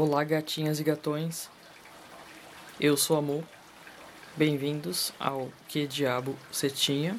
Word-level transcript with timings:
Olá, 0.00 0.22
gatinhas 0.22 0.78
e 0.78 0.84
gatões. 0.84 1.50
Eu 2.80 2.96
sou 2.96 3.18
Amor. 3.18 3.42
Bem-vindos 4.36 5.12
ao 5.18 5.48
Que 5.66 5.88
Diabo 5.88 6.36
Você 6.52 6.70
Tinha, 6.70 7.18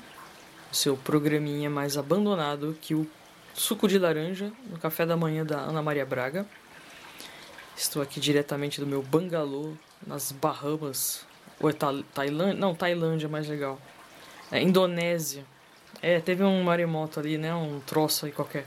seu 0.71 0.95
programinha 0.95 1.69
mais 1.69 1.97
abandonado 1.97 2.77
que 2.79 2.95
o 2.95 3.05
suco 3.53 3.85
de 3.85 3.99
laranja 3.99 4.53
no 4.69 4.79
café 4.79 5.05
da 5.05 5.17
manhã 5.17 5.45
da 5.45 5.57
Ana 5.57 5.81
Maria 5.81 6.05
Braga. 6.05 6.45
Estou 7.75 8.01
aqui 8.01 8.17
diretamente 8.17 8.79
do 8.79 8.87
meu 8.87 9.03
bangalô 9.03 9.73
nas 10.07 10.31
Bahamas. 10.31 11.25
Ou 11.59 11.69
é 11.69 11.73
Tailândia? 11.73 12.61
Não, 12.61 12.73
Tailândia 12.73 13.27
é 13.27 13.29
mais 13.29 13.49
legal. 13.49 13.77
É 14.49 14.61
Indonésia. 14.61 15.43
É, 16.01 16.21
teve 16.21 16.45
um 16.45 16.63
maremoto 16.63 17.19
ali, 17.19 17.37
né? 17.37 17.53
Um 17.53 17.81
troço 17.81 18.25
aí 18.25 18.31
qualquer. 18.31 18.65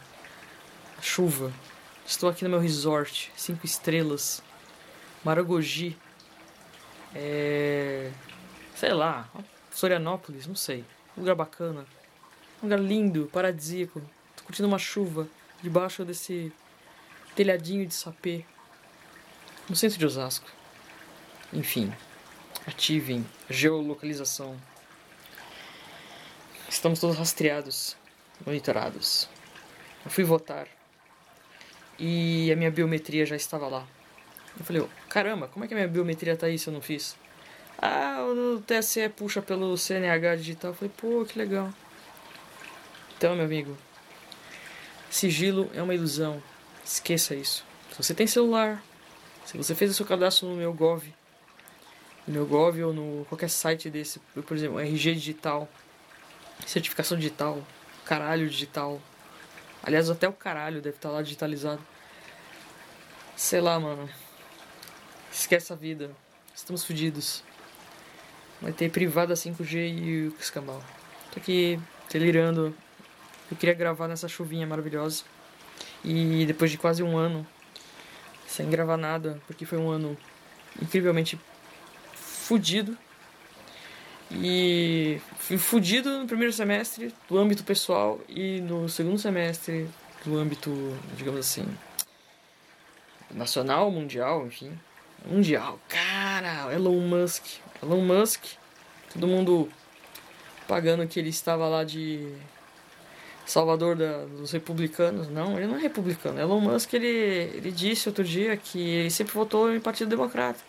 Chuva. 1.00 1.50
Estou 2.04 2.28
aqui 2.28 2.44
no 2.44 2.50
meu 2.50 2.58
resort, 2.58 3.32
cinco 3.36 3.64
estrelas, 3.64 4.42
Maragogi, 5.24 5.96
é... 7.14 8.10
sei 8.74 8.92
lá, 8.92 9.30
Florianópolis, 9.70 10.46
não 10.46 10.56
sei, 10.56 10.84
lugar 11.16 11.34
bacana, 11.36 11.86
lugar 12.62 12.78
lindo, 12.78 13.30
paradisíaco. 13.32 14.02
Tô 14.36 14.42
curtindo 14.44 14.68
uma 14.68 14.78
chuva 14.78 15.28
debaixo 15.62 16.04
desse 16.04 16.52
telhadinho 17.36 17.86
de 17.86 17.94
sapê, 17.94 18.44
no 19.68 19.76
centro 19.76 19.98
de 19.98 20.04
Osasco. 20.04 20.50
Enfim, 21.52 21.92
ativem 22.66 23.24
geolocalização. 23.48 24.60
Estamos 26.68 26.98
todos 26.98 27.16
rastreados, 27.16 27.96
monitorados. 28.44 29.28
Eu 30.04 30.10
fui 30.10 30.24
votar 30.24 30.66
e 32.04 32.50
a 32.50 32.56
minha 32.56 32.68
biometria 32.68 33.24
já 33.24 33.36
estava 33.36 33.68
lá. 33.68 33.86
Eu 34.58 34.64
falei, 34.64 34.84
caramba, 35.08 35.46
como 35.46 35.64
é 35.64 35.68
que 35.68 35.74
a 35.74 35.76
minha 35.76 35.86
biometria 35.86 36.36
tá 36.36 36.46
aí 36.46 36.58
se 36.58 36.66
eu 36.66 36.74
não 36.74 36.80
fiz? 36.80 37.16
Ah, 37.80 38.18
o 38.24 38.60
TSE 38.60 39.08
puxa 39.08 39.40
pelo 39.40 39.78
CNH 39.78 40.34
digital. 40.34 40.72
Eu 40.72 40.74
falei, 40.74 40.92
pô, 40.96 41.24
que 41.24 41.38
legal. 41.38 41.72
Então, 43.16 43.36
meu 43.36 43.44
amigo, 43.44 43.78
sigilo 45.08 45.70
é 45.74 45.80
uma 45.80 45.94
ilusão. 45.94 46.42
Esqueça 46.84 47.36
isso. 47.36 47.64
Se 47.92 48.02
você 48.02 48.12
tem 48.12 48.26
celular, 48.26 48.82
se 49.46 49.56
você 49.56 49.72
fez 49.72 49.92
o 49.92 49.94
seu 49.94 50.04
cadastro 50.04 50.48
no 50.48 50.56
meu 50.56 50.72
Gov, 50.72 51.04
no 52.26 52.34
meu 52.34 52.46
Gov 52.46 52.82
ou 52.82 52.92
no 52.92 53.24
qualquer 53.26 53.48
site 53.48 53.88
desse, 53.88 54.18
por 54.18 54.56
exemplo, 54.56 54.80
RG 54.80 55.14
digital, 55.14 55.68
certificação 56.66 57.16
digital, 57.16 57.64
caralho 58.04 58.48
digital. 58.48 59.00
Aliás, 59.84 60.10
até 60.10 60.28
o 60.28 60.32
caralho 60.32 60.82
deve 60.82 60.96
estar 60.96 61.10
lá 61.10 61.22
digitalizado. 61.22 61.91
Sei 63.42 63.60
lá, 63.60 63.78
mano. 63.78 64.08
Esquece 65.32 65.72
a 65.72 65.76
vida. 65.76 66.12
Estamos 66.54 66.84
fodidos. 66.84 67.42
Vai 68.60 68.72
ter 68.72 68.88
privada 68.88 69.34
5G 69.34 69.98
e 69.98 70.28
o 70.28 70.40
escambau. 70.40 70.80
Tô 71.32 71.40
aqui 71.40 71.76
delirando. 72.08 72.72
Eu 73.50 73.56
queria 73.56 73.74
gravar 73.74 74.06
nessa 74.06 74.28
chuvinha 74.28 74.64
maravilhosa. 74.64 75.24
E 76.04 76.46
depois 76.46 76.70
de 76.70 76.78
quase 76.78 77.02
um 77.02 77.18
ano 77.18 77.44
sem 78.46 78.70
gravar 78.70 78.96
nada, 78.96 79.42
porque 79.48 79.66
foi 79.66 79.76
um 79.76 79.90
ano 79.90 80.16
incrivelmente 80.80 81.38
fudido. 82.14 82.96
E 84.30 85.20
fui 85.36 85.58
fudido 85.58 86.16
no 86.16 86.28
primeiro 86.28 86.52
semestre 86.52 87.12
do 87.28 87.36
âmbito 87.36 87.64
pessoal 87.64 88.20
e 88.28 88.60
no 88.60 88.88
segundo 88.88 89.18
semestre 89.18 89.90
do 90.24 90.38
âmbito, 90.38 90.70
digamos 91.16 91.40
assim, 91.40 91.66
nacional, 93.32 93.90
mundial, 93.90 94.46
enfim. 94.46 94.72
Mundial. 95.24 95.78
Cara, 95.88 96.72
Elon 96.72 97.00
Musk. 97.00 97.44
Elon 97.82 98.00
Musk. 98.00 98.44
Todo 99.12 99.26
mundo 99.26 99.68
pagando 100.66 101.06
que 101.06 101.18
ele 101.18 101.28
estava 101.28 101.68
lá 101.68 101.84
de 101.84 102.34
salvador 103.44 103.96
da, 103.96 104.24
dos 104.24 104.50
republicanos. 104.52 105.28
Não, 105.28 105.56
ele 105.56 105.66
não 105.66 105.76
é 105.76 105.80
republicano. 105.80 106.40
Elon 106.40 106.60
Musk, 106.60 106.92
ele, 106.94 107.06
ele 107.06 107.70
disse 107.70 108.08
outro 108.08 108.24
dia 108.24 108.56
que 108.56 108.80
ele 108.80 109.10
sempre 109.10 109.34
votou 109.34 109.74
em 109.74 109.80
Partido 109.80 110.08
Democrata. 110.08 110.60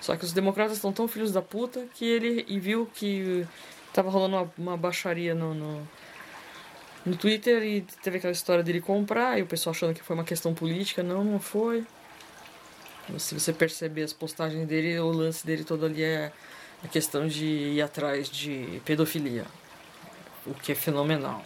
Só 0.00 0.16
que 0.16 0.24
os 0.24 0.32
democratas 0.32 0.76
estão 0.76 0.92
tão 0.92 1.08
filhos 1.08 1.32
da 1.32 1.40
puta 1.40 1.86
que 1.94 2.04
ele 2.04 2.44
e 2.48 2.58
viu 2.58 2.86
que 2.94 3.46
tava 3.92 4.10
rolando 4.10 4.36
uma, 4.36 4.52
uma 4.58 4.76
baixaria 4.76 5.34
no, 5.34 5.54
no 5.54 5.88
no 7.04 7.16
Twitter 7.16 7.62
e 7.62 7.82
teve 8.02 8.18
aquela 8.18 8.32
história 8.32 8.62
dele 8.64 8.80
comprar 8.80 9.38
e 9.38 9.42
o 9.42 9.46
pessoal 9.46 9.74
achando 9.74 9.94
que 9.94 10.02
foi 10.02 10.14
uma 10.14 10.24
questão 10.24 10.54
política. 10.54 11.02
Não, 11.02 11.22
não 11.22 11.38
foi. 11.38 11.86
Se 13.18 13.34
você 13.34 13.52
perceber 13.52 14.02
as 14.02 14.12
postagens 14.12 14.66
dele, 14.66 14.98
o 14.98 15.10
lance 15.10 15.46
dele 15.46 15.64
todo 15.64 15.84
ali 15.84 16.02
é 16.02 16.32
a 16.82 16.88
questão 16.88 17.26
de 17.26 17.44
ir 17.44 17.82
atrás 17.82 18.30
de 18.30 18.80
pedofilia. 18.84 19.44
O 20.46 20.54
que 20.54 20.72
é 20.72 20.74
fenomenal. 20.74 21.44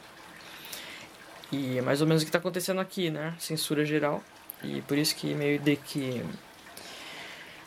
E 1.50 1.78
é 1.78 1.82
mais 1.82 2.00
ou 2.00 2.06
menos 2.06 2.22
o 2.22 2.26
que 2.26 2.28
está 2.28 2.38
acontecendo 2.38 2.80
aqui, 2.80 3.10
né? 3.10 3.34
Censura 3.38 3.84
geral. 3.84 4.22
E 4.62 4.82
por 4.82 4.98
isso 4.98 5.14
que 5.16 5.34
meio 5.34 5.58
de 5.58 5.76
que. 5.76 6.24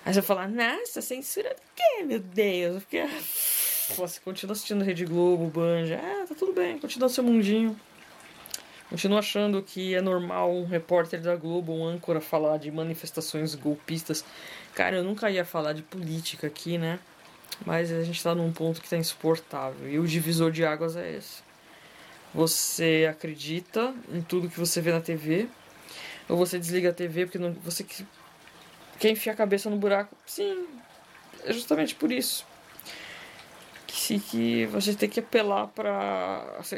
Aí 0.06 0.14
você 0.14 0.22
fala, 0.22 0.48
nossa, 0.48 1.02
censura 1.02 1.50
do 1.50 1.62
quê, 1.76 2.04
meu 2.04 2.20
Deus? 2.20 2.84
Porque 2.84 3.04
você 3.96 4.20
continua 4.20 4.54
assistindo 4.54 4.84
Rede 4.84 5.06
Globo, 5.06 5.48
Banja, 5.48 6.00
ah, 6.02 6.26
tá 6.28 6.36
tudo 6.36 6.54
bem, 6.54 6.80
continua 6.80 7.10
seu 7.10 7.24
mundinho. 7.24 7.80
Continua 8.90 9.20
achando 9.20 9.64
que 9.64 9.96
é 9.96 10.02
normal 10.02 10.54
um 10.54 10.66
repórter 10.66 11.22
da 11.22 11.34
Globo, 11.34 11.72
um 11.72 11.86
âncora, 11.86 12.20
falar 12.20 12.58
de 12.58 12.70
manifestações 12.70 13.56
golpistas. 13.56 14.26
Cara, 14.76 14.98
eu 14.98 15.04
nunca 15.04 15.32
ia 15.32 15.46
falar 15.46 15.72
de 15.72 15.82
política 15.82 16.48
aqui, 16.48 16.78
né? 16.78 17.00
Mas 17.66 17.90
a 17.90 18.04
gente 18.04 18.22
tá 18.22 18.36
num 18.36 18.52
ponto 18.52 18.82
que 18.82 18.90
tá 18.90 18.98
insuportável. 18.98 19.90
E 19.90 19.98
o 19.98 20.06
divisor 20.06 20.52
de 20.52 20.66
águas 20.66 20.98
é 20.98 21.10
esse. 21.16 21.42
Você 22.34 23.08
acredita 23.10 23.94
em 24.12 24.22
tudo 24.22 24.50
que 24.50 24.60
você 24.60 24.82
vê 24.82 24.92
na 24.92 25.00
TV, 25.00 25.48
ou 26.28 26.36
você 26.36 26.60
desliga 26.60 26.90
a 26.90 26.94
TV 26.94 27.26
porque 27.28 27.38
não, 27.38 27.54
você 27.64 27.86
quer 29.00 29.10
enfiar 29.10 29.32
a 29.32 29.38
cabeça 29.38 29.70
no 29.70 29.78
buraco. 29.78 30.18
Sim, 30.26 30.68
é 31.46 31.54
justamente 31.54 31.96
por 31.96 32.12
isso 32.12 32.51
que, 34.02 34.20
que 34.20 34.66
você 34.68 34.94
tem 34.96 35.10
que 35.10 35.20
apelar 35.20 35.68
para 35.68 36.56
assim, 36.60 36.78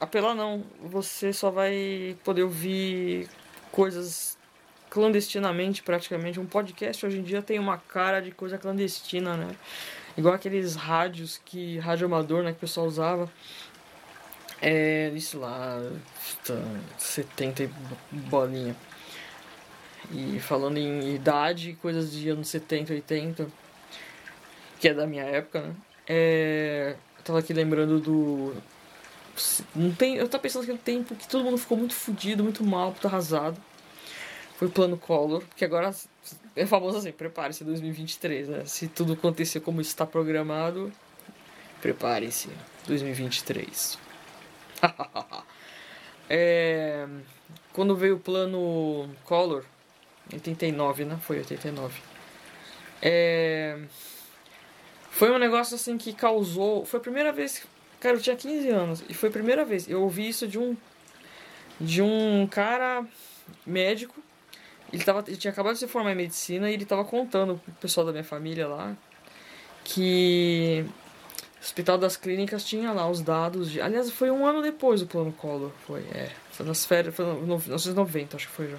apelar 0.00 0.34
não, 0.34 0.64
você 0.80 1.32
só 1.32 1.50
vai 1.50 2.16
poder 2.24 2.42
ouvir 2.42 3.28
coisas 3.70 4.36
clandestinamente 4.90 5.82
praticamente. 5.82 6.40
Um 6.40 6.46
podcast 6.46 7.04
hoje 7.04 7.18
em 7.18 7.22
dia 7.22 7.42
tem 7.42 7.58
uma 7.58 7.78
cara 7.78 8.20
de 8.20 8.30
coisa 8.30 8.58
clandestina, 8.58 9.36
né? 9.36 9.48
Igual 10.16 10.34
aqueles 10.34 10.74
rádios 10.74 11.40
que 11.44 11.78
rádio 11.78 12.06
amador, 12.06 12.42
né, 12.42 12.50
que 12.50 12.56
o 12.56 12.60
pessoal 12.60 12.86
usava. 12.86 13.30
É, 14.62 15.10
isso 15.14 15.38
lá, 15.38 15.78
70 16.96 17.70
bolinha. 18.10 18.74
E 20.10 20.40
falando 20.40 20.78
em 20.78 21.14
idade, 21.14 21.76
coisas 21.82 22.10
de 22.10 22.30
anos 22.30 22.48
70, 22.48 22.94
80, 22.94 23.48
que 24.80 24.88
é 24.88 24.94
da 24.94 25.06
minha 25.06 25.24
época, 25.24 25.60
né? 25.60 25.74
É, 26.06 26.96
eu 27.18 27.24
tava 27.24 27.38
aqui 27.40 27.52
lembrando 27.52 28.00
do. 28.00 28.54
Não 29.74 29.94
tem, 29.94 30.16
eu 30.16 30.28
tava 30.28 30.42
pensando 30.42 30.64
que 30.64 30.72
no 30.72 30.78
tempo 30.78 31.14
que 31.14 31.28
todo 31.28 31.44
mundo 31.44 31.58
ficou 31.58 31.76
muito 31.76 31.94
fudido, 31.94 32.42
muito 32.42 32.64
mal, 32.64 32.90
muito 32.90 33.06
arrasado. 33.06 33.60
Foi 34.56 34.68
o 34.68 34.70
plano 34.70 34.96
Collor, 34.96 35.42
que 35.54 35.64
agora 35.64 35.94
é 36.54 36.64
famoso 36.64 36.96
assim, 36.98 37.12
prepare-se 37.12 37.62
2023, 37.62 38.48
né? 38.48 38.64
Se 38.64 38.88
tudo 38.88 39.12
acontecer 39.12 39.60
como 39.60 39.82
está 39.82 40.06
programado, 40.06 40.90
prepare-se 41.82 42.48
2023. 42.86 43.98
é, 46.30 47.06
quando 47.74 47.94
veio 47.94 48.16
o 48.16 48.20
plano 48.20 49.10
Collor, 49.24 49.64
89, 50.32 51.04
né? 51.04 51.18
Foi 51.20 51.38
89. 51.38 52.00
É, 53.02 53.78
foi 55.16 55.30
um 55.30 55.38
negócio 55.38 55.76
assim 55.76 55.96
que 55.96 56.12
causou. 56.12 56.84
Foi 56.84 57.00
a 57.00 57.02
primeira 57.02 57.32
vez. 57.32 57.66
Cara, 57.98 58.16
eu 58.16 58.20
tinha 58.20 58.36
15 58.36 58.68
anos. 58.68 59.04
E 59.08 59.14
foi 59.14 59.30
a 59.30 59.32
primeira 59.32 59.64
vez. 59.64 59.88
Eu 59.88 60.02
ouvi 60.02 60.28
isso 60.28 60.46
de 60.46 60.58
um. 60.58 60.76
De 61.80 62.02
um 62.02 62.46
cara 62.46 63.02
médico. 63.64 64.22
Ele, 64.92 65.02
tava, 65.02 65.24
ele 65.26 65.38
tinha 65.38 65.50
acabado 65.50 65.72
de 65.72 65.78
se 65.78 65.88
formar 65.88 66.12
em 66.12 66.16
medicina 66.16 66.70
e 66.70 66.74
ele 66.74 66.84
tava 66.84 67.02
contando 67.02 67.58
pro 67.64 67.72
pessoal 67.80 68.04
da 68.04 68.12
minha 68.12 68.24
família 68.24 68.68
lá. 68.68 68.94
Que. 69.84 70.84
O 70.86 71.64
Hospital 71.64 71.96
das 71.96 72.18
Clínicas 72.18 72.62
tinha 72.62 72.92
lá 72.92 73.08
os 73.08 73.22
dados 73.22 73.70
de. 73.70 73.80
Aliás, 73.80 74.10
foi 74.10 74.30
um 74.30 74.44
ano 74.44 74.60
depois 74.60 75.00
do 75.00 75.06
plano 75.06 75.32
Collor. 75.32 75.70
Foi, 75.86 76.00
é. 76.12 76.30
Foi 76.50 76.66
nas 76.66 76.84
férias. 76.84 77.14
Foi 77.14 77.24
em 77.24 77.40
1990, 77.40 78.36
acho 78.36 78.48
que 78.48 78.52
foi 78.52 78.68
já. 78.68 78.78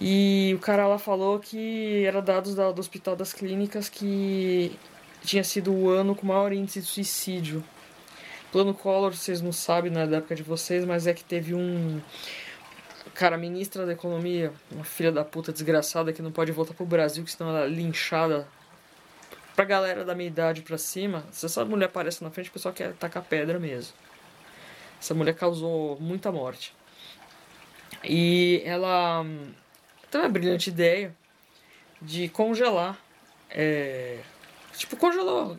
E 0.00 0.52
o 0.54 0.60
cara 0.60 0.86
lá 0.86 0.96
falou 0.96 1.40
que 1.40 2.04
era 2.04 2.22
dados 2.22 2.54
do 2.54 2.78
Hospital 2.78 3.16
das 3.16 3.32
Clínicas 3.32 3.88
que 3.88 4.78
tinha 5.24 5.44
sido 5.44 5.72
o 5.72 5.88
ano 5.88 6.14
com 6.14 6.26
maior 6.26 6.52
índice 6.52 6.80
de 6.80 6.86
suicídio. 6.86 7.64
Plano 8.50 8.74
Collor, 8.74 9.14
vocês 9.14 9.40
não 9.40 9.52
sabem, 9.52 9.90
não 9.90 10.02
é 10.02 10.06
da 10.06 10.18
época 10.18 10.34
de 10.34 10.42
vocês, 10.42 10.84
mas 10.84 11.06
é 11.06 11.14
que 11.14 11.24
teve 11.24 11.54
um. 11.54 12.00
Cara, 13.14 13.36
ministra 13.36 13.86
da 13.86 13.92
Economia, 13.92 14.52
uma 14.70 14.84
filha 14.84 15.10
da 15.10 15.24
puta 15.24 15.52
desgraçada 15.52 16.12
que 16.12 16.22
não 16.22 16.30
pode 16.30 16.52
voltar 16.52 16.74
pro 16.74 16.84
Brasil, 16.84 17.24
que 17.24 17.32
senão 17.32 17.50
ela 17.50 17.64
é 17.64 17.68
linchada 17.68 18.46
pra 19.54 19.64
galera 19.64 20.04
da 20.04 20.14
minha 20.14 20.28
idade 20.28 20.62
pra 20.62 20.78
cima. 20.78 21.24
Se 21.30 21.46
essa 21.46 21.64
mulher 21.64 21.86
aparece 21.86 22.22
na 22.22 22.30
frente, 22.30 22.50
o 22.50 22.52
pessoal 22.52 22.74
quer 22.74 22.92
tacar 22.94 23.22
pedra 23.22 23.58
mesmo. 23.58 23.94
Essa 25.00 25.14
mulher 25.14 25.34
causou 25.34 25.98
muita 26.00 26.30
morte. 26.30 26.74
E 28.04 28.62
ela 28.64 29.24
tem 30.10 30.20
uma 30.20 30.28
brilhante 30.28 30.70
ideia 30.70 31.14
de 32.00 32.28
congelar. 32.28 32.98
É, 33.50 34.18
tipo, 34.76 34.96
congelou. 34.96 35.56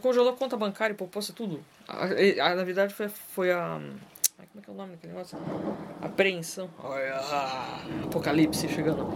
Congelou 0.00 0.32
conta 0.34 0.56
bancária 0.56 0.94
poupança 0.94 1.32
tudo. 1.32 1.60
A, 1.88 2.04
a, 2.04 2.54
na 2.54 2.64
verdade 2.64 2.94
foi, 2.94 3.08
foi 3.08 3.52
a. 3.52 3.80
Como 4.52 4.60
é 4.60 4.64
que 4.64 4.70
é 4.70 4.72
o 4.72 4.76
nome 4.76 4.92
daquele 4.92 5.12
negócio? 5.12 5.38
Apreensão. 6.00 6.68
Olha, 6.82 7.16
apocalipse 8.04 8.68
chegando. 8.68 9.06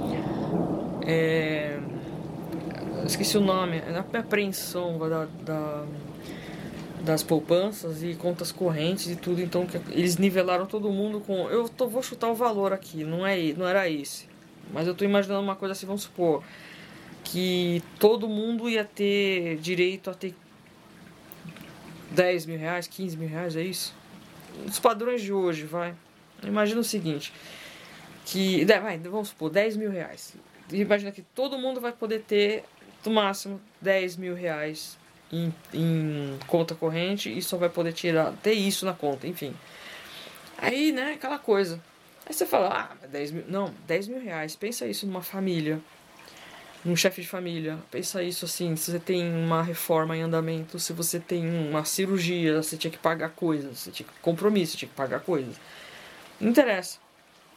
É, 1.07 1.79
esqueci 3.07 3.37
o 3.37 3.41
nome. 3.41 3.79
É 3.79 3.97
a 3.97 4.21
apreensão 4.21 4.99
da, 4.99 5.27
da, 5.27 5.85
das 7.01 7.23
poupanças 7.23 8.03
e 8.03 8.15
contas 8.15 8.53
correntes 8.53 9.09
e 9.09 9.17
tudo. 9.17 9.41
Então 9.41 9.67
eles 9.91 10.17
nivelaram 10.17 10.67
todo 10.67 10.91
mundo 10.91 11.21
com. 11.21 11.49
Eu 11.49 11.69
tô, 11.69 11.89
vou 11.89 12.03
chutar 12.03 12.31
o 12.31 12.35
valor 12.35 12.73
aqui, 12.73 13.05
não, 13.05 13.27
é, 13.27 13.53
não 13.55 13.67
era 13.67 13.89
esse. 13.89 14.29
Mas 14.73 14.87
eu 14.87 14.95
tô 14.95 15.05
imaginando 15.05 15.41
uma 15.41 15.57
coisa 15.57 15.73
assim, 15.73 15.87
vamos 15.87 16.03
supor. 16.03 16.43
Que 17.25 17.83
todo 17.99 18.29
mundo 18.29 18.69
ia 18.69 18.85
ter 18.85 19.57
direito 19.57 20.11
a 20.11 20.15
ter 20.15 20.35
10 22.11 22.47
mil 22.47 22.59
reais, 22.59 22.87
15 22.87 23.17
mil 23.17 23.29
reais, 23.29 23.57
é 23.57 23.63
isso? 23.63 23.95
Os 24.67 24.79
padrões 24.79 25.21
de 25.23 25.33
hoje, 25.33 25.65
vai. 25.65 25.95
Imagina 26.43 26.81
o 26.81 26.85
seguinte. 26.85 27.33
Que. 28.25 28.65
Vai, 28.65 28.99
vamos 28.99 29.29
supor, 29.29 29.51
10 29.51 29.77
mil 29.77 29.91
reais. 29.91 30.35
Imagina 30.71 31.11
que 31.11 31.23
todo 31.23 31.59
mundo 31.59 31.81
vai 31.81 31.93
poder 31.93 32.21
ter, 32.21 32.65
no 33.05 33.13
máximo, 33.13 33.61
10 33.81 34.17
mil 34.17 34.35
reais 34.35 34.97
em, 35.33 35.53
em 35.73 36.39
conta 36.47 36.75
corrente 36.75 37.37
e 37.37 37.43
só 37.43 37.57
vai 37.57 37.69
poder 37.69 37.93
tirar, 37.93 38.33
ter 38.43 38.53
isso 38.53 38.87
na 38.87 38.95
conta, 38.95 39.27
enfim. 39.27 39.55
Aí, 40.57 40.93
né, 40.93 41.13
aquela 41.15 41.39
coisa. 41.39 41.83
Aí 42.27 42.33
você 42.33 42.47
fala, 42.47 42.91
ah, 43.03 43.07
10 43.07 43.31
mil. 43.33 43.45
Não, 43.49 43.75
10 43.87 44.09
mil 44.09 44.21
reais. 44.21 44.57
Pensa 44.57 44.87
isso 44.87 45.07
numa 45.07 45.23
família. 45.23 45.81
Num 46.85 46.95
chefe 46.95 47.23
de 47.23 47.29
família. 47.29 47.79
Pensa 47.91 48.23
isso 48.23 48.45
assim, 48.45 48.77
se 48.77 48.91
você 48.91 48.99
tem 48.99 49.33
uma 49.35 49.63
reforma 49.63 50.17
em 50.17 50.23
andamento, 50.23 50.79
se 50.79 50.93
você 50.93 51.19
tem 51.19 51.49
uma 51.49 51.85
cirurgia, 51.85 52.63
você 52.63 52.77
tinha 52.77 52.91
que 52.91 52.99
pagar 52.99 53.31
coisas, 53.31 53.79
você 53.79 53.91
tinha 53.91 54.07
compromisso, 54.21 54.73
você 54.73 54.79
tinha 54.79 54.89
que 54.89 54.95
pagar 54.95 55.21
coisas. 55.21 55.57
Não 56.41 56.51
interessa. 56.51 56.99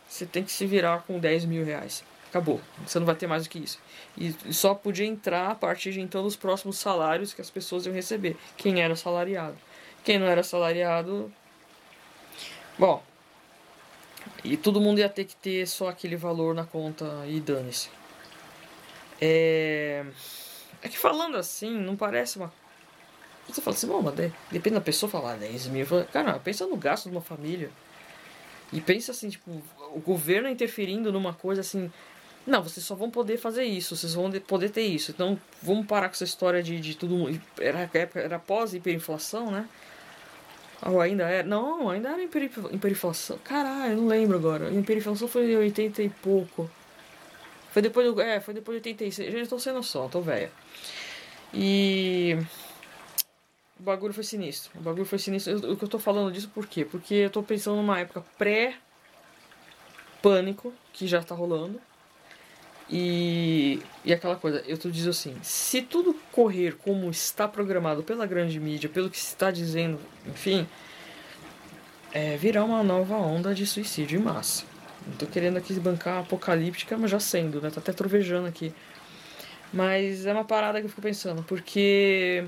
Você 0.07 0.25
tem 0.25 0.44
que 0.44 0.51
se 0.51 0.65
virar 0.65 1.03
com 1.06 1.19
10 1.19 1.45
mil 1.45 1.65
reais. 1.65 2.03
Acabou. 2.29 2.62
Você 2.85 3.00
não 3.00 3.06
vai 3.06 3.15
ter 3.15 3.27
mais 3.27 3.44
do 3.44 3.50
que 3.50 3.59
isso. 3.59 3.79
E 4.18 4.33
só 4.53 4.74
podia 4.74 5.06
entrar 5.06 5.51
a 5.51 5.56
partir 5.56 5.91
de 5.91 6.01
então 6.01 6.23
dos 6.23 6.35
próximos 6.35 6.77
salários 6.77 7.33
que 7.33 7.41
as 7.41 7.50
pessoas 7.50 7.85
iam 7.85 7.94
receber. 7.94 8.38
Quem 8.56 8.81
era 8.81 8.95
salariado. 8.95 9.57
Quem 10.03 10.19
não 10.19 10.27
era 10.27 10.44
salariado. 10.44 11.31
Bom. 12.77 13.03
E 14.44 14.56
todo 14.56 14.80
mundo 14.80 15.00
ia 15.00 15.09
ter 15.09 15.25
que 15.25 15.35
ter 15.35 15.68
só 15.68 15.89
aquele 15.89 16.15
valor 16.15 16.53
na 16.53 16.65
conta 16.65 17.25
e 17.27 17.39
dane-se. 17.39 17.89
É. 19.21 20.05
É 20.81 20.87
que 20.87 20.97
falando 20.97 21.37
assim, 21.37 21.71
não 21.71 21.95
parece 21.95 22.37
uma. 22.37 22.51
Você 23.47 23.61
fala 23.61 23.75
assim, 23.75 23.87
bom, 23.87 24.01
mas 24.01 24.13
depende 24.51 24.75
da 24.75 24.81
pessoa 24.81 25.09
falar 25.09 25.35
10 25.37 25.67
mil. 25.67 25.85
Cara, 26.11 26.37
pensa 26.39 26.67
no 26.67 26.75
gasto 26.75 27.09
de 27.09 27.15
uma 27.15 27.21
família. 27.21 27.71
E 28.71 28.81
pensa 28.81 29.11
assim, 29.11 29.29
tipo, 29.29 29.61
o 29.93 29.99
governo 29.99 30.49
interferindo 30.49 31.11
numa 31.11 31.33
coisa 31.33 31.61
assim. 31.61 31.91
Não, 32.45 32.63
vocês 32.63 32.85
só 32.85 32.95
vão 32.95 33.09
poder 33.09 33.37
fazer 33.37 33.63
isso, 33.63 33.95
vocês 33.95 34.13
vão 34.13 34.31
poder 34.31 34.69
ter 34.69 34.83
isso. 34.83 35.11
Então 35.11 35.39
vamos 35.61 35.85
parar 35.85 36.07
com 36.07 36.13
essa 36.13 36.23
história 36.23 36.61
de, 36.61 36.79
de 36.79 36.95
tudo. 36.95 37.27
Era, 37.59 37.89
era 38.15 38.39
pós-hiperinflação, 38.39 39.51
né? 39.51 39.67
Ou 40.85 41.01
ainda 41.01 41.23
era? 41.23 41.47
Não, 41.47 41.89
ainda 41.89 42.09
era 42.09 42.23
hiperinflação. 42.23 43.37
Caralho, 43.43 43.93
eu 43.93 43.97
não 43.97 44.07
lembro 44.07 44.37
agora. 44.37 44.67
A 44.67 44.71
hiperinflação 44.71 45.27
foi 45.27 45.51
em 45.51 45.57
80 45.57 46.03
e 46.03 46.09
pouco. 46.09 46.69
Foi 47.77 47.81
depois 47.83 48.12
do. 48.12 48.19
É, 48.19 48.39
foi 48.39 48.56
depois 48.56 48.81
de 48.81 48.89
86. 48.89 49.31
Gente, 49.31 49.47
tô 49.47 49.59
sem 49.59 49.71
noção, 49.71 50.09
tô 50.09 50.19
velha. 50.19 50.51
E. 51.53 52.35
O 53.79 53.83
bagulho 53.83 54.15
foi 54.15 54.24
sinistro. 54.24 54.71
O 54.79 54.81
bagulho 54.81 55.06
foi 55.06 55.19
sinistro. 55.19 55.71
O 55.71 55.77
que 55.77 55.83
eu 55.83 55.88
tô 55.88 56.00
falando 56.00 56.31
disso 56.31 56.50
por 56.50 56.65
quê? 56.65 56.83
Porque 56.83 57.13
eu 57.13 57.29
tô 57.29 57.44
pensando 57.44 57.77
numa 57.77 58.00
época 58.00 58.25
pré-pânico, 58.35 60.74
que 60.91 61.06
já 61.06 61.21
tá 61.21 61.35
rolando. 61.35 61.79
E, 62.89 63.80
e 64.03 64.12
aquela 64.12 64.38
coisa, 64.38 64.63
eu 64.65 64.80
tô 64.80 64.89
dizendo 64.89 65.12
assim, 65.12 65.38
se 65.44 65.83
tudo 65.83 66.15
correr 66.31 66.77
como 66.77 67.12
está 67.12 67.47
programado 67.47 68.01
pela 68.01 68.25
grande 68.25 68.59
mídia, 68.59 68.89
pelo 68.89 69.07
que 69.07 69.19
se 69.19 69.27
está 69.27 69.51
dizendo, 69.51 70.00
enfim, 70.25 70.68
é, 72.12 72.38
virá 72.38 72.63
uma 72.63 72.81
nova 72.81 73.18
onda 73.18 73.53
de 73.53 73.68
suicídio 73.68 74.19
em 74.19 74.23
massa. 74.23 74.76
Não 75.07 75.15
tô 75.15 75.25
querendo 75.25 75.57
aqui 75.57 75.74
bancar 75.80 76.19
apocalíptica, 76.19 76.98
mas 76.98 77.09
já 77.09 77.19
sendo, 77.19 77.62
né? 77.62 77.69
Tá 77.69 77.80
até 77.80 77.94
trovejando 77.94 78.48
aqui. 78.48 78.74
Mas 79.71 80.25
é 80.25 80.33
uma 80.33 80.45
parada 80.45 80.80
que 80.80 80.86
eu 80.86 80.89
fico 80.89 81.01
pensando, 81.01 81.44
porque 81.44 82.45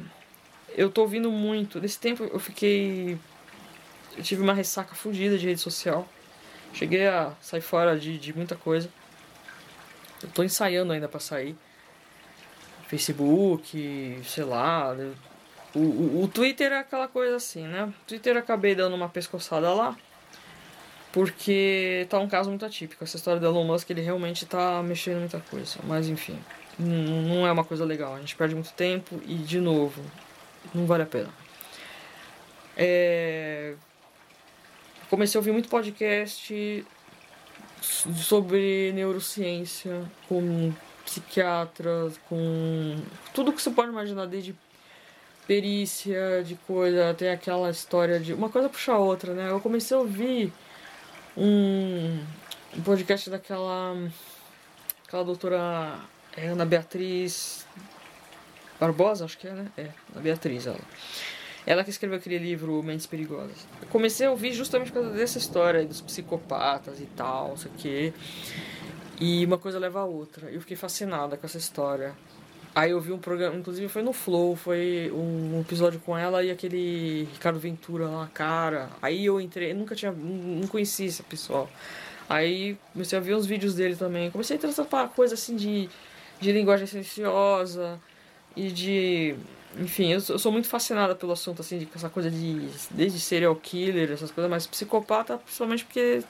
eu 0.76 0.90
tô 0.90 1.02
ouvindo 1.02 1.32
muito. 1.32 1.80
Nesse 1.80 2.00
tempo 2.00 2.24
eu 2.24 2.40
fiquei. 2.40 3.18
Eu 4.18 4.24
tive 4.24 4.42
uma 4.42 4.54
ressaca 4.54 4.94
fodida 4.94 5.38
de 5.38 5.46
rede 5.46 5.62
social. 5.62 6.08
Cheguei 6.74 7.08
a 7.08 7.34
sair 7.42 7.62
fora 7.62 7.98
de, 7.98 8.18
de 8.18 8.36
muita 8.36 8.56
coisa. 8.56 8.90
Eu 10.22 10.30
tô 10.30 10.44
ensaiando 10.44 10.92
ainda 10.92 11.08
para 11.08 11.20
sair. 11.20 11.56
Facebook, 12.88 14.22
sei 14.26 14.44
lá. 14.44 14.96
O, 15.74 15.80
o, 15.80 16.24
o, 16.24 16.28
Twitter 16.28 16.72
é 16.72 16.80
aquela 16.80 17.08
coisa 17.08 17.36
assim, 17.36 17.64
né? 17.64 17.86
O 17.86 18.06
Twitter 18.06 18.36
eu 18.36 18.40
acabei 18.40 18.76
dando 18.76 18.96
uma 18.96 19.08
pescoçada 19.08 19.74
lá. 19.74 19.96
Porque 21.12 22.06
tá 22.10 22.20
um 22.20 22.28
caso 22.28 22.50
muito 22.50 22.66
atípico. 22.66 23.04
Essa 23.04 23.18
história 23.18 23.40
do 23.40 23.48
Elon 23.48 23.64
Musk, 23.64 23.90
ele 23.90 24.02
realmente 24.02 24.46
tá 24.46 24.82
mexendo 24.84 25.20
muita 25.20 25.40
coisa. 25.40 25.80
Mas 25.84 26.08
enfim, 26.08 26.38
não 26.78 27.48
é 27.48 27.52
uma 27.52 27.64
coisa 27.64 27.84
legal. 27.84 28.16
A 28.16 28.20
gente 28.20 28.36
perde 28.36 28.54
muito 28.54 28.72
tempo 28.74 29.20
e, 29.26 29.36
de 29.36 29.60
novo, 29.60 30.02
não 30.74 30.86
vale 30.86 31.04
a 31.04 31.08
pena. 31.08 31.30
É... 32.78 33.74
Comecei 35.10 35.38
a 35.38 35.40
ouvir 35.40 35.52
muito 35.52 35.68
podcast 35.68 36.86
sobre 37.82 38.92
neurociência, 38.94 40.04
com 40.28 40.72
psiquiatras, 41.04 42.20
com 42.30 42.98
tudo 43.34 43.52
que 43.52 43.62
você 43.62 43.72
pode 43.72 43.90
imaginar, 43.90 44.28
desde 44.28 44.56
perícia, 45.48 46.44
de 46.46 46.54
coisa, 46.56 47.10
até 47.10 47.32
aquela 47.32 47.72
história 47.72 48.20
de. 48.20 48.34
Uma 48.34 48.50
coisa 48.50 48.70
puxa 48.70 48.94
a 48.94 49.00
outra, 49.00 49.34
né? 49.34 49.50
Eu 49.50 49.60
comecei 49.60 49.98
a 49.98 50.00
ouvir 50.00 50.54
um, 51.38 52.20
um 52.78 52.82
podcast 52.82 53.30
daquela. 53.30 53.96
aquela 55.08 55.24
doutora 55.24 56.00
Ana 56.38 56.66
Beatriz 56.66 57.66
Barbosa, 58.80 59.26
acho 59.26 59.38
que 59.38 59.48
é, 59.48 59.54
né? 59.54 59.68
É, 59.78 59.90
a 60.16 60.20
Beatriz, 60.20 60.66
ela. 60.66 60.80
Ela 61.66 61.84
que 61.84 61.90
escreveu 61.90 62.18
aquele 62.18 62.38
livro 62.38 62.82
Mentes 62.82 63.06
Perigosas. 63.06 63.68
Eu 63.82 63.88
comecei 63.90 64.26
a 64.26 64.32
ouvir 64.32 64.54
justamente 64.54 64.92
por 64.92 65.02
causa 65.02 65.16
dessa 65.16 65.38
história 65.38 65.86
dos 65.86 66.02
psicopatas 66.02 67.00
e 67.00 67.06
tal, 67.06 67.50
não 67.50 67.58
sei 67.58 67.72
o 67.72 67.74
quê. 67.76 68.14
E 69.20 69.46
uma 69.46 69.58
coisa 69.58 69.78
leva 69.78 70.00
a 70.00 70.06
outra. 70.06 70.50
Eu 70.50 70.62
fiquei 70.62 70.78
fascinada 70.78 71.36
com 71.36 71.46
essa 71.46 71.58
história. 71.58 72.16
Aí 72.80 72.92
eu 72.92 73.02
vi 73.02 73.12
um 73.12 73.18
programa, 73.18 73.58
inclusive 73.58 73.90
foi 73.90 74.02
no 74.02 74.14
Flow, 74.14 74.56
foi 74.56 75.12
um 75.14 75.60
episódio 75.60 76.00
com 76.00 76.18
ela 76.18 76.42
e 76.42 76.50
aquele 76.50 77.28
Ricardo 77.34 77.60
Ventura 77.60 78.08
lá, 78.08 78.30
cara. 78.34 78.90
Aí 79.02 79.26
eu 79.26 79.42
entrei, 79.42 79.74
nunca 79.74 79.94
tinha, 79.94 80.14
não 80.14 80.66
conhecia 80.66 81.06
esse 81.06 81.22
pessoal. 81.22 81.70
Aí 82.30 82.78
comecei 82.94 83.20
a 83.20 83.22
ver 83.22 83.36
uns 83.36 83.46
vídeos 83.46 83.76
dele 83.76 83.98
também. 83.98 84.32
Comecei 84.32 84.56
a 84.56 84.58
interessar 84.58 84.86
para 84.86 85.10
coisa 85.10 85.34
assim 85.34 85.58
de, 85.58 85.90
de 86.40 86.54
linguagem 86.54 86.88
silenciosa 86.88 88.00
e 88.56 88.72
de 88.72 89.36
enfim, 89.78 90.14
eu 90.14 90.22
sou, 90.22 90.50
muito 90.50 90.70
fascinada 90.70 91.14
pelo 91.14 91.34
assunto, 91.34 91.62
assim, 91.62 91.80
de 91.80 91.90
essa 91.94 92.10
coisa 92.10 92.32
de. 92.32 92.70
Desde 92.92 93.20
serial 93.20 93.58
killer, 93.58 94.10
essas 94.10 94.32
coisas, 94.32 94.50
mas 94.50 94.66
psicopata, 94.66 95.38
principalmente 95.38 95.84
porque 95.84 96.24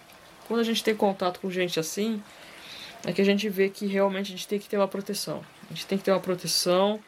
quando 0.48 0.62
a 0.62 0.64
gente 0.64 0.84
tem 0.84 0.96
contato 0.96 1.40
com 1.40 1.52
gente 1.52 1.80
assim, 1.80 2.20
é 3.06 3.14
que 3.14 3.22
a 3.22 3.26
gente 3.26 3.48
vê 3.50 3.70
que 3.70 3.86
realmente 3.86 4.28
a 4.28 4.36
gente 4.36 4.48
tem 4.48 4.60
que 4.60 4.68
ter 4.68 4.78
uma 4.78 4.88
proteção. 4.88 5.44
A 5.70 5.74
gente 5.74 5.86
tem 5.86 5.98
que 5.98 6.04
ter 6.04 6.12
uma 6.12 6.20
proteção. 6.20 7.00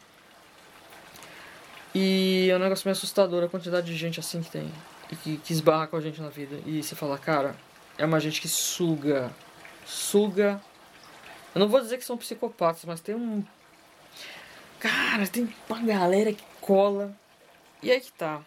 E 1.94 2.48
é 2.50 2.56
um 2.56 2.58
negócio 2.58 2.86
meio 2.86 2.96
assustador 2.96 3.44
a 3.44 3.48
quantidade 3.48 3.86
de 3.86 3.96
gente 3.96 4.18
assim 4.18 4.42
que 4.42 4.50
tem. 4.50 4.72
E 5.10 5.16
que, 5.16 5.36
que 5.38 5.52
esbarra 5.52 5.86
com 5.86 5.96
a 5.96 6.00
gente 6.00 6.20
na 6.20 6.30
vida. 6.30 6.58
E 6.64 6.82
você 6.82 6.94
fala, 6.94 7.18
cara, 7.18 7.54
é 7.98 8.04
uma 8.04 8.18
gente 8.18 8.40
que 8.40 8.48
suga. 8.48 9.30
Suga. 9.84 10.60
Eu 11.54 11.60
não 11.60 11.68
vou 11.68 11.80
dizer 11.80 11.98
que 11.98 12.04
são 12.04 12.16
psicopatas, 12.16 12.84
mas 12.84 13.00
tem 13.00 13.14
um 13.14 13.44
Cara, 14.80 15.24
tem 15.28 15.48
uma 15.68 15.80
galera 15.80 16.32
que 16.32 16.42
cola. 16.60 17.14
E 17.82 17.90
aí 17.90 18.00
que 18.00 18.10
tá. 18.12 18.40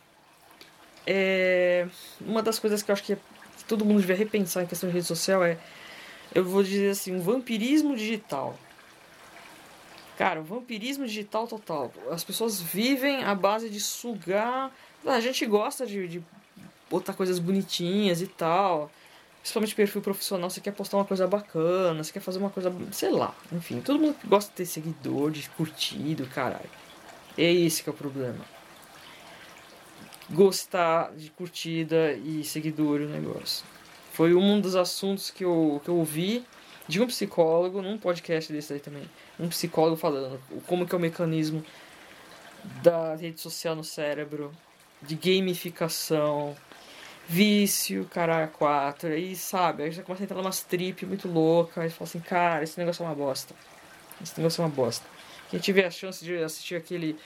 É... 1.08 1.88
Uma 2.20 2.44
das 2.44 2.60
coisas 2.60 2.84
que 2.84 2.92
eu 2.92 2.94
acho 2.94 3.04
que 3.04 3.18
que 3.56 3.64
todo 3.64 3.86
mundo 3.86 4.02
devia 4.02 4.16
repensar 4.16 4.64
em 4.64 4.68
questão 4.68 4.90
de 4.90 4.96
rede 4.96 5.08
social 5.08 5.44
é, 5.44 5.58
eu 6.36 6.44
vou 6.44 6.62
dizer 6.62 6.90
assim, 6.90 7.16
um 7.16 7.22
vampirismo 7.22 7.96
digital. 7.96 8.60
Cara, 10.18 10.42
o 10.42 10.44
vampirismo 10.44 11.08
digital 11.08 11.48
total. 11.48 11.94
As 12.12 12.26
pessoas 12.26 12.62
vivem 12.62 13.24
à 13.24 13.34
base 13.34 13.70
de 13.70 13.80
sugar. 13.80 14.70
A 15.06 15.20
gente 15.22 15.46
gosta 15.46 15.86
de, 15.86 16.08
de 16.10 16.24
botar 16.90 17.14
coisas 17.14 17.40
bonitinhas 17.40 18.22
e 18.22 18.28
tal. 18.28 18.92
Principalmente 19.40 19.76
perfil 19.76 20.02
profissional, 20.02 20.50
você 20.50 20.60
quer 20.60 20.72
postar 20.72 20.98
uma 20.98 21.06
coisa 21.06 21.26
bacana, 21.28 22.04
você 22.04 22.12
quer 22.12 22.20
fazer 22.20 22.40
uma 22.40 22.50
coisa, 22.50 22.74
sei 22.92 23.12
lá, 23.12 23.36
enfim, 23.52 23.80
todo 23.80 24.00
mundo 24.00 24.16
gosta 24.26 24.50
de 24.50 24.56
ter 24.56 24.66
seguidor, 24.66 25.30
de 25.30 25.48
curtido, 25.50 26.26
caralho. 26.26 26.70
É 27.38 27.54
esse 27.54 27.84
que 27.84 27.90
é 27.90 27.94
o 27.94 27.96
problema. 27.96 28.44
Gostar 30.32 31.12
de 31.12 31.30
curtida 31.30 32.14
e 32.14 32.44
seguidor 32.44 33.02
o 33.02 33.08
negócio. 33.08 33.64
Foi 34.16 34.34
um 34.34 34.62
dos 34.62 34.78
assuntos 34.78 35.30
que 35.30 35.44
eu, 35.44 35.82
que 35.84 35.90
eu 35.90 35.98
ouvi 35.98 36.46
de 36.88 37.02
um 37.02 37.08
psicólogo, 37.08 37.82
num 37.82 37.98
podcast 37.98 38.52
desse 38.54 38.72
aí 38.72 38.80
também. 38.80 39.04
Um 39.38 39.50
psicólogo 39.50 39.98
falando 39.98 40.40
como 40.66 40.88
que 40.88 40.96
é 40.96 40.98
o 40.98 41.02
mecanismo 41.02 41.62
da 42.82 43.14
rede 43.16 43.42
social 43.42 43.76
no 43.76 43.84
cérebro, 43.84 44.54
de 45.02 45.16
gamificação, 45.16 46.56
vício, 47.28 48.06
cara, 48.06 48.48
quatro, 48.48 49.10
aí 49.10 49.36
sabe, 49.36 49.84
aí 49.84 49.92
já 49.92 50.02
começa 50.02 50.24
a 50.24 50.26
entrar 50.26 50.38
numa 50.38 50.50
trip 50.50 51.06
muito 51.06 51.28
louca, 51.28 51.82
aí 51.82 51.90
fala 51.90 52.08
assim, 52.08 52.22
cara, 52.22 52.64
esse 52.64 52.80
negócio 52.80 53.04
é 53.04 53.06
uma 53.06 53.16
bosta. 53.16 53.54
Esse 54.24 54.38
negócio 54.38 54.62
é 54.62 54.66
uma 54.66 54.72
bosta. 54.72 55.06
Quem 55.50 55.60
tiver 55.60 55.86
a 55.86 55.92
chance 55.92 56.24
de 56.24 56.38
assistir 56.38 56.76
aquele 56.76 57.18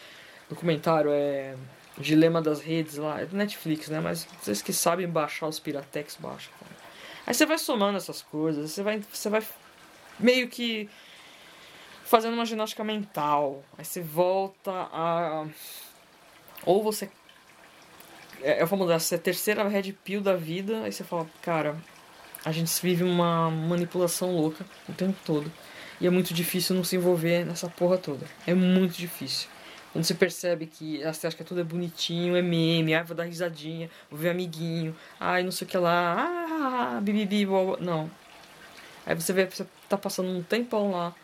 documentário 0.50 1.12
é 1.12 1.56
Dilema 2.00 2.42
das 2.42 2.62
Redes 2.62 2.96
lá, 2.96 3.22
é 3.22 3.28
do 3.28 3.38
Netflix, 3.38 3.90
né? 3.90 4.00
Mas 4.00 4.28
vocês 4.42 4.60
que 4.64 4.74
sabem 4.74 5.08
baixar 5.08 5.48
os 5.48 5.60
Piratex, 5.60 6.18
baixa, 6.20 6.50
cara. 6.60 6.79
Aí 7.30 7.36
você 7.36 7.46
vai 7.46 7.60
somando 7.60 7.96
essas 7.96 8.24
coisas, 8.24 8.72
você 8.72 8.82
vai, 8.82 9.00
você 9.14 9.30
vai 9.30 9.44
meio 10.20 10.48
que 10.50 10.90
fazendo 12.04 12.34
uma 12.34 12.44
ginástica 12.44 12.84
mental. 12.84 13.64
Aí 13.78 13.86
você 13.86 14.02
volta 14.02 14.72
a. 14.72 15.46
Ou 16.66 16.82
você 16.82 17.08
é, 18.42 18.64
o 18.64 18.68
famoso, 18.68 18.92
essa 18.92 19.14
é 19.14 19.18
a 19.18 19.22
terceira 19.22 19.68
red 19.68 19.94
pill 20.04 20.22
da 20.22 20.36
vida, 20.36 20.82
aí 20.82 20.92
você 20.92 21.04
fala, 21.04 21.28
cara, 21.40 21.78
a 22.44 22.52
gente 22.52 22.72
vive 22.82 23.04
uma 23.04 23.52
manipulação 23.52 24.36
louca 24.36 24.66
o 24.88 24.94
tempo 24.94 25.18
todo. 25.24 25.52
E 26.02 26.08
é 26.08 26.10
muito 26.10 26.34
difícil 26.34 26.76
não 26.76 26.84
se 26.84 26.96
envolver 26.96 27.46
nessa 27.46 27.70
porra 27.70 27.98
toda. 27.98 28.26
É 28.48 28.56
muito 28.56 28.98
difícil. 28.98 29.50
Quando 29.92 30.04
você 30.06 30.14
percebe 30.14 30.68
que 30.68 31.04
você 31.04 31.28
acha 31.28 31.36
que 31.36 31.44
tudo 31.44 31.62
é 31.62 31.64
bonitinho, 31.64 32.36
é 32.36 32.42
meme, 32.42 32.94
ah, 32.94 33.04
vou 33.04 33.16
dar 33.16 33.24
risadinha, 33.24 33.90
vou 34.10 34.20
ver 34.20 34.30
amiguinho, 34.30 34.96
ai, 35.20 35.42
não 35.42 35.52
sei 35.52 35.66
o 35.66 35.70
que 35.70 35.78
lá, 35.78 36.96
ah, 36.98 37.02
bibibi, 37.02 37.46
não. 37.80 38.10
Aí 39.06 39.16
você 39.16 39.34
vê, 39.34 39.46
você 39.46 39.66
tá 39.88 39.98
passando 39.98 40.30
um 40.30 40.44
tempão 40.44 40.92
lá, 40.92 41.16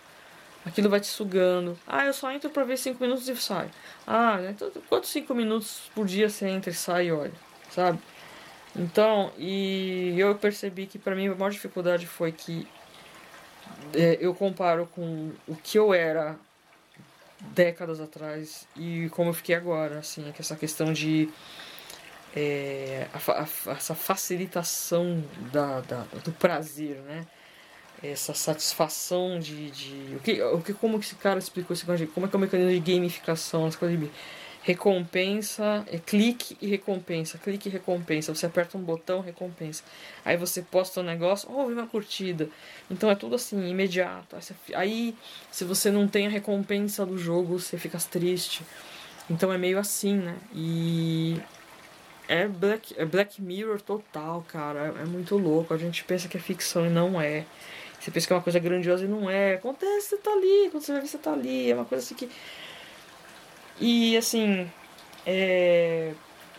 aquilo 0.66 0.90
vai 0.90 1.00
te 1.00 1.08
sugando. 1.08 1.78
Ah, 1.86 2.06
eu 2.06 2.14
só 2.14 2.32
entro 2.32 2.50
pra 2.50 2.64
ver 2.64 2.78
5 2.78 3.02
minutos 3.04 3.30
e 3.30 3.36
saio. 3.36 3.70
Ah, 4.08 4.40
então, 4.50 4.72
quantos 4.90 5.12
5 5.12 5.36
minutos 5.36 5.92
por 5.94 6.08
dia 6.08 6.28
você 6.28 6.48
entra 6.48 6.72
e 6.72 6.74
sai 6.74 7.08
e 7.08 7.12
olha, 7.12 7.34
sabe? 7.70 8.00
Então, 8.76 9.32
e 9.38 10.16
eu 10.18 10.34
percebi 10.36 10.88
que 10.88 10.98
para 10.98 11.16
mim 11.16 11.28
a 11.28 11.36
maior 11.36 11.52
dificuldade 11.52 12.08
foi 12.08 12.32
que 12.32 12.68
é, 13.94 14.18
eu 14.20 14.34
comparo 14.34 14.88
com 14.88 15.32
o 15.48 15.56
que 15.56 15.78
eu 15.78 15.94
era 15.94 16.36
décadas 17.40 18.00
atrás 18.00 18.68
e 18.76 19.10
como 19.10 19.30
eu 19.30 19.34
fiquei 19.34 19.56
agora, 19.56 20.00
assim, 20.00 20.28
é 20.28 20.32
que 20.32 20.42
essa 20.42 20.56
questão 20.56 20.94
de 20.94 21.30
é, 22.36 23.08
a, 23.14 23.42
a, 23.42 23.74
essa 23.74 23.96
facilitação 23.96 25.24
da, 25.52 25.82
da, 25.82 26.06
do 26.24 26.32
prazer, 26.34 26.98
né? 26.98 27.26
essa 28.04 28.34
satisfação 28.34 29.40
de, 29.40 29.72
de 29.72 30.16
o 30.16 30.20
que 30.20 30.42
o 30.42 30.62
que 30.62 30.74
como 30.74 31.00
que 31.00 31.06
esse 31.06 31.16
cara 31.16 31.40
explicou 31.40 31.74
esse 31.74 31.86
como 32.08 32.26
é 32.26 32.30
que 32.30 32.36
é 32.36 32.38
o 32.38 32.40
mecanismo 32.40 32.80
de 32.80 32.94
gamificação 32.94 33.66
as 33.66 33.76
coisas 33.76 33.98
de 33.98 34.12
recompensa 34.66 35.86
é 35.92 36.00
clique 36.00 36.58
e 36.60 36.66
recompensa 36.68 37.38
clique 37.38 37.70
e 37.70 37.72
recompensa 37.72 38.34
você 38.34 38.48
aperta 38.48 38.76
um 38.78 38.82
botão 38.82 39.22
recompensa 39.22 39.84
aí 40.26 40.36
você 40.36 40.64
posta 40.64 41.02
um 41.02 41.04
negócio 41.04 41.48
oh 41.52 41.68
uma 41.68 41.86
curtida 41.86 42.50
então 42.90 43.10
é 43.12 43.16
tudo 43.16 43.36
assim 43.36 43.70
imediato 43.70 44.36
aí 44.74 45.16
se 45.52 45.64
você 45.64 45.92
não 45.92 46.08
tem 46.08 46.26
a 46.26 46.30
recompensa 46.32 47.06
do 47.06 47.16
jogo 47.16 47.60
você 47.60 47.78
fica 47.78 48.00
triste 48.00 48.64
então 49.30 49.54
é 49.54 49.58
meio 49.58 49.78
assim 49.78 50.16
né 50.16 50.36
e 50.52 51.40
é 52.28 52.48
Black, 52.48 52.96
é 52.98 53.06
Black 53.06 53.40
Mirror 53.40 53.80
total, 53.80 54.44
cara. 54.48 54.96
É, 54.98 55.04
é 55.04 55.06
muito 55.06 55.38
louco. 55.38 55.76
A 55.76 55.78
gente 55.78 56.04
pensa 56.04 56.28
que 56.28 56.38
é 56.38 56.40
ficção 56.40 56.86
e 56.88 56.90
não 56.90 57.22
é. 57.22 57.46
Você 58.00 58.10
pensa 58.10 58.28
que 58.28 58.34
é 58.34 58.36
uma 58.36 58.42
coisa 58.42 58.58
grandiosa 58.58 59.06
e 59.06 59.08
não 59.08 59.30
é. 59.30 59.54
Acontece, 59.54 60.10
você 60.10 60.18
tá 60.18 60.32
ali, 60.32 60.70
quando 60.72 60.84
você 60.84 60.92
vai 60.92 61.02
ver, 61.02 61.08
você 61.08 61.18
tá 61.20 61.34
ali. 61.34 61.70
É 61.72 61.76
uma 61.76 61.86
coisa 61.86 62.04
assim 62.04 62.16
que. 62.16 62.28
E 63.80 64.18
assim. 64.18 64.70
É. 65.26 66.14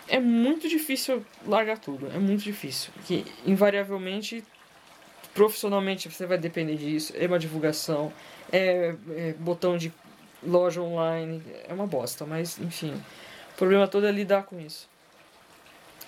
É 0.09 0.21
muito 0.21 0.69
difícil 0.69 1.25
largar 1.45 1.79
tudo. 1.79 2.07
É 2.15 2.19
muito 2.19 2.43
difícil. 2.43 2.93
Que 3.07 3.25
invariavelmente, 3.45 4.45
profissionalmente, 5.35 6.09
você 6.09 6.27
vai 6.27 6.39
depender 6.39 6.77
disso. 6.77 7.13
É 7.17 7.27
uma 7.27 7.39
divulgação. 7.39 8.13
É, 8.53 8.95
é 9.17 9.33
botão 9.33 9.77
de 9.77 9.93
loja 10.47 10.81
online. 10.81 11.43
É 11.69 11.75
uma 11.75 11.87
bosta, 11.87 12.25
mas 12.25 12.59
enfim. 12.59 12.95
O 13.53 13.57
problema 13.57 13.89
todo 13.89 14.07
é 14.07 14.13
lidar 14.13 14.45
com 14.45 14.61
isso. 14.61 14.89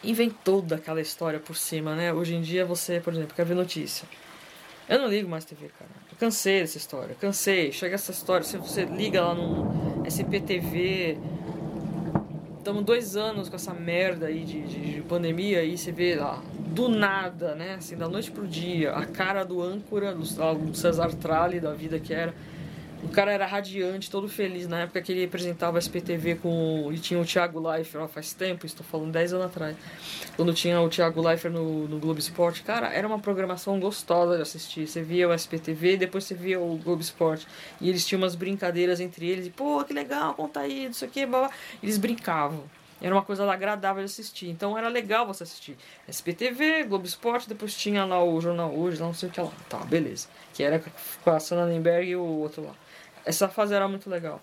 E 0.03 0.15
vem 0.15 0.31
toda 0.31 0.77
aquela 0.77 1.01
história 1.01 1.41
por 1.41 1.57
cima, 1.57 1.97
né? 1.97 2.13
Hoje 2.13 2.35
em 2.35 2.41
dia 2.41 2.65
você, 2.65 3.01
por 3.01 3.13
exemplo, 3.13 3.35
quer 3.35 3.45
ver 3.45 3.55
notícia. 3.55 4.07
Eu 4.89 4.99
não 5.01 5.09
ligo 5.09 5.29
mais 5.29 5.45
TV, 5.45 5.69
cara. 5.77 5.91
Eu 6.11 6.17
cansei 6.19 6.61
dessa 6.61 6.79
história. 6.79 7.17
Cansei. 7.21 7.73
Chega 7.73 7.97
essa 7.97 8.13
história. 8.13 8.45
Se 8.45 8.57
você 8.57 8.85
liga 8.85 9.21
lá 9.21 9.35
no 9.35 9.88
SPTV. 10.09 11.19
Estamos 12.59 12.85
dois 12.85 13.17
anos 13.17 13.49
com 13.49 13.57
essa 13.57 13.73
merda 13.73 14.27
aí 14.27 14.45
de, 14.45 14.63
de, 14.63 14.95
de 14.95 15.01
pandemia 15.03 15.63
e 15.65 15.79
você 15.79 15.93
vê 15.93 16.17
lá, 16.17 16.43
do 16.69 16.89
nada, 16.89 17.55
né? 17.55 17.75
Assim, 17.75 17.97
da 17.97 18.09
noite 18.09 18.31
pro 18.31 18.47
dia, 18.47 18.93
a 18.93 19.07
cara 19.07 19.45
do 19.45 19.63
âncora, 19.63 20.13
do, 20.13 20.21
do 20.21 20.77
Cesar 20.77 21.13
Tralli 21.15 21.61
da 21.61 21.73
vida 21.73 21.99
que 21.99 22.13
era 22.13 22.35
o 23.03 23.09
cara 23.09 23.33
era 23.33 23.47
radiante, 23.47 24.11
todo 24.11 24.29
feliz 24.29 24.67
na 24.67 24.81
época 24.81 25.01
que 25.01 25.13
ele 25.13 25.25
apresentava 25.25 25.79
a 25.79 25.81
SPTV 25.81 26.37
com. 26.37 26.91
E 26.93 26.99
tinha 26.99 27.19
o 27.21 27.25
Thiago 27.25 27.61
Leifert, 27.61 28.09
faz 28.09 28.33
tempo, 28.33 28.67
estou 28.67 28.85
falando 28.85 29.13
10 29.13 29.35
anos 29.35 29.47
atrás. 29.47 29.77
Quando 30.37 30.53
tinha 30.53 30.81
o 30.81 30.89
Thiago 30.89 31.21
Leifert 31.21 31.55
no, 31.55 31.87
no 31.87 31.99
Globo 31.99 32.19
Esporte, 32.19 32.63
cara, 32.63 32.93
era 32.93 33.07
uma 33.07 33.19
programação 33.19 33.79
gostosa 33.79 34.37
de 34.37 34.43
assistir. 34.43 34.87
Você 34.87 35.03
via 35.03 35.29
o 35.29 35.33
SPTV, 35.33 35.97
depois 35.97 36.25
você 36.25 36.35
via 36.35 36.61
o 36.61 36.77
Globo 36.77 37.01
Esporte. 37.01 37.47
E 37.81 37.89
eles 37.89 38.05
tinham 38.07 38.21
umas 38.21 38.35
brincadeiras 38.35 39.01
entre 39.01 39.29
eles, 39.29 39.47
e 39.47 39.51
pô, 39.51 39.85
que 39.85 39.93
legal, 39.93 40.35
conta 40.35 40.61
aí, 40.61 40.87
não 40.87 40.93
sei 40.93 41.09
o 41.09 41.11
que, 41.11 41.25
blá, 41.25 41.51
Eles 41.83 41.99
brincavam. 41.99 42.65
Era 43.01 43.15
uma 43.15 43.23
coisa 43.23 43.49
agradável 43.51 44.05
de 44.05 44.11
assistir. 44.11 44.49
Então 44.49 44.77
era 44.77 44.89
legal 44.89 45.27
você 45.27 45.45
assistir. 45.45 45.77
SPTV, 46.09 46.85
Globo 46.85 47.07
Esporte, 47.07 47.49
depois 47.49 47.77
tinha 47.77 48.05
lá 48.05 48.23
o 48.23 48.41
Jornal 48.41 48.75
Hoje, 48.75 49.01
lá 49.01 49.07
não 49.07 49.15
sei 49.15 49.29
o 49.29 49.33
que 49.33 49.41
lá. 49.41 49.53
Tá, 49.69 49.79
beleza. 49.79 50.27
Que 50.53 50.65
era 50.65 50.83
com 51.23 51.31
a 51.31 51.39
Sana 51.39 51.65
Lemberg 51.65 52.11
e 52.11 52.17
o 52.17 52.25
outro 52.25 52.65
lá. 52.65 52.75
Essa 53.29 53.47
fase 53.47 53.75
era 53.75 53.87
muito 53.87 54.09
legal. 54.09 54.41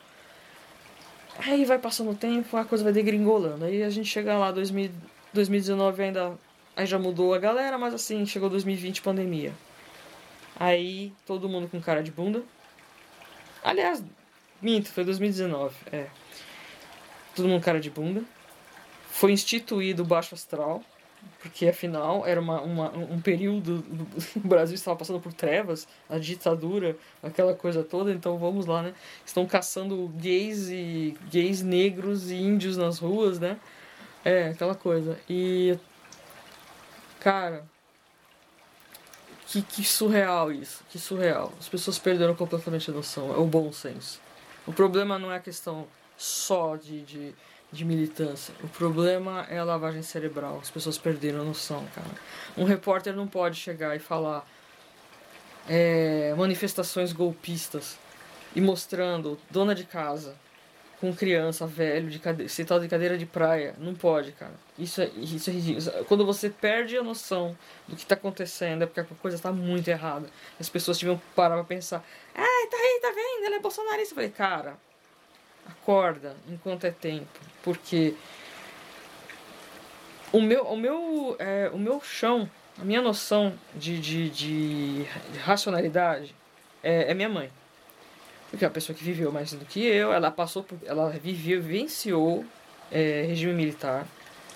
Aí 1.39 1.65
vai 1.65 1.79
passando 1.79 2.11
o 2.11 2.15
tempo, 2.15 2.55
a 2.55 2.63
coisa 2.63 2.83
vai 2.83 2.93
degringolando. 2.93 3.65
Aí 3.65 3.81
a 3.81 3.89
gente 3.89 4.07
chega 4.07 4.37
lá, 4.37 4.51
2000, 4.51 4.91
2019 5.33 6.03
ainda. 6.03 6.37
Aí 6.75 6.85
já 6.85 6.99
mudou 6.99 7.33
a 7.33 7.39
galera, 7.39 7.79
mas 7.79 7.95
assim, 7.95 8.23
chegou 8.27 8.47
2020 8.47 9.01
pandemia. 9.01 9.53
Aí 10.55 11.11
todo 11.25 11.49
mundo 11.49 11.67
com 11.67 11.81
cara 11.81 12.03
de 12.03 12.11
bunda. 12.11 12.43
Aliás, 13.63 14.03
minto, 14.61 14.91
foi 14.91 15.03
2019, 15.03 15.75
é. 15.91 16.05
Todo 17.35 17.47
mundo 17.47 17.59
com 17.61 17.65
cara 17.65 17.79
de 17.79 17.89
bunda. 17.89 18.23
Foi 19.09 19.31
instituído 19.31 20.03
o 20.03 20.05
baixo 20.05 20.35
astral 20.35 20.83
porque 21.41 21.67
afinal 21.67 22.25
era 22.25 22.39
uma, 22.39 22.61
uma, 22.61 22.89
um 22.91 23.21
período 23.21 23.83
o 24.35 24.47
Brasil 24.47 24.75
estava 24.75 24.97
passando 24.97 25.19
por 25.19 25.33
trevas, 25.33 25.87
a 26.09 26.17
ditadura, 26.17 26.97
aquela 27.21 27.53
coisa 27.53 27.83
toda, 27.83 28.11
então 28.11 28.37
vamos 28.37 28.65
lá, 28.65 28.81
né? 28.81 28.93
Estão 29.25 29.45
caçando 29.45 30.07
gays 30.17 30.69
e 30.69 31.17
gays 31.29 31.61
negros 31.61 32.31
e 32.31 32.35
índios 32.35 32.77
nas 32.77 32.99
ruas, 32.99 33.39
né? 33.39 33.57
É, 34.23 34.49
aquela 34.49 34.75
coisa. 34.75 35.19
E 35.29 35.77
cara, 37.19 37.65
que, 39.47 39.61
que 39.61 39.83
surreal 39.83 40.51
isso, 40.51 40.83
que 40.89 40.97
surreal. 40.97 41.53
As 41.59 41.69
pessoas 41.69 41.99
perderam 41.99 42.35
completamente 42.35 42.89
a 42.89 42.93
noção, 42.93 43.33
é 43.33 43.37
o 43.37 43.45
bom 43.45 43.71
senso. 43.71 44.19
O 44.65 44.73
problema 44.73 45.19
não 45.19 45.31
é 45.31 45.37
a 45.37 45.39
questão 45.39 45.87
só 46.17 46.75
de, 46.75 47.01
de 47.03 47.35
de 47.75 47.85
militância. 47.85 48.53
O 48.63 48.67
problema 48.67 49.45
é 49.49 49.57
a 49.57 49.63
lavagem 49.63 50.01
cerebral. 50.01 50.59
As 50.61 50.69
pessoas 50.69 50.97
perderam 50.97 51.41
a 51.41 51.43
noção, 51.43 51.85
cara. 51.93 52.07
Um 52.57 52.63
repórter 52.63 53.15
não 53.15 53.27
pode 53.27 53.57
chegar 53.57 53.95
e 53.95 53.99
falar 53.99 54.47
é, 55.67 56.33
manifestações 56.37 57.11
golpistas 57.13 57.97
e 58.55 58.61
mostrando 58.61 59.37
dona 59.51 59.75
de 59.75 59.83
casa 59.83 60.35
com 60.99 61.13
criança, 61.13 61.67
velho, 61.67 62.09
de 62.09 62.49
sentado 62.49 62.81
de 62.81 62.87
cadeira 62.87 63.17
de 63.17 63.25
praia. 63.25 63.75
Não 63.77 63.93
pode, 63.93 64.31
cara. 64.31 64.53
Isso 64.77 65.01
é, 65.01 65.07
isso 65.17 65.49
é 65.49 65.53
ridículo. 65.53 66.05
Quando 66.05 66.25
você 66.25 66.49
perde 66.49 66.97
a 66.97 67.03
noção 67.03 67.55
do 67.87 67.95
que 67.95 68.05
tá 68.05 68.15
acontecendo, 68.15 68.83
é 68.83 68.85
porque 68.85 69.01
a 69.01 69.03
coisa 69.03 69.37
tá 69.37 69.51
muito 69.51 69.87
errada. 69.87 70.27
As 70.59 70.69
pessoas 70.69 70.97
tiveram 70.97 71.17
que 71.17 71.25
parar 71.35 71.55
pra 71.55 71.63
pensar. 71.63 72.03
Ah, 72.33 72.67
tá 72.71 72.77
aí, 72.77 72.99
tá 73.01 73.09
vendo? 73.09 73.45
Ele 73.45 73.55
é 73.55 73.59
bolsonarista. 73.59 74.13
Eu 74.13 74.15
falei, 74.15 74.29
cara, 74.29 74.77
acorda 75.65 76.35
enquanto 76.47 76.85
é 76.85 76.91
tempo. 76.91 77.39
Porque 77.63 78.13
o 80.31 80.41
meu, 80.41 80.63
o 80.65 80.77
meu, 80.77 81.35
é, 81.39 81.69
o 81.73 81.77
meu 81.77 82.01
chão, 82.01 82.49
a 82.79 82.83
minha 82.83 83.01
noção 83.01 83.53
de, 83.73 83.99
de, 83.99 84.29
de 84.29 85.05
racionalidade 85.43 86.35
é, 86.83 87.11
é 87.11 87.13
minha 87.13 87.29
mãe 87.29 87.49
porque 88.55 88.63
é 88.63 88.67
uma 88.67 88.73
pessoa 88.73 88.95
que 88.95 89.03
viveu 89.03 89.31
mais 89.31 89.51
do 89.53 89.65
que 89.65 89.85
eu, 89.85 90.13
ela 90.13 90.31
passou 90.31 90.63
por, 90.63 90.77
ela 90.85 91.09
viveu, 91.09 91.61
vivenciou 91.61 92.45
é, 92.89 93.23
regime 93.27 93.53
militar. 93.53 94.07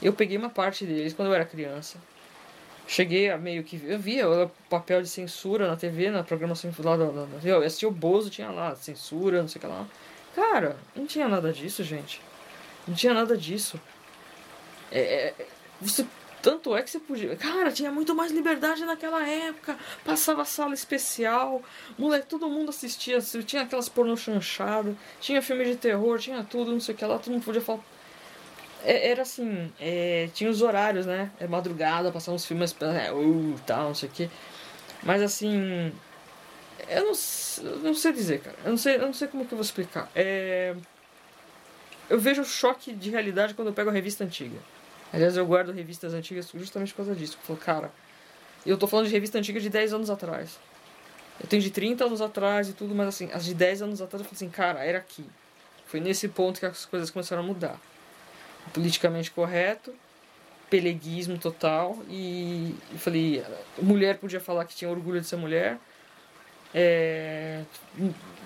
Eu 0.01 0.13
peguei 0.13 0.37
uma 0.37 0.49
parte 0.49 0.85
deles 0.85 1.13
quando 1.13 1.27
eu 1.27 1.33
era 1.33 1.43
criança. 1.43 1.97
Cheguei 2.87 3.29
a 3.29 3.37
meio 3.37 3.63
que 3.63 3.79
eu 3.85 3.99
via 3.99 4.27
o 4.27 4.49
papel 4.69 5.01
de 5.01 5.09
censura 5.09 5.67
na 5.67 5.75
TV, 5.75 6.09
na 6.09 6.23
programação 6.23 6.71
lá 6.79 6.95
da, 6.95 7.05
eu 7.43 7.61
assistia 7.61 7.87
o 7.87 7.91
Bozo, 7.91 8.29
tinha 8.29 8.49
lá 8.49 8.73
censura, 8.75 9.41
não 9.41 9.49
sei 9.49 9.59
o 9.59 9.61
que 9.61 9.67
lá. 9.67 9.85
Cara, 10.39 10.77
não 10.95 11.05
tinha 11.05 11.27
nada 11.27 11.51
disso, 11.51 11.83
gente. 11.83 12.21
Não 12.87 12.95
tinha 12.95 13.13
nada 13.13 13.35
disso. 13.35 13.79
É, 14.89 15.33
é 15.37 15.47
você 15.81 16.05
tanto 16.41 16.73
é 16.75 16.81
que 16.81 16.89
você 16.89 16.99
podia. 16.99 17.35
Cara, 17.35 17.69
tinha 17.69 17.91
muito 17.91 18.15
mais 18.15 18.31
liberdade 18.31 18.85
naquela 18.85 19.27
época. 19.27 19.77
Passava 20.05 20.45
sala 20.45 20.73
especial. 20.73 21.61
Moleque, 21.97 22.27
todo 22.27 22.49
mundo 22.49 22.69
assistia. 22.69 23.19
Tinha 23.19 23.63
aquelas 23.63 23.89
pornô 23.89 24.15
chanchado. 24.15 24.97
Tinha 25.19 25.41
filme 25.41 25.65
de 25.65 25.75
terror, 25.75 26.17
tinha 26.17 26.41
tudo, 26.41 26.71
não 26.71 26.79
sei 26.79 26.95
o 26.95 26.97
que 26.97 27.03
lá. 27.03 27.19
Todo 27.19 27.33
mundo 27.33 27.43
podia 27.43 27.61
falar. 27.61 27.81
É, 28.85 29.09
era 29.09 29.23
assim, 29.23 29.69
é, 29.77 30.29
tinha 30.33 30.49
os 30.49 30.61
horários, 30.61 31.05
né? 31.05 31.29
É 31.37 31.47
madrugada, 31.47 32.13
passava 32.13 32.35
uns 32.35 32.45
filmes 32.45 32.73
é, 32.79 33.11
uh, 33.11 33.55
tal, 33.67 33.89
não 33.89 33.95
sei 33.95 34.07
o 34.07 34.11
que. 34.11 34.29
Mas 35.03 35.21
assim. 35.21 35.91
Eu 36.87 37.05
não, 37.05 37.13
eu 37.71 37.79
não 37.79 37.93
sei 37.93 38.11
dizer, 38.11 38.41
cara. 38.41 38.55
Eu 38.63 38.71
não 38.71 38.77
sei, 38.77 38.95
eu 38.95 39.01
não 39.01 39.13
sei 39.13 39.27
como 39.27 39.45
que 39.45 39.53
eu 39.53 39.57
vou 39.57 39.65
explicar. 39.65 40.09
É, 40.15 40.75
eu 42.09 42.19
vejo 42.19 42.43
choque 42.43 42.93
de 42.93 43.09
realidade 43.09 43.53
quando 43.53 43.67
eu 43.67 43.73
pego 43.73 43.89
a 43.89 43.93
revista 43.93 44.23
antiga. 44.23 44.57
Aliás, 45.13 45.37
eu 45.37 45.45
guardo 45.45 45.71
revistas 45.71 46.13
antigas 46.13 46.49
justamente 46.53 46.91
por 46.93 46.97
causa 46.97 47.15
disso. 47.15 47.37
Eu 47.41 47.45
falo, 47.45 47.59
cara, 47.59 47.91
eu 48.65 48.77
tô 48.77 48.87
falando 48.87 49.07
de 49.07 49.13
revista 49.13 49.37
antiga 49.37 49.59
de 49.59 49.69
10 49.69 49.93
anos 49.93 50.09
atrás. 50.09 50.57
Eu 51.39 51.47
tenho 51.47 51.61
de 51.61 51.71
30 51.71 52.05
anos 52.05 52.21
atrás 52.21 52.69
e 52.69 52.73
tudo, 52.73 52.93
mas 52.93 53.07
assim, 53.07 53.29
as 53.31 53.45
de 53.45 53.53
10 53.53 53.83
anos 53.83 54.01
atrás 54.01 54.21
eu 54.21 54.25
falei 54.25 54.35
assim, 54.35 54.49
cara, 54.49 54.83
era 54.83 54.97
aqui. 54.97 55.25
Foi 55.85 55.99
nesse 55.99 56.27
ponto 56.27 56.59
que 56.59 56.65
as 56.65 56.85
coisas 56.85 57.09
começaram 57.09 57.43
a 57.43 57.45
mudar. 57.45 57.79
politicamente 58.73 59.31
correto, 59.31 59.93
peleguismo 60.69 61.37
total, 61.39 61.97
e 62.07 62.75
eu 62.91 62.99
falei, 62.99 63.43
mulher 63.81 64.17
podia 64.17 64.39
falar 64.39 64.65
que 64.65 64.75
tinha 64.75 64.91
orgulho 64.91 65.19
de 65.21 65.27
ser 65.27 65.37
mulher. 65.37 65.79
É, 66.73 67.63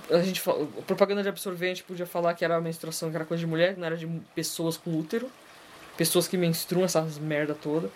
a 0.10 0.22
gente 0.22 0.42
propaganda 0.88 1.22
de 1.22 1.30
absorvente 1.30 1.84
podia 1.84 2.06
falar 2.06 2.34
que 2.34 2.46
era 2.46 2.60
menstruação, 2.62 3.10
que 3.10 3.15
era 3.15 3.25
coisa 3.25 3.42
de 3.42 3.48
mulher, 3.48 3.77
não 3.77 3.86
era 3.86 3.98
de 3.98 4.08
pessoas 4.34 4.77
com 4.77 4.98
útero 4.98 5.30
pessoas 5.98 6.27
que 6.27 6.38
menstruam 6.38 6.86
essas 6.86 7.18
merda 7.18 7.56
toda. 7.56 7.89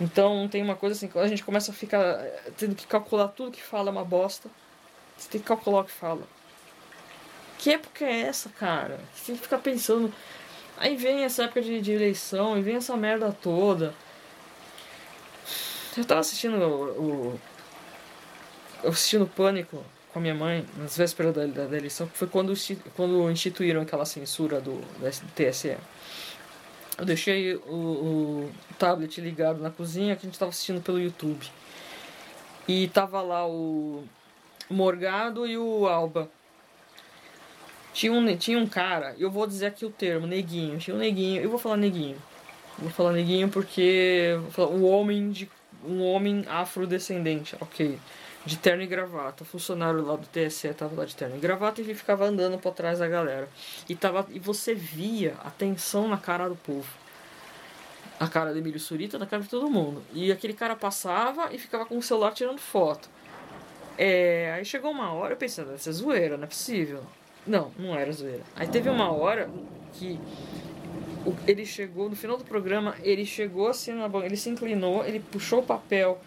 Então 0.00 0.48
tem 0.48 0.62
uma 0.62 0.74
coisa 0.74 0.94
assim, 0.94 1.08
quando 1.08 1.24
a 1.26 1.28
gente 1.28 1.44
começa 1.44 1.70
a 1.70 1.74
ficar 1.74 2.02
eh, 2.02 2.50
tendo 2.56 2.74
que 2.74 2.86
calcular 2.86 3.28
tudo 3.28 3.52
que 3.52 3.62
fala 3.62 3.90
é 3.90 3.92
uma 3.92 4.04
bosta. 4.04 4.48
Você 5.16 5.28
tem 5.28 5.40
que 5.40 5.46
calcular 5.46 5.82
o 5.82 5.84
que 5.84 5.92
fala. 5.92 6.22
Que 7.58 7.72
época 7.72 8.04
é 8.04 8.22
essa, 8.22 8.48
cara? 8.48 8.98
Você 9.14 9.26
tem 9.26 9.36
que 9.36 9.42
ficar 9.42 9.58
pensando. 9.58 10.12
Aí 10.76 10.96
vem 10.96 11.24
essa 11.24 11.44
época 11.44 11.62
de, 11.62 11.80
de 11.80 11.92
eleição, 11.92 12.58
e 12.58 12.62
vem 12.62 12.76
essa 12.76 12.96
merda 12.96 13.32
toda. 13.40 13.94
Eu 15.96 16.04
tava 16.04 16.20
assistindo 16.20 16.56
o 16.56 17.40
eu 18.84 18.90
assistindo 18.90 19.26
Pânico 19.26 19.82
com 20.12 20.18
a 20.18 20.22
minha 20.22 20.34
mãe 20.34 20.64
nas 20.76 20.96
vésperas 20.96 21.34
da, 21.34 21.46
da, 21.46 21.66
da 21.66 21.76
eleição, 21.76 22.06
que 22.06 22.16
foi 22.16 22.28
quando, 22.28 22.54
quando 22.94 23.30
instituíram 23.30 23.80
aquela 23.80 24.04
censura 24.04 24.60
do, 24.60 24.80
TSE. 25.34 25.76
Eu 26.96 27.04
deixei 27.04 27.56
o, 27.56 27.74
o, 27.74 28.52
tablet 28.78 29.20
ligado 29.20 29.60
na 29.60 29.70
cozinha 29.70 30.14
que 30.14 30.20
a 30.20 30.26
gente 30.26 30.34
estava 30.34 30.50
assistindo 30.50 30.80
pelo 30.80 31.00
YouTube. 31.00 31.44
E 32.68 32.86
tava 32.88 33.20
lá 33.20 33.46
o 33.48 34.04
Morgado 34.70 35.46
e 35.46 35.58
o 35.58 35.88
Alba. 35.88 36.30
Tinha 37.92 38.12
um, 38.12 38.36
tinha 38.36 38.58
um 38.58 38.66
cara, 38.66 39.16
eu 39.18 39.30
vou 39.30 39.46
dizer 39.46 39.66
aqui 39.66 39.84
o 39.84 39.90
termo, 39.90 40.26
neguinho. 40.26 40.78
Tinha 40.78 40.94
um 40.94 41.00
neguinho, 41.00 41.42
eu 41.42 41.50
vou 41.50 41.58
falar 41.58 41.76
neguinho. 41.76 42.16
Vou 42.78 42.90
falar 42.90 43.12
neguinho 43.12 43.48
porque 43.48 44.38
o 44.56 44.84
homem 44.84 45.30
de 45.30 45.50
um 45.84 46.02
homem 46.02 46.44
afrodescendente, 46.48 47.56
ok 47.60 47.98
de 48.44 48.58
terno 48.58 48.82
e 48.82 48.86
gravata. 48.86 49.42
O 49.42 49.46
funcionário 49.46 50.04
lá 50.04 50.16
do 50.16 50.26
TSE 50.26 50.72
tava 50.74 50.94
lá 50.94 51.04
de 51.04 51.16
terno 51.16 51.36
e 51.36 51.38
gravata 51.38 51.80
e 51.80 51.94
ficava 51.94 52.26
andando 52.26 52.58
por 52.58 52.74
trás 52.74 52.98
da 52.98 53.08
galera. 53.08 53.48
E, 53.88 53.94
tava, 53.94 54.26
e 54.30 54.38
você 54.38 54.74
via 54.74 55.34
a 55.44 55.50
tensão 55.50 56.08
na 56.08 56.18
cara 56.18 56.48
do 56.48 56.56
povo. 56.56 56.88
A 58.20 58.28
cara 58.28 58.52
do 58.52 58.58
Emílio 58.58 58.78
Surita, 58.78 59.18
na 59.18 59.26
cara 59.26 59.42
de 59.42 59.48
todo 59.48 59.68
mundo. 59.70 60.02
E 60.12 60.30
aquele 60.30 60.52
cara 60.52 60.76
passava 60.76 61.52
e 61.52 61.58
ficava 61.58 61.86
com 61.86 61.96
o 61.96 62.02
celular 62.02 62.32
tirando 62.32 62.58
foto. 62.58 63.08
É, 63.96 64.52
aí 64.56 64.64
chegou 64.64 64.90
uma 64.90 65.12
hora 65.12 65.34
eu 65.34 65.36
pensando, 65.36 65.72
essa 65.72 65.90
é 65.90 65.92
zoeira, 65.92 66.36
não 66.36 66.44
é 66.44 66.48
possível. 66.48 67.02
Não, 67.46 67.70
não 67.78 67.94
era 67.94 68.10
zoeira. 68.12 68.42
Aí 68.56 68.66
teve 68.66 68.88
uma 68.88 69.10
hora 69.10 69.48
que 69.92 70.18
ele 71.46 71.64
chegou, 71.64 72.08
no 72.08 72.16
final 72.16 72.36
do 72.36 72.44
programa, 72.44 72.94
ele 73.02 73.24
chegou 73.24 73.68
assim 73.68 73.92
na 73.92 74.08
banca, 74.08 74.26
ele 74.26 74.36
se 74.36 74.50
inclinou, 74.50 75.04
ele 75.04 75.20
puxou 75.20 75.60
o 75.60 75.62
papel 75.62 76.20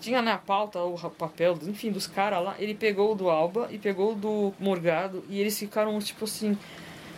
tinha 0.00 0.22
na 0.22 0.38
pauta 0.38 0.82
o 0.82 0.96
papel, 1.10 1.58
enfim, 1.62 1.90
dos 1.90 2.06
caras 2.06 2.42
lá. 2.42 2.56
Ele 2.58 2.74
pegou 2.74 3.12
o 3.12 3.14
do 3.14 3.28
Alba 3.28 3.68
e 3.70 3.78
pegou 3.78 4.12
o 4.12 4.14
do 4.14 4.54
Morgado 4.58 5.24
e 5.28 5.40
eles 5.40 5.58
ficaram, 5.58 5.98
tipo 5.98 6.24
assim, 6.24 6.56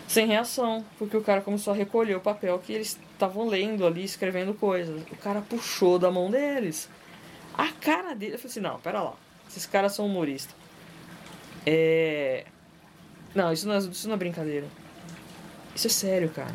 sem 0.09 0.27
reação, 0.27 0.85
porque 0.99 1.17
o 1.17 1.23
cara 1.23 1.41
começou 1.41 1.73
a 1.73 1.77
recolher 1.77 2.17
o 2.17 2.21
papel 2.21 2.59
que 2.59 2.73
eles 2.73 2.99
estavam 3.13 3.47
lendo 3.47 3.87
ali, 3.87 4.03
escrevendo 4.03 4.55
coisas. 4.55 5.03
O 5.11 5.17
cara 5.17 5.41
puxou 5.41 5.99
da 5.99 6.11
mão 6.11 6.31
deles. 6.31 6.89
A 7.55 7.69
cara 7.73 8.15
dele, 8.15 8.35
eu 8.35 8.39
falei 8.39 8.51
assim: 8.51 8.61
não, 8.61 8.81
pera 8.81 9.03
lá, 9.03 9.15
esses 9.49 9.67
caras 9.67 9.93
são 9.93 10.07
humoristas. 10.07 10.55
É. 11.67 12.45
Não, 13.35 13.53
isso 13.53 13.69
não, 13.69 13.75
é, 13.75 13.79
isso 13.79 14.09
não 14.09 14.15
é 14.15 14.19
brincadeira. 14.19 14.67
Isso 15.75 15.87
é 15.87 15.91
sério, 15.91 16.31
cara. 16.31 16.55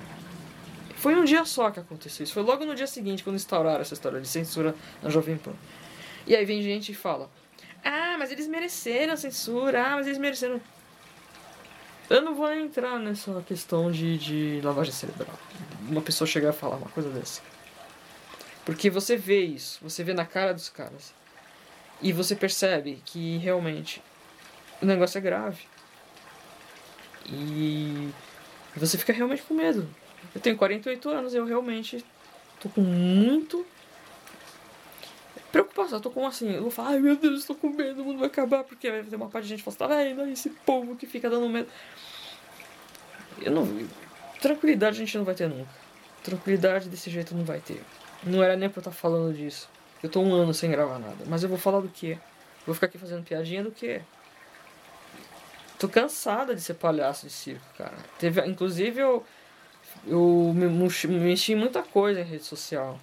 Foi 0.96 1.16
um 1.16 1.24
dia 1.24 1.46
só 1.46 1.70
que 1.70 1.80
aconteceu 1.80 2.24
isso. 2.24 2.34
Foi 2.34 2.44
logo 2.44 2.66
no 2.66 2.74
dia 2.74 2.88
seguinte, 2.88 3.24
quando 3.24 3.36
instauraram 3.36 3.82
essa 3.82 3.94
história 3.94 4.20
de 4.20 4.28
censura 4.28 4.76
na 5.02 5.10
Jovem 5.10 5.38
Pan. 5.38 5.54
E 6.28 6.36
aí 6.36 6.46
vem 6.46 6.62
gente 6.62 6.92
e 6.92 6.96
fala: 6.96 7.30
Ah, 7.84 8.16
mas 8.18 8.32
eles 8.32 8.48
mereceram 8.48 9.16
censura, 9.16 9.86
ah, 9.86 9.96
mas 9.96 10.08
eles 10.08 10.18
mereceram. 10.18 10.60
Eu 12.10 12.22
não 12.22 12.36
vou 12.36 12.52
entrar 12.54 13.00
nessa 13.00 13.42
questão 13.42 13.92
de, 13.92 14.18
de 14.18 14.62
lavagem 14.64 14.94
cerebral. 14.94 15.38
Uma 15.90 16.02
pessoa 16.02 16.28
chegar 16.28 16.50
a 16.50 16.54
falar 16.54 16.78
uma 16.78 16.90
coisa 16.90 17.10
dessa. 17.10 17.42
Porque 18.64 18.90
você 18.90 19.16
vê 19.16 19.42
isso, 19.42 19.80
você 19.82 20.04
vê 20.04 20.14
na 20.14 20.26
cara 20.26 20.54
dos 20.54 20.70
caras. 20.70 21.14
E 22.02 22.12
você 22.12 22.36
percebe 22.36 23.02
que 23.06 23.38
realmente 23.38 24.02
o 24.82 24.86
negócio 24.86 25.18
é 25.18 25.22
grave. 25.22 25.64
E 27.28 28.12
você 28.76 28.98
fica 28.98 29.14
realmente 29.14 29.42
com 29.44 29.54
medo. 29.54 29.88
Eu 30.34 30.42
tenho 30.42 30.58
48 30.58 31.10
anos 31.10 31.34
eu 31.34 31.46
realmente 31.46 32.04
tô 32.60 32.70
com 32.70 32.82
muito 32.82 33.66
preocupação. 35.56 36.00
Eu 36.00 36.02
tô 36.02 36.12
com 36.12 36.28
assim, 36.28 36.52
eu 36.52 36.64
vou 36.64 36.72
falar, 36.72 36.90
ai 36.90 37.00
meu 37.00 37.16
Deus, 37.16 37.40
estou 37.40 37.56
com 37.56 37.70
medo, 37.70 38.02
o 38.02 38.06
mundo 38.06 38.20
vai 38.20 38.28
acabar, 38.28 38.64
porque 38.64 38.92
vai 38.92 39.04
ter 39.04 39.16
uma 39.16 39.30
parte 39.30 39.44
de 39.46 39.50
gente 39.52 39.64
que 39.64 39.72
fala, 39.72 39.90
tá 39.90 40.04
vendo? 40.04 40.30
Esse 40.30 40.50
povo 40.50 40.96
que 40.96 41.06
fica 41.06 41.30
dando 41.30 41.48
medo. 41.48 41.70
Eu 43.42 43.52
não. 43.52 43.88
Tranquilidade 44.42 44.98
a 44.98 45.00
gente 45.00 45.18
não 45.18 45.24
vai 45.24 45.34
ter 45.34 45.48
nunca. 45.48 45.70
Tranquilidade 46.24 46.90
desse 46.90 47.10
jeito 47.10 47.34
não 47.34 47.46
vai 47.46 47.60
ter. 47.60 47.82
Não 48.24 48.44
era 48.44 48.56
nem 48.58 48.70
pra 48.70 48.80
eu 48.80 48.82
estar 48.82 48.92
falando 48.92 49.34
disso. 49.34 49.70
Eu 50.04 50.10
tô 50.10 50.22
um 50.22 50.34
ano 50.34 50.54
sem 50.54 50.70
gravar 50.70 51.00
nada. 51.00 51.24
Mas 51.28 51.44
eu 51.44 51.50
vou 51.50 51.58
falar 51.58 51.80
do 51.80 51.88
que? 51.88 52.18
Vou 52.66 52.76
ficar 52.76 52.88
aqui 52.88 52.98
fazendo 52.98 53.24
piadinha 53.24 53.64
do 53.64 53.72
que? 53.72 54.02
Tô 55.80 55.88
cansada 55.88 56.56
de 56.56 56.62
ser 56.62 56.74
palhaço 56.76 57.28
de 57.28 57.32
circo, 57.32 57.66
cara. 57.78 57.96
Teve, 58.20 58.46
inclusive 58.46 59.00
eu. 59.00 59.26
Eu 60.06 60.52
me 60.54 60.68
mexi 60.68 61.54
em 61.54 61.56
muita 61.56 61.82
coisa 61.82 62.20
em 62.20 62.24
rede 62.24 62.44
social 62.44 63.00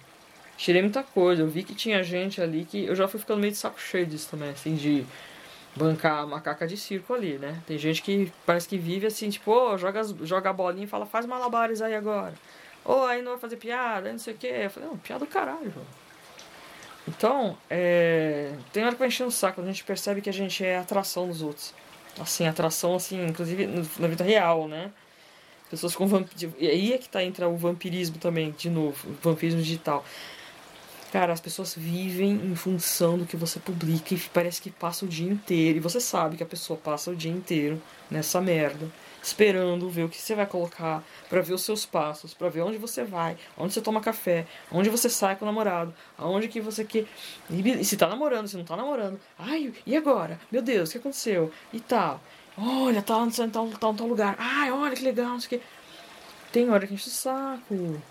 tirei 0.57 0.81
muita 0.81 1.03
coisa. 1.03 1.41
Eu 1.41 1.47
vi 1.47 1.63
que 1.63 1.75
tinha 1.75 2.03
gente 2.03 2.41
ali 2.41 2.65
que 2.65 2.85
eu 2.85 2.95
já 2.95 3.07
fui 3.07 3.19
ficando 3.19 3.39
meio 3.39 3.51
de 3.51 3.57
saco 3.57 3.79
cheio 3.79 4.05
disso 4.05 4.29
também, 4.31 4.49
assim, 4.49 4.75
de 4.75 5.05
bancar 5.75 6.27
macaca 6.27 6.67
de 6.67 6.77
circo 6.77 7.13
ali, 7.13 7.37
né? 7.37 7.61
Tem 7.65 7.77
gente 7.77 8.01
que 8.01 8.31
parece 8.45 8.67
que 8.67 8.77
vive 8.77 9.07
assim, 9.07 9.29
tipo, 9.29 9.51
oh, 9.51 9.77
joga, 9.77 10.03
joga 10.21 10.49
a 10.49 10.53
bolinha 10.53 10.85
e 10.85 10.87
fala, 10.87 11.05
faz 11.05 11.25
malabares 11.25 11.81
aí 11.81 11.95
agora. 11.95 12.33
Ou 12.85 13.01
oh, 13.01 13.05
aí 13.05 13.21
não 13.21 13.31
vai 13.31 13.39
fazer 13.39 13.57
piada, 13.57 14.11
não 14.11 14.19
sei 14.19 14.33
o 14.33 14.37
que. 14.37 14.47
Eu 14.47 14.69
falei, 14.69 14.89
não, 14.89 14.97
piada 14.97 15.25
do 15.25 15.31
caralho, 15.31 15.73
Então, 17.07 17.57
é... 17.69 18.53
tem 18.71 18.83
hora 18.83 18.93
que 18.93 18.99
vai 18.99 19.07
encher 19.07 19.25
o 19.25 19.31
saco, 19.31 19.61
a 19.61 19.65
gente 19.65 19.83
percebe 19.83 20.21
que 20.21 20.29
a 20.29 20.33
gente 20.33 20.63
é 20.63 20.77
atração 20.77 21.27
dos 21.27 21.41
outros. 21.41 21.73
Assim, 22.19 22.45
atração, 22.47 22.95
assim, 22.95 23.25
inclusive 23.25 23.67
na 23.97 24.07
vida 24.07 24.23
real, 24.23 24.67
né? 24.67 24.91
pessoas 25.73 25.95
com 25.95 26.05
vampirismo. 26.05 26.53
E 26.59 26.67
aí 26.67 26.93
é 26.93 26.97
que 26.99 27.09
tá 27.09 27.23
entra 27.23 27.49
o 27.49 27.57
vampirismo 27.57 28.17
também, 28.19 28.51
de 28.51 28.69
novo, 28.69 29.09
o 29.09 29.13
vampirismo 29.23 29.59
digital. 29.59 30.05
Cara, 31.13 31.31
as 31.31 31.39
pessoas 31.39 31.75
vivem 31.77 32.31
em 32.31 32.55
função 32.55 33.19
do 33.19 33.25
que 33.27 33.37
você 33.37 33.59
publica 33.59 34.15
e 34.15 34.19
parece 34.33 34.59
que 34.59 34.71
passa 34.71 35.05
o 35.05 35.07
dia 35.07 35.31
inteiro. 35.31 35.77
E 35.77 35.79
você 35.79 35.99
sabe 35.99 36.37
que 36.37 36.41
a 36.41 36.45
pessoa 36.45 36.75
passa 36.75 37.11
o 37.11 37.15
dia 37.15 37.31
inteiro 37.31 37.79
nessa 38.09 38.41
merda, 38.41 38.91
esperando 39.21 39.87
ver 39.91 40.05
o 40.05 40.09
que 40.09 40.19
você 40.19 40.33
vai 40.33 40.47
colocar, 40.47 41.03
para 41.29 41.39
ver 41.39 41.53
os 41.53 41.61
seus 41.61 41.85
passos, 41.85 42.33
para 42.33 42.49
ver 42.49 42.61
onde 42.61 42.79
você 42.79 43.03
vai, 43.03 43.37
onde 43.55 43.75
você 43.75 43.79
toma 43.79 44.01
café, 44.01 44.47
onde 44.71 44.89
você 44.89 45.07
sai 45.07 45.35
com 45.35 45.45
o 45.45 45.47
namorado, 45.47 45.93
aonde 46.17 46.47
que 46.47 46.59
você 46.59 46.83
quer. 46.83 47.05
E 47.47 47.85
se 47.85 47.95
tá 47.95 48.07
namorando, 48.07 48.47
se 48.47 48.57
não 48.57 48.65
tá 48.65 48.75
namorando. 48.75 49.19
Ai, 49.37 49.71
e 49.85 49.95
agora? 49.95 50.39
Meu 50.51 50.63
Deus, 50.63 50.89
o 50.89 50.91
que 50.93 50.97
aconteceu? 50.97 51.51
E 51.71 51.79
tal. 51.79 52.19
Olha, 52.57 53.03
tá 53.03 53.23
em 53.23 53.49
tal, 53.51 53.69
tal, 53.79 53.93
tal 53.93 54.07
lugar. 54.07 54.35
Ai, 54.39 54.71
olha 54.71 54.95
que 54.95 55.03
legal, 55.03 55.29
não 55.29 55.39
sei 55.39 55.59
o 55.59 55.61
que. 55.61 55.67
Tem 56.51 56.71
hora 56.71 56.87
que 56.87 56.95
enche 56.95 57.07
o 57.07 57.11
saco. 57.11 58.01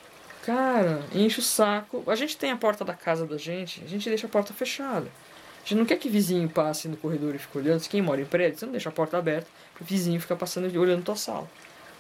Cara, 0.42 1.04
enche 1.14 1.38
o 1.38 1.42
saco. 1.42 2.02
A 2.06 2.16
gente 2.16 2.36
tem 2.36 2.50
a 2.50 2.56
porta 2.56 2.84
da 2.84 2.94
casa 2.94 3.26
da 3.26 3.38
gente, 3.38 3.82
a 3.84 3.88
gente 3.88 4.08
deixa 4.08 4.26
a 4.26 4.30
porta 4.30 4.52
fechada. 4.52 5.06
A 5.64 5.68
gente 5.68 5.76
não 5.76 5.84
quer 5.84 5.96
que 5.96 6.08
vizinho 6.08 6.48
passe 6.48 6.88
no 6.88 6.96
corredor 6.96 7.34
e 7.34 7.38
fique 7.38 7.56
olhando. 7.56 7.80
Se 7.80 7.88
quem 7.88 8.02
mora 8.02 8.20
em 8.20 8.24
prédio, 8.24 8.58
você 8.58 8.66
não 8.66 8.72
deixa 8.72 8.88
a 8.88 8.92
porta 8.92 9.16
aberta 9.16 9.46
para 9.72 9.84
o 9.84 9.86
vizinho 9.86 10.20
ficar 10.20 10.34
passando 10.34 10.68
e 10.68 10.76
olhando 10.76 11.04
tua 11.04 11.14
sala. 11.14 11.48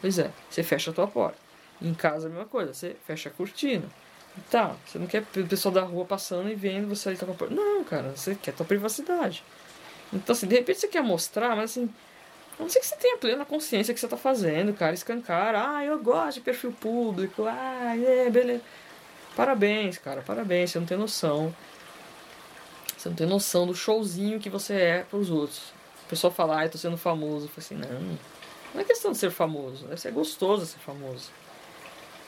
Pois 0.00 0.18
é, 0.18 0.30
você 0.50 0.64
fecha 0.64 0.90
a 0.90 0.94
tua 0.94 1.06
porta. 1.06 1.38
Em 1.80 1.94
casa 1.94 2.26
a 2.26 2.30
mesma 2.30 2.44
coisa, 2.44 2.74
você 2.74 2.96
fecha 3.06 3.28
a 3.28 3.32
cortina. 3.32 3.84
Tá, 4.50 4.74
você 4.86 4.98
não 4.98 5.06
quer 5.06 5.22
o 5.36 5.46
pessoal 5.46 5.72
da 5.72 5.82
rua 5.82 6.04
passando 6.04 6.50
e 6.50 6.54
vendo 6.54 6.88
você 6.88 7.10
ali 7.10 7.18
tá 7.18 7.26
com 7.26 7.32
a 7.32 7.34
porta. 7.36 7.54
Não, 7.54 7.84
cara, 7.84 8.10
você 8.16 8.34
quer 8.34 8.52
tua 8.52 8.66
privacidade. 8.66 9.44
Então, 10.12 10.32
assim, 10.32 10.48
de 10.48 10.56
repente 10.56 10.80
você 10.80 10.88
quer 10.88 11.02
mostrar, 11.02 11.54
mas 11.54 11.70
assim, 11.70 11.88
a 12.62 12.64
não 12.64 12.70
ser 12.70 12.80
que 12.80 12.86
você 12.86 12.96
tenha 12.96 13.16
plena 13.18 13.44
consciência 13.44 13.92
que 13.92 13.98
você 13.98 14.06
está 14.06 14.16
fazendo, 14.16 14.72
cara. 14.72 14.94
Escancar. 14.94 15.54
Ah, 15.54 15.84
eu 15.84 15.98
gosto 15.98 16.34
de 16.34 16.40
perfil 16.42 16.72
público. 16.72 17.44
Ah, 17.44 17.96
é, 17.96 18.30
beleza. 18.30 18.62
Parabéns, 19.34 19.98
cara. 19.98 20.22
Parabéns. 20.22 20.70
Você 20.70 20.78
não 20.78 20.86
tem 20.86 20.96
noção. 20.96 21.54
Você 22.96 23.08
não 23.08 23.16
tem 23.16 23.26
noção 23.26 23.66
do 23.66 23.74
showzinho 23.74 24.38
que 24.38 24.48
você 24.48 24.74
é 24.74 25.02
para 25.02 25.18
os 25.18 25.28
outros. 25.28 25.72
A 26.06 26.08
pessoa 26.08 26.32
fala, 26.32 26.60
ah, 26.60 26.66
eu 26.66 26.70
tô 26.70 26.78
sendo 26.78 26.96
famoso. 26.96 27.46
Eu 27.46 27.52
assim, 27.58 27.74
não. 27.74 28.18
Não 28.72 28.80
é 28.80 28.84
questão 28.84 29.10
de 29.10 29.18
ser 29.18 29.30
famoso. 29.30 29.84
Deve 29.86 30.00
ser 30.00 30.12
gostoso 30.12 30.64
ser 30.64 30.78
famoso. 30.78 31.30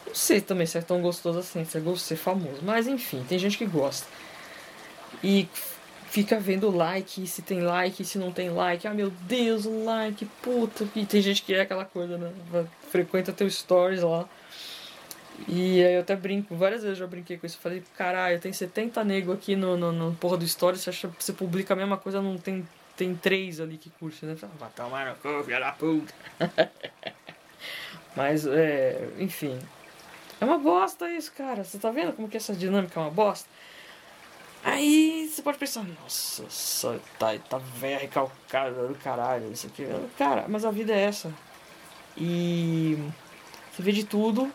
Não 0.05 0.14
sei 0.14 0.40
também 0.40 0.66
se 0.66 0.77
é 0.77 0.83
tão 0.83 1.01
gostoso 1.01 1.38
assim, 1.38 1.64
se 1.64 1.79
é 1.79 1.81
gostoso 1.81 2.05
ser 2.05 2.16
famoso. 2.16 2.61
Mas 2.62 2.88
enfim, 2.88 3.25
tem 3.29 3.38
gente 3.38 3.57
que 3.57 3.66
gosta. 3.66 4.07
E 5.23 5.49
fica 6.14 6.38
vendo 6.38 6.70
like, 6.70 7.27
se 7.27 7.42
tem 7.42 7.61
like, 7.61 8.05
se 8.05 8.18
não 8.18 8.31
tem 8.31 8.48
like. 8.48 8.87
Ah, 8.87 8.94
meu 8.94 9.11
Deus, 9.11 9.66
um 9.66 9.85
like, 9.85 10.24
puta. 10.40 10.88
E 10.94 11.05
tem 11.05 11.20
gente 11.20 11.42
que 11.42 11.53
é 11.53 11.62
aquela 11.62 11.85
coisa, 11.85 12.16
né? 12.16 12.33
Frequenta 12.88 13.33
teu 13.33 13.50
stories 13.50 14.00
lá. 14.00 14.24
E 15.48 15.83
aí 15.83 15.94
eu 15.94 16.03
até 16.03 16.14
brinco, 16.14 16.55
várias 16.55 16.83
vezes 16.83 16.96
eu 17.00 17.05
já 17.05 17.11
brinquei 17.11 17.37
com 17.37 17.44
isso. 17.44 17.59
Falei, 17.59 17.83
caralho, 17.96 18.38
tem 18.38 18.53
70 18.53 19.03
nego 19.03 19.33
aqui 19.33 19.57
no, 19.57 19.77
no, 19.77 19.90
no 19.90 20.14
porra 20.14 20.37
do 20.37 20.46
stories, 20.46 20.83
você 20.83 20.90
acha 20.90 21.11
você 21.18 21.33
publica 21.33 21.74
a 21.74 21.77
mesma 21.77 21.96
coisa, 21.96 22.22
não 22.22 22.38
tem, 22.38 22.64
tem 22.96 23.16
três 23.16 23.59
ali 23.59 23.77
que 23.77 23.90
curte, 23.90 24.24
né? 24.24 24.37
Vai 24.57 24.70
tomar 24.70 25.07
no 25.07 25.16
cu, 25.16 25.42
filha 25.42 25.59
da 25.59 25.72
puta. 25.72 26.14
Mas, 28.14 28.46
é, 28.46 29.09
enfim. 29.18 29.59
É 30.40 30.44
uma 30.44 30.59
bosta 30.59 31.11
isso, 31.11 31.33
cara. 31.33 31.64
Você 31.64 31.77
tá 31.77 31.90
vendo 31.90 32.12
como 32.12 32.29
que 32.29 32.37
essa 32.37 32.55
dinâmica 32.55 33.00
é 33.00 33.03
uma 33.03 33.11
bosta? 33.11 33.48
Aí 34.64 35.29
você 35.31 35.42
pode 35.42 35.59
pensar, 35.59 35.85
nossa, 35.85 36.44
só 36.48 36.96
tá, 37.18 37.37
tá 37.38 37.59
velha 37.59 37.98
recalcada 37.98 38.88
do 38.88 38.94
caralho, 38.94 39.53
isso 39.53 39.66
aqui. 39.66 39.87
Cara, 40.16 40.46
mas 40.48 40.64
a 40.64 40.70
vida 40.70 40.92
é 40.92 41.03
essa. 41.03 41.31
E 42.16 42.96
você 43.70 43.83
vê 43.83 43.92
de 43.92 44.05
tudo. 44.05 44.50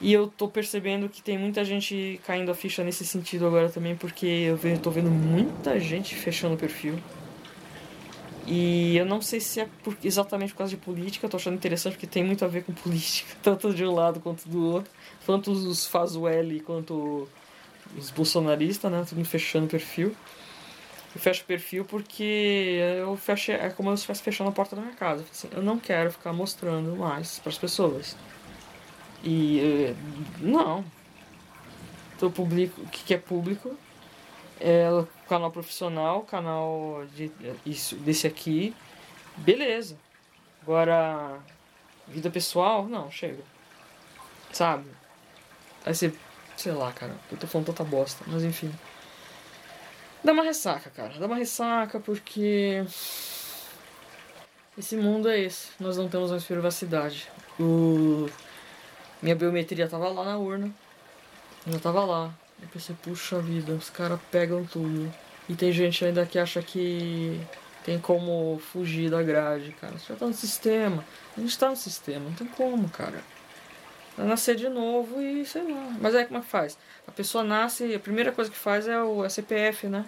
E 0.00 0.12
eu 0.12 0.28
tô 0.28 0.48
percebendo 0.48 1.08
que 1.08 1.20
tem 1.20 1.36
muita 1.36 1.62
gente 1.64 2.20
caindo 2.24 2.50
a 2.50 2.54
ficha 2.54 2.82
nesse 2.82 3.04
sentido 3.04 3.46
agora 3.46 3.68
também, 3.68 3.94
porque 3.94 4.26
eu 4.26 4.58
tô 4.78 4.90
vendo 4.90 5.10
muita 5.10 5.78
gente 5.78 6.14
fechando 6.14 6.54
o 6.54 6.58
perfil. 6.58 6.98
E 8.46 8.96
eu 8.96 9.04
não 9.04 9.20
sei 9.20 9.40
se 9.40 9.60
é 9.60 9.68
por, 9.84 9.96
exatamente 10.02 10.52
por 10.52 10.58
causa 10.58 10.70
de 10.70 10.76
política, 10.76 11.26
eu 11.26 11.30
tô 11.30 11.36
achando 11.36 11.54
interessante 11.54 11.92
porque 11.92 12.06
tem 12.06 12.24
muito 12.24 12.44
a 12.44 12.48
ver 12.48 12.64
com 12.64 12.72
política, 12.74 13.36
tanto 13.42 13.74
de 13.74 13.84
um 13.84 13.92
lado 13.92 14.20
quanto 14.20 14.48
do 14.48 14.64
outro. 14.64 14.90
Tanto 15.26 15.50
os 15.50 15.86
Fazueli 15.86 16.60
quanto 16.60 17.28
os 17.96 18.10
bolsonaristas, 18.10 18.90
né? 18.90 19.04
Tudo 19.08 19.24
fechando 19.24 19.66
o 19.66 19.68
perfil. 19.68 20.14
Eu 21.14 21.20
fecho 21.20 21.42
o 21.42 21.46
perfil 21.46 21.84
porque 21.84 22.78
eu 22.98 23.16
fecho, 23.16 23.50
é 23.50 23.68
como 23.70 23.88
se 23.88 23.90
eu 23.90 23.94
estivesse 23.94 24.22
fechando 24.22 24.50
a 24.50 24.52
porta 24.52 24.76
da 24.76 24.82
minha 24.82 24.94
casa. 24.94 25.24
Assim, 25.30 25.48
eu 25.52 25.62
não 25.62 25.78
quero 25.78 26.12
ficar 26.12 26.32
mostrando 26.32 26.96
mais 26.96 27.40
para 27.40 27.50
as 27.50 27.58
pessoas. 27.58 28.16
E 29.24 29.60
eh, 29.60 29.94
não. 30.38 30.84
Então, 32.16 32.30
publico, 32.30 32.80
o 32.80 32.86
que 32.86 33.14
é 33.14 33.18
público 33.18 33.76
é 34.60 34.86
canal 35.28 35.50
profissional, 35.50 36.22
canal 36.22 37.04
de, 37.14 37.32
isso, 37.64 37.96
desse 37.96 38.26
aqui. 38.26 38.74
Beleza. 39.36 39.96
Agora, 40.62 41.38
vida 42.06 42.30
pessoal, 42.30 42.86
não, 42.86 43.10
chega. 43.10 43.42
Sabe? 44.52 44.84
Aí 45.84 45.94
você 45.94 46.12
Sei 46.60 46.72
lá, 46.72 46.92
cara. 46.92 47.16
Eu 47.32 47.38
tô 47.38 47.46
falando 47.46 47.68
tanta 47.68 47.82
bosta. 47.82 48.22
Mas 48.26 48.44
enfim. 48.44 48.70
Dá 50.22 50.30
uma 50.32 50.42
ressaca, 50.42 50.90
cara. 50.90 51.18
Dá 51.18 51.24
uma 51.24 51.36
ressaca 51.36 51.98
porque. 51.98 52.84
Esse 54.76 54.94
mundo 54.94 55.30
é 55.30 55.40
esse. 55.40 55.68
Nós 55.80 55.96
não 55.96 56.06
temos 56.06 56.30
mais 56.30 56.44
privacidade. 56.44 57.30
O... 57.58 58.28
Minha 59.22 59.34
biometria 59.34 59.88
tava 59.88 60.10
lá 60.10 60.22
na 60.22 60.36
urna. 60.36 60.70
Já 61.66 61.78
tava 61.78 62.04
lá. 62.04 62.34
Eu 62.60 62.68
pensei, 62.68 62.94
puxa 63.02 63.38
vida, 63.38 63.72
os 63.72 63.88
caras 63.88 64.20
pegam 64.30 64.62
tudo. 64.66 65.10
E 65.48 65.54
tem 65.54 65.72
gente 65.72 66.04
ainda 66.04 66.26
que 66.26 66.38
acha 66.38 66.60
que 66.60 67.40
tem 67.86 67.98
como 67.98 68.60
fugir 68.70 69.10
da 69.10 69.22
grade, 69.22 69.74
cara. 69.80 69.96
Você 69.98 70.12
já 70.12 70.16
tá 70.16 70.26
no 70.26 70.34
sistema. 70.34 71.02
A 71.38 71.40
gente 71.40 71.58
tá 71.58 71.70
no 71.70 71.76
sistema, 71.76 72.26
não 72.26 72.34
tem 72.34 72.46
como, 72.48 72.86
cara 72.90 73.24
nascer 74.16 74.56
de 74.56 74.68
novo 74.68 75.20
e 75.20 75.44
sei 75.44 75.62
lá. 75.62 75.96
Mas 76.00 76.14
aí 76.14 76.24
como 76.24 76.38
é 76.38 76.42
que 76.42 76.48
faz? 76.48 76.78
A 77.06 77.12
pessoa 77.12 77.42
nasce, 77.44 77.94
a 77.94 78.00
primeira 78.00 78.32
coisa 78.32 78.50
que 78.50 78.56
faz 78.56 78.86
é 78.86 79.00
o 79.02 79.24
é 79.24 79.28
CPF, 79.28 79.86
né? 79.86 80.04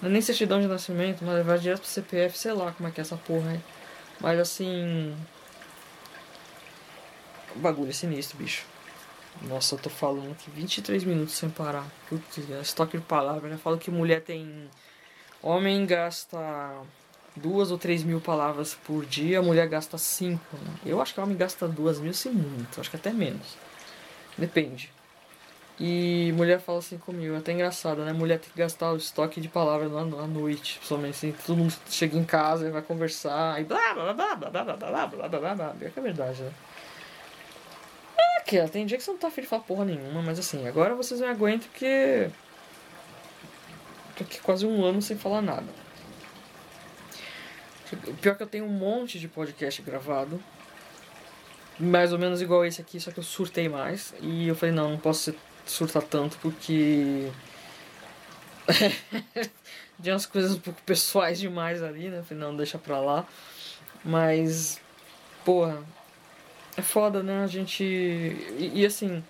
Não 0.00 0.08
é 0.08 0.12
nem 0.12 0.22
certidão 0.22 0.60
de 0.60 0.66
nascimento, 0.66 1.24
mas 1.24 1.34
levar 1.34 1.58
direto 1.58 1.80
pro 1.80 1.88
CPF, 1.88 2.38
sei 2.38 2.52
lá 2.52 2.72
como 2.72 2.88
é 2.88 2.92
que 2.92 3.00
é 3.00 3.02
essa 3.02 3.16
porra 3.16 3.50
aí. 3.50 3.60
Mas 4.20 4.38
assim. 4.38 5.16
O 7.54 7.58
bagulho 7.58 7.90
é 7.90 7.92
sinistro, 7.92 8.38
bicho. 8.38 8.64
Nossa, 9.42 9.74
eu 9.74 9.78
tô 9.78 9.90
falando 9.90 10.32
aqui 10.32 10.50
23 10.50 11.04
minutos 11.04 11.34
sem 11.34 11.50
parar. 11.50 11.86
Putz, 12.08 12.38
estoque 12.62 12.98
de 12.98 13.04
palavras, 13.04 13.50
né? 13.50 13.58
Falo 13.58 13.78
que 13.78 13.90
mulher 13.90 14.22
tem. 14.22 14.68
Homem 15.42 15.86
gasta 15.86 16.38
duas 17.36 17.70
ou 17.70 17.78
três 17.78 18.02
mil 18.02 18.20
palavras 18.20 18.74
por 18.84 19.04
dia, 19.04 19.38
a 19.38 19.42
mulher 19.42 19.68
gasta 19.68 19.96
cinco. 19.98 20.56
Né? 20.56 20.74
Eu 20.86 21.00
acho 21.00 21.14
que 21.14 21.20
a 21.20 21.22
homem 21.22 21.36
gasta 21.36 21.66
duas 21.68 22.00
mil 22.00 22.12
sem 22.14 22.32
muito, 22.32 22.80
acho 22.80 22.90
que 22.90 22.96
até 22.96 23.12
menos. 23.12 23.56
Depende. 24.36 24.92
E 25.82 26.30
mulher 26.36 26.60
fala 26.60 26.78
assim 26.78 26.98
comigo, 26.98 27.34
é 27.34 27.38
até 27.38 27.52
engraçado, 27.52 28.04
né? 28.04 28.12
Mulher 28.12 28.38
tem 28.38 28.50
que 28.50 28.58
gastar 28.58 28.92
o 28.92 28.96
estoque 28.96 29.40
de 29.40 29.48
palavras 29.48 29.90
à 29.94 30.04
noite, 30.04 30.76
principalmente 30.76 31.12
assim, 31.12 31.34
todo 31.46 31.56
mundo 31.56 31.74
chega 31.88 32.18
em 32.18 32.24
casa 32.24 32.68
e 32.68 32.70
vai 32.70 32.82
conversar 32.82 33.58
e 33.58 33.64
blá 33.64 33.94
blá 33.94 34.12
blá 34.12 34.36
blá 34.36 34.50
blá 34.50 34.64
blá 34.64 34.76
blá 34.76 35.06
blá 35.06 35.28
blá 35.28 35.38
blá 35.40 35.54
blá. 35.54 35.74
É 35.80 35.88
que 35.88 35.98
é 35.98 36.02
verdade, 36.02 36.42
né? 36.42 36.52
É 38.18 38.40
que 38.42 38.68
tem 38.68 38.84
dia 38.84 38.98
que 38.98 39.02
você 39.02 39.10
não 39.10 39.18
tá 39.18 39.28
afim 39.28 39.40
de 39.40 39.46
falar 39.46 39.62
porra 39.62 39.86
nenhuma, 39.86 40.20
mas 40.20 40.38
assim, 40.38 40.68
agora 40.68 40.94
vocês 40.94 41.18
me 41.18 41.28
aguentam 41.28 41.66
porque. 41.70 42.28
Tô 44.16 44.24
aqui 44.24 44.38
quase 44.40 44.66
um 44.66 44.84
ano 44.84 45.00
sem 45.00 45.16
falar 45.16 45.40
nada. 45.40 45.89
Pior 47.96 48.36
que 48.36 48.42
eu 48.42 48.46
tenho 48.46 48.64
um 48.64 48.68
monte 48.68 49.18
de 49.18 49.28
podcast 49.28 49.80
gravado. 49.82 50.42
Mais 51.78 52.12
ou 52.12 52.18
menos 52.18 52.42
igual 52.42 52.64
esse 52.64 52.80
aqui, 52.80 53.00
só 53.00 53.10
que 53.10 53.18
eu 53.18 53.24
surtei 53.24 53.68
mais. 53.68 54.14
E 54.20 54.48
eu 54.48 54.54
falei, 54.54 54.74
não, 54.74 54.90
não 54.90 54.98
posso 54.98 55.34
surtar 55.66 56.02
tanto 56.02 56.38
porque. 56.38 57.30
de 59.98 60.10
umas 60.10 60.26
coisas 60.26 60.52
um 60.52 60.60
pouco 60.60 60.80
pessoais 60.82 61.40
demais 61.40 61.82
ali, 61.82 62.08
né? 62.08 62.18
Eu 62.18 62.24
falei, 62.24 62.44
não, 62.44 62.56
deixa 62.56 62.78
pra 62.78 63.00
lá. 63.00 63.26
Mas. 64.04 64.80
Porra. 65.44 65.82
É 66.76 66.82
foda, 66.82 67.22
né? 67.22 67.42
A 67.42 67.46
gente. 67.46 67.82
E, 67.82 68.72
e 68.74 68.86
assim. 68.86 69.24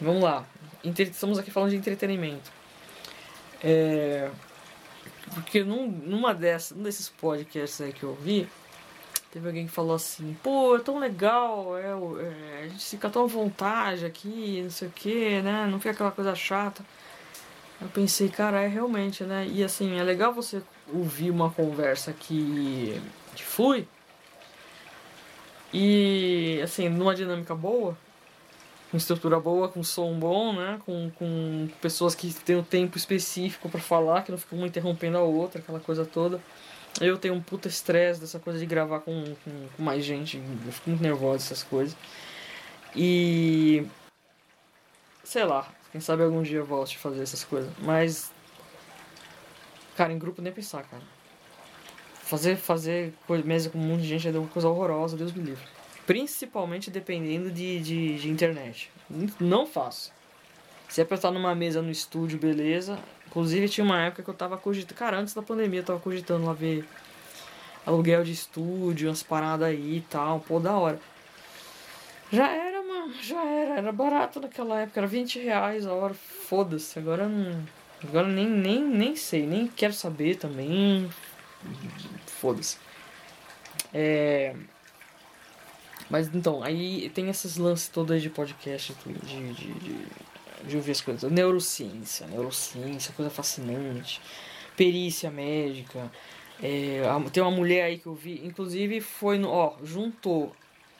Vamos 0.00 0.22
lá. 0.22 0.46
Estamos 0.84 1.38
aqui 1.38 1.50
falando 1.50 1.70
de 1.70 1.76
entretenimento. 1.76 2.50
É 3.62 4.30
porque 5.34 5.62
num, 5.62 5.88
numa 5.88 6.34
dessas, 6.34 6.76
num 6.76 6.82
desses 6.82 7.08
podcasts 7.08 7.80
aí 7.80 7.92
que 7.92 8.02
eu 8.02 8.14
vi, 8.14 8.48
teve 9.32 9.46
alguém 9.46 9.66
que 9.66 9.72
falou 9.72 9.94
assim, 9.94 10.36
pô, 10.42 10.76
é 10.76 10.80
tão 10.80 10.98
legal, 10.98 11.76
é, 11.76 11.88
é, 11.88 12.62
a 12.64 12.68
gente 12.68 12.84
fica 12.84 13.10
tão 13.10 13.24
à 13.24 13.26
vontade 13.26 14.04
aqui, 14.04 14.60
não 14.62 14.70
sei 14.70 14.88
o 14.88 14.90
que, 14.90 15.40
né? 15.42 15.66
Não 15.70 15.78
fica 15.78 15.90
aquela 15.90 16.10
coisa 16.10 16.34
chata. 16.34 16.84
Eu 17.80 17.88
pensei, 17.88 18.28
cara, 18.28 18.60
é 18.60 18.66
realmente, 18.66 19.22
né? 19.24 19.46
E 19.46 19.62
assim, 19.62 19.98
é 19.98 20.02
legal 20.02 20.32
você 20.32 20.62
ouvir 20.92 21.30
uma 21.30 21.50
conversa 21.50 22.12
que, 22.12 23.00
que 23.36 23.44
flui. 23.44 23.86
E, 25.72 26.60
assim, 26.62 26.88
numa 26.88 27.14
dinâmica 27.14 27.54
boa, 27.54 27.96
com 28.90 28.96
estrutura 28.96 29.38
boa, 29.38 29.68
com 29.68 29.82
som 29.82 30.18
bom, 30.18 30.52
né? 30.54 30.80
Com, 30.84 31.10
com 31.18 31.68
pessoas 31.80 32.14
que 32.14 32.32
têm 32.32 32.56
o 32.56 32.60
um 32.60 32.64
tempo 32.64 32.96
específico 32.96 33.68
para 33.68 33.80
falar, 33.80 34.22
que 34.22 34.30
não 34.30 34.38
ficam 34.38 34.58
uma 34.58 34.66
interrompendo 34.66 35.18
a 35.18 35.22
outra, 35.22 35.60
aquela 35.60 35.80
coisa 35.80 36.04
toda. 36.04 36.40
Eu 37.00 37.18
tenho 37.18 37.34
um 37.34 37.40
puta 37.40 37.68
estresse 37.68 38.20
dessa 38.20 38.38
coisa 38.38 38.58
de 38.58 38.66
gravar 38.66 39.00
com, 39.00 39.22
com, 39.44 39.68
com, 39.76 39.82
mais 39.82 40.04
gente, 40.04 40.38
eu 40.38 40.72
fico 40.72 40.90
muito 40.90 41.02
nervoso 41.02 41.36
essas 41.36 41.62
coisas. 41.62 41.96
E. 42.96 43.86
Sei 45.22 45.44
lá, 45.44 45.68
quem 45.92 46.00
sabe 46.00 46.22
algum 46.22 46.42
dia 46.42 46.58
eu 46.58 46.64
volte 46.64 46.96
a 46.96 47.00
fazer 47.00 47.22
essas 47.22 47.44
coisas. 47.44 47.70
Mas. 47.78 48.32
Cara, 49.96 50.12
em 50.12 50.18
grupo 50.18 50.40
nem 50.40 50.52
pensar, 50.52 50.84
cara. 50.84 51.02
Fazer, 52.22 52.56
fazer 52.56 53.12
mesa 53.44 53.70
com 53.70 53.78
um 53.78 53.82
monte 53.82 54.02
de 54.02 54.08
gente 54.08 54.28
é 54.28 54.30
uma 54.30 54.48
coisa 54.48 54.68
horrorosa, 54.68 55.16
Deus 55.16 55.32
me 55.32 55.42
livre. 55.42 55.77
Principalmente 56.08 56.90
dependendo 56.90 57.50
de, 57.50 57.80
de, 57.80 58.18
de 58.18 58.30
internet. 58.30 58.90
Não 59.38 59.66
faço. 59.66 60.10
Se 60.88 61.02
é 61.02 61.04
pra 61.04 61.16
estar 61.16 61.30
numa 61.30 61.54
mesa 61.54 61.82
no 61.82 61.90
estúdio, 61.90 62.38
beleza. 62.38 62.98
Inclusive 63.26 63.68
tinha 63.68 63.84
uma 63.84 64.00
época 64.04 64.22
que 64.22 64.30
eu 64.30 64.34
tava 64.34 64.56
cogitando. 64.56 64.98
Cara, 64.98 65.18
antes 65.18 65.34
da 65.34 65.42
pandemia 65.42 65.80
eu 65.80 65.84
tava 65.84 66.00
cogitando 66.00 66.46
lá 66.46 66.54
ver 66.54 66.88
aluguel 67.84 68.24
de 68.24 68.32
estúdio, 68.32 69.10
umas 69.10 69.22
paradas 69.22 69.68
aí 69.68 69.98
e 69.98 70.00
tal. 70.00 70.40
Pô, 70.40 70.58
da 70.58 70.72
hora. 70.78 70.98
Já 72.32 72.48
era, 72.52 72.82
mano, 72.82 73.12
já 73.20 73.44
era. 73.44 73.74
Era 73.76 73.92
barato 73.92 74.40
naquela 74.40 74.80
época, 74.80 75.00
era 75.00 75.06
20 75.06 75.40
reais 75.40 75.86
a 75.86 75.92
hora. 75.92 76.14
Foda-se, 76.14 76.98
agora 76.98 77.28
não. 77.28 77.62
Agora 78.02 78.28
nem, 78.28 78.48
nem, 78.48 78.82
nem 78.82 79.14
sei, 79.14 79.46
nem 79.46 79.66
quero 79.66 79.92
saber 79.92 80.36
também. 80.36 81.10
Foda-se. 82.24 82.78
É. 83.92 84.56
Mas 86.10 86.34
então, 86.34 86.62
aí 86.62 87.10
tem 87.10 87.28
esses 87.28 87.56
lances 87.56 87.88
todos 87.88 88.22
de 88.22 88.30
podcast, 88.30 88.94
de, 89.04 89.52
de, 89.52 89.72
de, 89.74 90.06
de 90.64 90.76
ouvir 90.76 90.92
as 90.92 91.00
coisas. 91.00 91.30
Neurociência, 91.30 92.26
neurociência, 92.26 93.12
coisa 93.14 93.30
fascinante. 93.30 94.20
Perícia 94.76 95.30
médica. 95.30 96.10
É, 96.62 97.02
tem 97.32 97.42
uma 97.42 97.52
mulher 97.52 97.84
aí 97.84 97.98
que 97.98 98.06
eu 98.06 98.14
vi, 98.14 98.44
inclusive 98.44 99.00
foi 99.00 99.38
no. 99.38 99.48
Ó, 99.50 99.76
juntou 99.82 100.54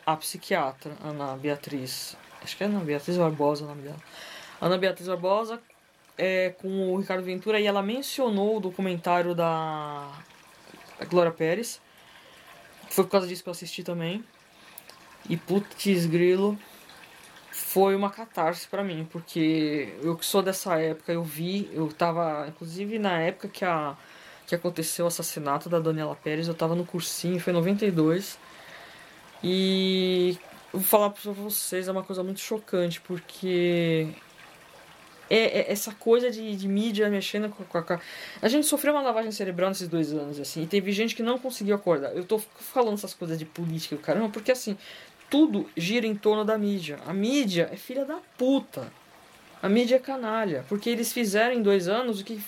a 0.05 0.17
psiquiatra, 0.17 0.97
Ana 1.03 1.37
Beatriz. 1.37 2.17
Acho 2.43 2.57
que 2.57 2.63
é 2.63 2.67
Ana 2.67 2.81
Beatriz 2.81 3.17
Barbosa 3.17 3.65
o 3.65 3.69
nome 3.69 3.83
dela. 3.83 3.99
Ana 4.61 4.77
Beatriz 4.77 5.09
Barbosa 5.09 5.61
é, 6.17 6.51
com 6.61 6.93
o 6.93 6.99
Ricardo 6.99 7.25
Ventura 7.25 7.61
e 7.61 7.67
ela 7.67 7.83
mencionou 7.83 8.57
o 8.57 8.61
documentário 8.61 9.35
da, 9.35 10.11
da 10.99 11.05
Glória 11.07 11.33
Pérez. 11.33 11.81
Foi 12.91 13.05
por 13.05 13.11
causa 13.11 13.27
disso 13.27 13.43
que 13.43 13.49
eu 13.49 13.53
assisti 13.53 13.83
também. 13.83 14.25
E 15.29 15.37
putz 15.37 16.07
grilo, 16.07 16.59
foi 17.51 17.95
uma 17.95 18.11
catarse 18.11 18.67
para 18.69 18.83
mim, 18.85 19.07
porque 19.11 19.95
eu 20.03 20.17
que 20.17 20.25
sou 20.25 20.43
dessa 20.43 20.79
época, 20.79 21.13
eu 21.13 21.23
vi, 21.23 21.71
eu 21.73 21.89
tava, 21.89 22.47
inclusive 22.49 22.99
na 22.99 23.21
época 23.21 23.49
que 23.49 23.65
a 23.65 23.97
que 24.49 24.55
aconteceu 24.55 25.05
o 25.05 25.09
assassinato 25.09 25.69
da 25.69 25.79
Daniela 25.79 26.17
Pérez, 26.17 26.49
eu 26.49 26.55
tava 26.55 26.75
no 26.75 26.87
cursinho, 26.87 27.39
foi 27.39 27.53
em 27.53 27.57
92. 27.57 28.39
E 29.45 30.39
vou 30.73 30.83
falar 30.83 31.11
para 31.11 31.33
vocês, 31.33 31.87
é 31.87 31.93
uma 31.93 32.03
coisa 32.03 32.25
muito 32.25 32.41
chocante, 32.41 32.99
porque 33.03 34.09
é, 35.29 35.61
é, 35.61 35.73
essa 35.73 35.93
coisa 35.93 36.31
de, 36.31 36.57
de 36.57 36.67
mídia 36.67 37.11
mexendo 37.11 37.51
com, 37.51 37.63
com 37.63 37.79
a. 37.79 38.01
A 38.41 38.49
gente 38.49 38.67
sofreu 38.67 38.95
uma 38.95 39.03
lavagem 39.03 39.31
cerebral 39.31 39.69
nesses 39.69 39.87
dois 39.87 40.15
anos, 40.15 40.41
assim, 40.41 40.63
e 40.63 40.67
teve 40.67 40.93
gente 40.93 41.15
que 41.15 41.23
não 41.23 41.39
conseguiu 41.39 41.77
acordar. 41.77 42.17
Eu 42.17 42.25
tô 42.25 42.39
falando 42.39 42.95
essas 42.95 43.13
coisas 43.13 43.39
de 43.39 43.45
política 43.45 43.99
caramba, 43.99 44.31
porque 44.31 44.51
assim, 44.51 44.79
tudo 45.31 45.69
gira 45.77 46.07
em 46.07 46.15
torno 46.15 46.45
da 46.45 46.57
mídia. 46.57 46.99
A 47.07 47.13
mídia 47.13 47.69
é 47.73 47.77
filha 47.77 48.05
da 48.05 48.19
puta. 48.37 48.91
A 49.63 49.69
mídia 49.69 49.97
é 49.97 49.99
canalha. 49.99 50.65
Porque 50.69 50.89
eles 50.89 51.13
fizeram 51.13 51.55
em 51.55 51.63
dois 51.63 51.89
anos 51.89 52.21
o 52.21 52.25
que, 52.25 52.41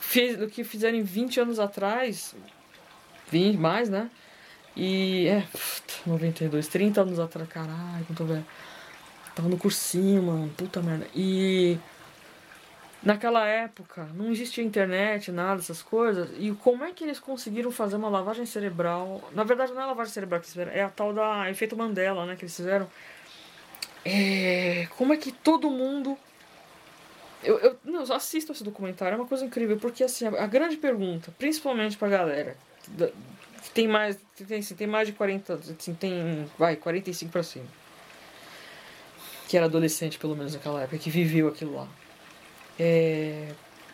fez, 0.00 0.40
o 0.40 0.46
que 0.48 0.64
fizeram 0.64 0.96
em 0.96 1.02
20 1.02 1.40
anos 1.40 1.58
atrás. 1.58 2.34
20 3.30 3.56
mais, 3.56 3.88
né? 3.88 4.10
E 4.76 5.26
é. 5.26 5.40
Puta, 5.40 5.94
92, 6.06 6.68
30 6.68 7.00
anos 7.00 7.18
atrás, 7.18 7.48
caralho, 7.48 8.04
quanto 8.06 8.24
velho. 8.24 8.46
Tava 9.34 9.48
no 9.48 9.58
cursinho, 9.58 10.22
mano. 10.22 10.50
Puta 10.56 10.80
merda. 10.80 11.06
E 11.14 11.78
naquela 13.06 13.46
época 13.46 14.08
não 14.14 14.32
existia 14.32 14.64
internet, 14.64 15.30
nada, 15.30 15.60
essas 15.60 15.80
coisas. 15.80 16.28
E 16.40 16.50
como 16.62 16.82
é 16.82 16.90
que 16.90 17.04
eles 17.04 17.20
conseguiram 17.20 17.70
fazer 17.70 17.94
uma 17.94 18.08
lavagem 18.08 18.44
cerebral? 18.44 19.22
Na 19.32 19.44
verdade, 19.44 19.72
não 19.72 19.80
é 19.80 19.86
lavagem 19.86 20.12
cerebral 20.12 20.40
que 20.40 20.46
eles 20.46 20.52
fizeram, 20.52 20.72
é 20.72 20.82
a 20.82 20.88
tal 20.88 21.14
da 21.14 21.48
efeito 21.48 21.76
Mandela, 21.76 22.26
né? 22.26 22.34
Que 22.34 22.44
eles 22.44 22.56
fizeram. 22.56 22.90
É... 24.04 24.88
Como 24.96 25.12
é 25.12 25.16
que 25.16 25.30
todo 25.30 25.70
mundo. 25.70 26.18
Eu, 27.44 27.60
eu, 27.60 27.78
não, 27.84 28.04
eu 28.04 28.12
assisto 28.12 28.50
esse 28.50 28.64
documentário, 28.64 29.14
é 29.14 29.18
uma 29.18 29.28
coisa 29.28 29.44
incrível, 29.44 29.76
porque 29.76 30.02
assim, 30.02 30.26
a, 30.26 30.46
grande 30.48 30.76
pergunta, 30.76 31.32
principalmente 31.38 31.96
pra 31.96 32.08
galera 32.08 32.56
que 33.62 33.70
tem 33.70 33.86
mais, 33.86 34.18
tem, 34.48 34.58
assim, 34.58 34.74
tem 34.74 34.86
mais 34.86 35.06
de 35.06 35.14
40, 35.14 35.54
assim, 35.78 35.94
tem, 35.94 36.50
vai, 36.58 36.74
45 36.74 37.30
pra 37.30 37.44
cima 37.44 37.66
que 39.48 39.56
era 39.56 39.66
adolescente, 39.66 40.18
pelo 40.18 40.34
menos 40.34 40.54
naquela 40.54 40.82
época, 40.82 40.98
que 40.98 41.08
viveu 41.08 41.46
aquilo 41.46 41.76
lá. 41.76 41.88
É... 42.78 43.48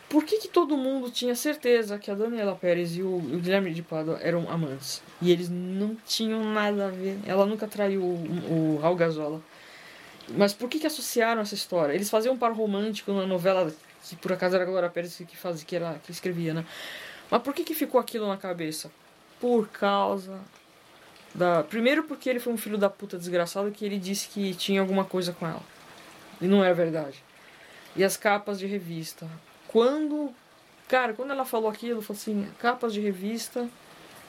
Por 0.09 0.23
que, 0.25 0.37
que 0.37 0.47
todo 0.47 0.77
mundo 0.77 1.09
tinha 1.09 1.33
certeza 1.33 1.97
que 1.97 2.11
a 2.11 2.13
Daniela 2.13 2.55
Pérez 2.55 2.95
e 2.95 3.01
o, 3.01 3.15
o 3.15 3.39
Guilherme 3.39 3.73
de 3.73 3.81
Pádua 3.81 4.19
eram 4.21 4.47
amantes? 4.49 5.01
E 5.19 5.31
eles 5.31 5.49
não 5.49 5.97
tinham 6.05 6.43
nada 6.53 6.87
a 6.87 6.89
ver. 6.89 7.17
Ela 7.25 7.47
nunca 7.47 7.67
traiu 7.67 8.03
o, 8.03 8.75
o 8.75 8.79
Raul 8.79 8.95
Gazola. 8.95 9.41
Mas 10.29 10.53
por 10.53 10.69
que, 10.69 10.79
que 10.79 10.87
associaram 10.87 11.41
essa 11.41 11.55
história? 11.55 11.93
Eles 11.93 12.09
faziam 12.09 12.35
um 12.35 12.37
par 12.37 12.53
romântico 12.53 13.11
na 13.11 13.25
novela, 13.25 13.73
que 14.03 14.15
por 14.15 14.31
acaso 14.31 14.55
era 14.55 14.63
a 14.63 14.67
Glória 14.67 14.89
Pérez 14.89 15.15
que, 15.27 15.35
fazia, 15.35 15.65
que, 15.65 15.75
era, 15.75 15.99
que 16.05 16.11
escrevia, 16.11 16.53
né? 16.53 16.65
Mas 17.29 17.41
por 17.41 17.53
que, 17.53 17.63
que 17.63 17.73
ficou 17.73 17.99
aquilo 17.99 18.27
na 18.27 18.37
cabeça? 18.37 18.91
Por 19.39 19.67
causa 19.69 20.39
da. 21.33 21.63
Primeiro 21.63 22.03
porque 22.03 22.29
ele 22.29 22.39
foi 22.39 22.53
um 22.53 22.57
filho 22.57 22.77
da 22.77 22.89
puta 22.89 23.17
desgraçado 23.17 23.71
que 23.71 23.83
ele 23.83 23.97
disse 23.97 24.27
que 24.29 24.53
tinha 24.53 24.79
alguma 24.79 25.03
coisa 25.03 25.33
com 25.33 25.47
ela. 25.47 25.61
E 26.39 26.45
não 26.45 26.63
é 26.63 26.73
verdade. 26.73 27.23
E 27.95 28.03
as 28.03 28.17
capas 28.17 28.59
de 28.59 28.65
revista. 28.65 29.27
Quando. 29.67 30.33
Cara, 30.87 31.13
quando 31.13 31.31
ela 31.31 31.45
falou 31.45 31.69
aquilo, 31.69 32.01
falou 32.01 32.19
assim: 32.19 32.47
capas 32.59 32.93
de 32.93 32.99
revista, 33.01 33.67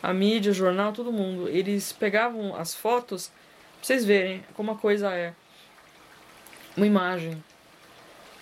a 0.02 0.12
mídia, 0.12 0.52
o 0.52 0.54
jornal, 0.54 0.92
todo 0.92 1.12
mundo. 1.12 1.48
Eles 1.48 1.92
pegavam 1.92 2.54
as 2.56 2.74
fotos 2.74 3.28
pra 3.28 3.86
vocês 3.86 4.04
verem 4.04 4.44
como 4.54 4.72
a 4.72 4.76
coisa 4.76 5.12
é. 5.14 5.34
Uma 6.76 6.86
imagem. 6.86 7.42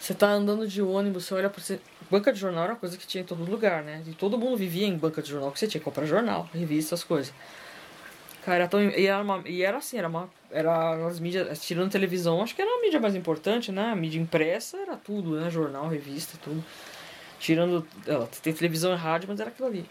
Você 0.01 0.15
tá 0.15 0.29
andando 0.29 0.67
de 0.67 0.83
ônibus, 0.83 1.25
você 1.25 1.35
olha 1.35 1.49
pra 1.49 1.63
você. 1.63 1.81
Banca 2.11 2.33
de 2.33 2.39
jornal 2.41 2.65
era 2.65 2.73
uma 2.73 2.79
coisa 2.79 2.99
que 2.99 3.07
tinha 3.07 3.23
em 3.23 3.27
todo 3.27 3.49
lugar, 3.49 3.85
né? 3.85 4.03
E 4.07 4.13
todo 4.13 4.37
mundo 4.37 4.57
vivia 4.57 4.87
em 4.87 4.97
banca 4.97 5.23
de 5.23 5.31
jornal, 5.31 5.53
que 5.53 5.59
você 5.61 5.69
tinha 5.69 5.79
que 5.79 5.85
comprar 5.85 6.05
jornal, 6.05 6.49
revista, 6.53 6.95
as 6.95 7.05
coisas. 7.05 7.33
Cara, 8.45 8.57
era 8.57 8.69
tão, 8.69 8.83
e, 8.83 9.07
era 9.07 9.23
uma, 9.23 9.43
e 9.47 9.63
era 9.63 9.79
assim, 9.79 9.99
era 9.99 10.09
uma. 10.09 10.29
Era 10.53 11.07
as 11.07 11.19
mídias. 11.19 11.61
Tirando 11.63 11.91
televisão, 11.91 12.43
acho 12.43 12.55
que 12.55 12.63
era 12.63 12.71
a 12.71 12.81
mídia 12.81 13.01
mais 13.01 13.15
importante, 13.15 13.73
né? 13.73 13.91
A 13.91 13.97
mídia 13.97 14.21
impressa 14.21 14.77
era 14.77 14.97
tudo, 14.97 15.41
né? 15.41 15.51
Jornal, 15.51 15.89
revista, 15.89 16.39
tudo. 16.43 16.63
Tirando. 17.41 17.87
Tem 18.43 18.53
televisão 18.53 18.93
e 18.93 18.97
rádio, 18.97 19.29
mas 19.29 19.41
era 19.41 19.51
aquilo 19.51 19.69
ali. 19.69 19.87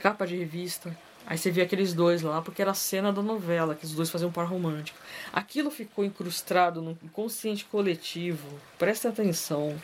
Capa 0.00 0.26
de 0.26 0.36
revista. 0.36 0.96
Aí 1.24 1.38
você 1.38 1.50
via 1.50 1.62
aqueles 1.62 1.94
dois 1.94 2.20
lá, 2.20 2.42
porque 2.42 2.60
era 2.60 2.72
a 2.72 2.74
cena 2.74 3.12
da 3.12 3.22
novela, 3.22 3.74
que 3.74 3.84
os 3.84 3.94
dois 3.94 4.10
faziam 4.10 4.28
um 4.28 4.32
par 4.32 4.46
romântico. 4.46 4.98
Aquilo 5.32 5.70
ficou 5.70 6.04
incrustado 6.04 6.82
no 6.82 6.98
inconsciente 7.02 7.64
coletivo. 7.64 8.48
Presta 8.78 9.08
atenção. 9.08 9.80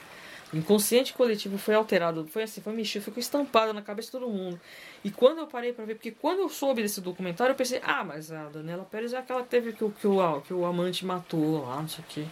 O 0.52 0.56
inconsciente 0.56 1.12
coletivo 1.12 1.58
foi 1.58 1.74
alterado, 1.74 2.26
foi 2.26 2.44
assim, 2.44 2.60
foi 2.62 2.72
mexido, 2.72 3.04
ficou 3.04 3.20
estampado 3.20 3.74
na 3.74 3.82
cabeça 3.82 4.06
de 4.06 4.12
todo 4.12 4.28
mundo. 4.28 4.58
E 5.04 5.10
quando 5.10 5.38
eu 5.38 5.46
parei 5.46 5.72
para 5.72 5.84
ver, 5.84 5.94
porque 5.94 6.10
quando 6.10 6.40
eu 6.40 6.48
soube 6.48 6.80
desse 6.80 7.00
documentário, 7.00 7.52
eu 7.52 7.56
pensei, 7.56 7.80
ah, 7.84 8.02
mas 8.02 8.32
a 8.32 8.44
Daniela 8.48 8.84
Pérez 8.84 9.12
é 9.12 9.18
aquela 9.18 9.42
que 9.42 9.48
teve 9.48 9.72
que, 9.72 9.90
que, 9.90 10.06
o, 10.06 10.40
que 10.40 10.54
o 10.54 10.64
amante 10.64 11.04
matou 11.04 11.66
lá, 11.66 11.82
não 11.82 11.88
sei 11.88 12.02
o 12.02 12.08
que. 12.08 12.28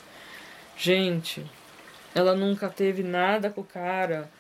Gente, 0.79 1.44
ela 2.14 2.35
nunca 2.35 2.70
teve 2.70 3.02
nada 3.02 3.50
com 3.50 3.61
o 3.61 3.64
cara. 3.64 4.31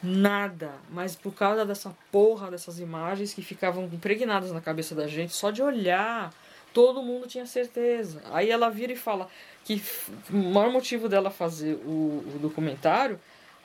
Nada. 0.00 0.72
Mas 0.90 1.16
por 1.16 1.34
causa 1.34 1.64
dessa 1.64 1.96
porra 2.12 2.50
dessas 2.50 2.78
imagens 2.78 3.34
que 3.34 3.42
ficavam 3.42 3.84
impregnadas 3.84 4.52
na 4.52 4.60
cabeça 4.60 4.94
da 4.94 5.08
gente, 5.08 5.34
só 5.34 5.50
de 5.50 5.62
olhar, 5.62 6.32
todo 6.72 7.02
mundo 7.02 7.26
tinha 7.26 7.46
certeza. 7.46 8.22
Aí 8.32 8.50
ela 8.50 8.68
vira 8.68 8.92
e 8.92 8.96
fala: 8.96 9.28
que 9.66 9.82
o 10.30 10.36
maior 10.36 10.70
motivo 10.70 11.08
dela 11.08 11.28
fazer 11.28 11.74
o, 11.84 12.22
o 12.34 12.38
documentário 12.40 13.18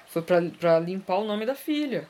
foi 0.08 0.24
para 0.24 0.80
limpar 0.80 1.18
o 1.18 1.24
nome 1.24 1.46
da 1.46 1.54
filha. 1.54 2.08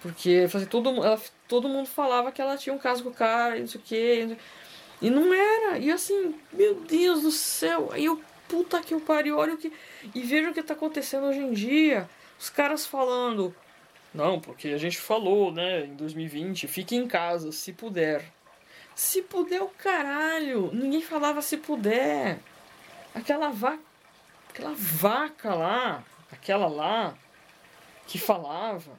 Porque 0.00 0.44
assim, 0.46 0.64
todo, 0.64 0.88
ela, 1.04 1.20
todo 1.48 1.68
mundo 1.68 1.88
falava 1.88 2.30
que 2.30 2.40
ela 2.40 2.56
tinha 2.56 2.72
um 2.74 2.78
caso 2.78 3.02
com 3.02 3.10
o 3.10 3.14
cara, 3.14 3.56
e 3.56 3.60
não 3.60 3.66
sei 3.66 3.80
o 3.80 3.84
que. 3.84 4.36
E 5.00 5.10
não 5.10 5.34
era. 5.34 5.78
E 5.78 5.90
assim, 5.90 6.36
meu 6.52 6.76
Deus 6.76 7.22
do 7.22 7.32
céu. 7.32 7.90
Aí 7.92 8.04
eu, 8.04 8.20
puta 8.48 8.80
que 8.80 8.94
eu 8.94 9.00
pariu, 9.00 9.36
olha 9.36 9.54
o 9.54 9.56
que. 9.56 9.72
E 10.14 10.22
veja 10.22 10.50
o 10.50 10.54
que 10.54 10.62
tá 10.62 10.74
acontecendo 10.74 11.26
hoje 11.26 11.40
em 11.40 11.52
dia. 11.52 12.08
Os 12.38 12.48
caras 12.48 12.86
falando. 12.86 13.52
Não, 14.14 14.38
porque 14.40 14.68
a 14.68 14.78
gente 14.78 14.98
falou, 14.98 15.52
né, 15.52 15.86
em 15.86 15.94
2020, 15.96 16.68
fique 16.68 16.94
em 16.94 17.08
casa, 17.08 17.50
se 17.50 17.72
puder. 17.72 18.24
Se 18.94 19.20
puder 19.22 19.62
o 19.62 19.68
caralho. 19.68 20.70
Ninguém 20.72 21.02
falava 21.02 21.42
se 21.42 21.56
puder. 21.56 22.38
Aquela 23.14 23.50
vaca. 23.50 23.82
Aquela 24.50 24.74
vaca 24.74 25.54
lá. 25.54 26.04
Aquela 26.30 26.66
lá. 26.66 27.14
Que 28.06 28.18
falava. 28.18 28.92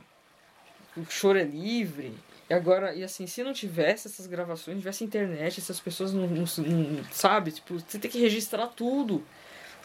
O 0.96 1.06
choro 1.10 1.40
é 1.40 1.44
livre. 1.44 2.14
E 2.50 2.54
agora, 2.54 2.94
e 2.94 3.04
assim, 3.04 3.26
se 3.26 3.44
não 3.44 3.54
tivesse 3.54 4.08
essas 4.08 4.28
gravações, 4.28 4.78
tivesse 4.78 5.04
internet, 5.04 5.60
essas 5.60 5.80
pessoas 5.80 6.14
não, 6.14 6.28
não, 6.28 6.46
não 6.46 7.04
sabe, 7.12 7.52
tipo, 7.52 7.80
você 7.80 7.98
tem 7.98 8.12
que 8.12 8.20
registrar 8.20 8.68
tudo. 8.68 9.24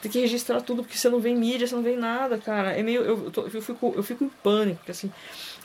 Tem 0.02 0.10
que 0.10 0.20
registrar 0.20 0.60
tudo 0.60 0.82
porque 0.82 0.96
você 0.96 1.08
não 1.08 1.18
vê 1.18 1.34
mídia, 1.34 1.66
você 1.66 1.74
não 1.74 1.82
vê 1.82 1.96
nada, 1.96 2.38
cara. 2.38 2.72
É 2.72 2.82
meio. 2.82 3.02
Eu, 3.02 3.24
eu, 3.24 3.30
tô, 3.30 3.42
eu, 3.42 3.62
fico, 3.62 3.92
eu 3.96 4.02
fico 4.02 4.24
em 4.24 4.28
pânico, 4.28 4.78
porque 4.78 4.92
assim, 4.92 5.12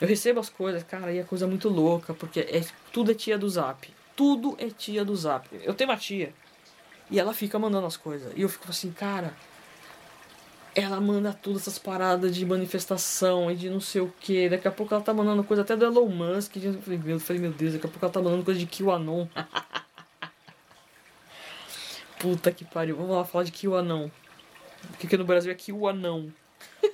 eu 0.00 0.08
recebo 0.08 0.40
as 0.40 0.48
coisas, 0.48 0.82
cara, 0.82 1.12
e 1.12 1.18
é 1.18 1.22
coisa 1.22 1.46
muito 1.46 1.68
louca, 1.68 2.12
porque 2.14 2.40
é, 2.40 2.64
tudo 2.92 3.12
é 3.12 3.14
tia 3.14 3.38
do 3.38 3.48
zap. 3.48 3.88
Tudo 4.16 4.56
é 4.58 4.68
tia 4.68 5.04
do 5.04 5.14
zap. 5.14 5.48
Eu 5.62 5.74
tenho 5.74 5.90
uma 5.90 5.96
tia. 5.96 6.32
E 7.10 7.18
ela 7.18 7.34
fica 7.34 7.58
mandando 7.58 7.86
as 7.86 7.96
coisas. 7.96 8.32
E 8.36 8.42
eu 8.42 8.48
fico 8.48 8.66
assim, 8.68 8.92
cara. 8.92 9.34
Ela 10.74 11.00
manda 11.00 11.32
todas 11.32 11.62
essas 11.62 11.78
paradas 11.78 12.34
de 12.34 12.44
manifestação 12.44 13.50
e 13.50 13.54
de 13.54 13.70
não 13.70 13.80
sei 13.80 14.00
o 14.00 14.12
que. 14.20 14.48
Daqui 14.48 14.66
a 14.66 14.72
pouco 14.72 14.92
ela 14.92 15.02
tá 15.02 15.14
mandando 15.14 15.44
coisa 15.44 15.62
até 15.62 15.76
do 15.76 15.84
Elon 15.84 16.08
Musk. 16.08 16.56
Eu 16.56 16.80
falei, 16.80 16.98
meu, 16.98 17.16
eu 17.16 17.20
falei, 17.20 17.40
meu 17.40 17.52
Deus, 17.52 17.74
daqui 17.74 17.86
a 17.86 17.88
pouco 17.88 18.04
ela 18.04 18.12
tá 18.12 18.20
mandando 18.20 18.44
coisa 18.44 18.58
de 18.58 18.66
QAnon. 18.66 19.28
Puta 22.18 22.50
que 22.50 22.64
pariu. 22.64 22.96
Vamos 22.96 23.14
lá 23.14 23.24
falar 23.24 23.44
de 23.44 23.52
QAnon. 23.52 24.10
Porque 24.88 25.06
aqui 25.06 25.16
no 25.16 25.24
Brasil 25.24 25.52
é 25.52 25.54
QAnon. 25.54 26.28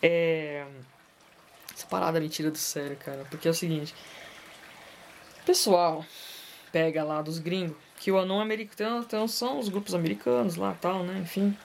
é. 0.00 0.64
Essa 1.74 1.86
parada 1.86 2.20
me 2.20 2.28
tira 2.28 2.50
do 2.50 2.58
sério, 2.58 2.96
cara. 2.96 3.26
Porque 3.30 3.48
é 3.48 3.50
o 3.50 3.54
seguinte. 3.54 3.94
Pessoal, 5.44 6.04
pega 6.70 7.02
lá 7.02 7.22
dos 7.22 7.38
gringos. 7.38 7.89
QAnon 8.02 8.40
americano 8.40 9.04
então, 9.06 9.28
são 9.28 9.58
os 9.58 9.68
grupos 9.68 9.94
americanos 9.94 10.56
lá 10.56 10.74
tal, 10.80 11.02
né? 11.04 11.18
Enfim. 11.18 11.56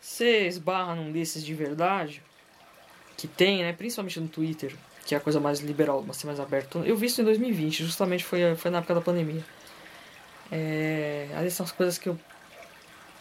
Você 0.00 0.46
esbarra 0.46 0.94
num 0.94 1.10
desses 1.10 1.44
de 1.44 1.54
verdade. 1.54 2.22
Que 3.16 3.26
tem, 3.26 3.62
né? 3.62 3.72
Principalmente 3.72 4.20
no 4.20 4.28
Twitter. 4.28 4.74
Que 5.04 5.14
é 5.14 5.18
a 5.18 5.20
coisa 5.20 5.40
mais 5.40 5.60
liberal, 5.60 6.04
mas 6.06 6.22
mais 6.24 6.38
aberta. 6.38 6.78
Eu 6.80 6.96
vi 6.96 7.06
isso 7.06 7.20
em 7.20 7.24
2020, 7.24 7.84
justamente 7.84 8.24
foi, 8.24 8.54
foi 8.54 8.70
na 8.70 8.78
época 8.78 8.94
da 8.94 9.00
pandemia. 9.00 9.44
É, 10.52 11.28
ali 11.34 11.50
são 11.50 11.64
as 11.64 11.72
coisas 11.72 11.96
que 11.96 12.08
eu. 12.08 12.18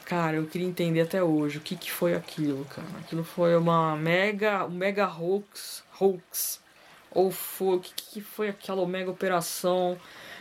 Cara, 0.05 0.38
eu 0.38 0.45
queria 0.47 0.67
entender 0.67 1.01
até 1.01 1.23
hoje 1.23 1.60
o 1.60 1.62
que, 1.62 1.75
que 1.75 1.91
foi 1.91 2.15
aquilo, 2.15 2.65
cara. 2.65 2.88
Aquilo 2.99 3.23
foi 3.23 3.55
uma 3.55 3.95
mega. 3.95 4.65
Um 4.65 4.71
mega 4.71 5.08
hoax. 5.08 5.84
hoax. 5.99 6.60
Ou 7.12 7.32
foi. 7.32 7.77
O 7.77 7.79
que, 7.79 7.93
que 7.93 8.21
foi 8.21 8.49
aquela 8.49 8.86
mega 8.88 9.12
operação? 9.12 9.97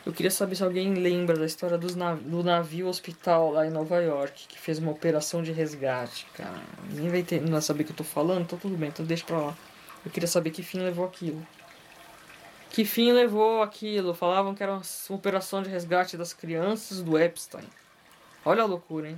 Eu 0.06 0.12
queria 0.12 0.30
saber 0.30 0.54
se 0.54 0.62
alguém 0.62 0.94
lembra 0.94 1.36
da 1.36 1.44
história 1.44 1.76
dos 1.76 1.94
nav 1.94 2.18
do 2.20 2.42
navio 2.42 2.86
hospital 2.88 3.50
lá 3.52 3.66
em 3.66 3.70
Nova 3.70 4.00
York, 4.00 4.46
que 4.48 4.58
fez 4.58 4.78
uma 4.78 4.90
operação 4.90 5.42
de 5.42 5.52
resgate, 5.52 6.26
cara. 6.34 6.62
Ninguém 6.90 7.10
vai, 7.10 7.22
ter, 7.22 7.40
não 7.40 7.52
vai 7.52 7.62
saber 7.62 7.82
o 7.82 7.86
que 7.86 7.92
eu 7.92 7.96
tô 7.96 8.04
falando, 8.04 8.42
então 8.42 8.58
tudo 8.58 8.76
bem, 8.76 8.88
então 8.88 9.04
deixa 9.04 9.24
pra 9.24 9.38
lá. 9.38 9.56
Eu 10.04 10.10
queria 10.10 10.28
saber 10.28 10.50
que 10.50 10.62
fim 10.62 10.80
levou 10.80 11.04
aquilo. 11.04 11.46
Que 12.70 12.84
fim 12.84 13.12
levou 13.12 13.62
aquilo? 13.62 14.14
Falavam 14.14 14.54
que 14.54 14.62
era 14.62 14.72
uma 14.72 14.82
operação 15.10 15.62
de 15.62 15.68
resgate 15.68 16.16
das 16.16 16.32
crianças 16.32 17.02
do 17.02 17.18
Epstein. 17.18 17.64
Olha 18.44 18.62
a 18.62 18.66
loucura, 18.66 19.08
hein? 19.08 19.16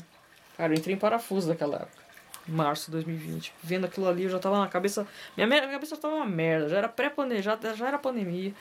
Cara, 0.57 0.73
eu 0.73 0.79
entrei 0.79 0.95
em 0.95 0.99
parafuso 0.99 1.49
daquela 1.49 1.77
época. 1.77 2.01
Março 2.47 2.87
de 2.87 2.93
2020. 2.93 3.53
Vendo 3.63 3.85
aquilo 3.85 4.09
ali, 4.09 4.25
eu 4.25 4.31
já 4.31 4.39
tava 4.39 4.59
na 4.59 4.69
cabeça. 4.69 5.07
Minha, 5.37 5.47
minha 5.47 5.69
cabeça 5.69 5.97
tava 5.97 6.15
uma 6.15 6.27
merda. 6.27 6.69
Já 6.69 6.79
era 6.79 6.89
pré-planejado, 6.89 7.77
já 7.77 7.87
era 7.87 7.99
pandemia. 7.99 8.53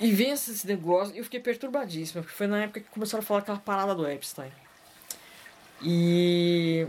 E 0.00 0.12
vem 0.12 0.30
esse 0.30 0.66
negócio. 0.66 1.14
E 1.14 1.18
eu 1.18 1.24
fiquei 1.24 1.40
perturbadíssimo. 1.40 2.22
Porque 2.22 2.36
foi 2.36 2.46
na 2.46 2.62
época 2.62 2.80
que 2.80 2.88
começaram 2.90 3.22
a 3.22 3.26
falar 3.26 3.40
aquela 3.40 3.58
parada 3.58 3.94
do 3.94 4.08
Epstein. 4.08 4.50
E. 5.82 6.86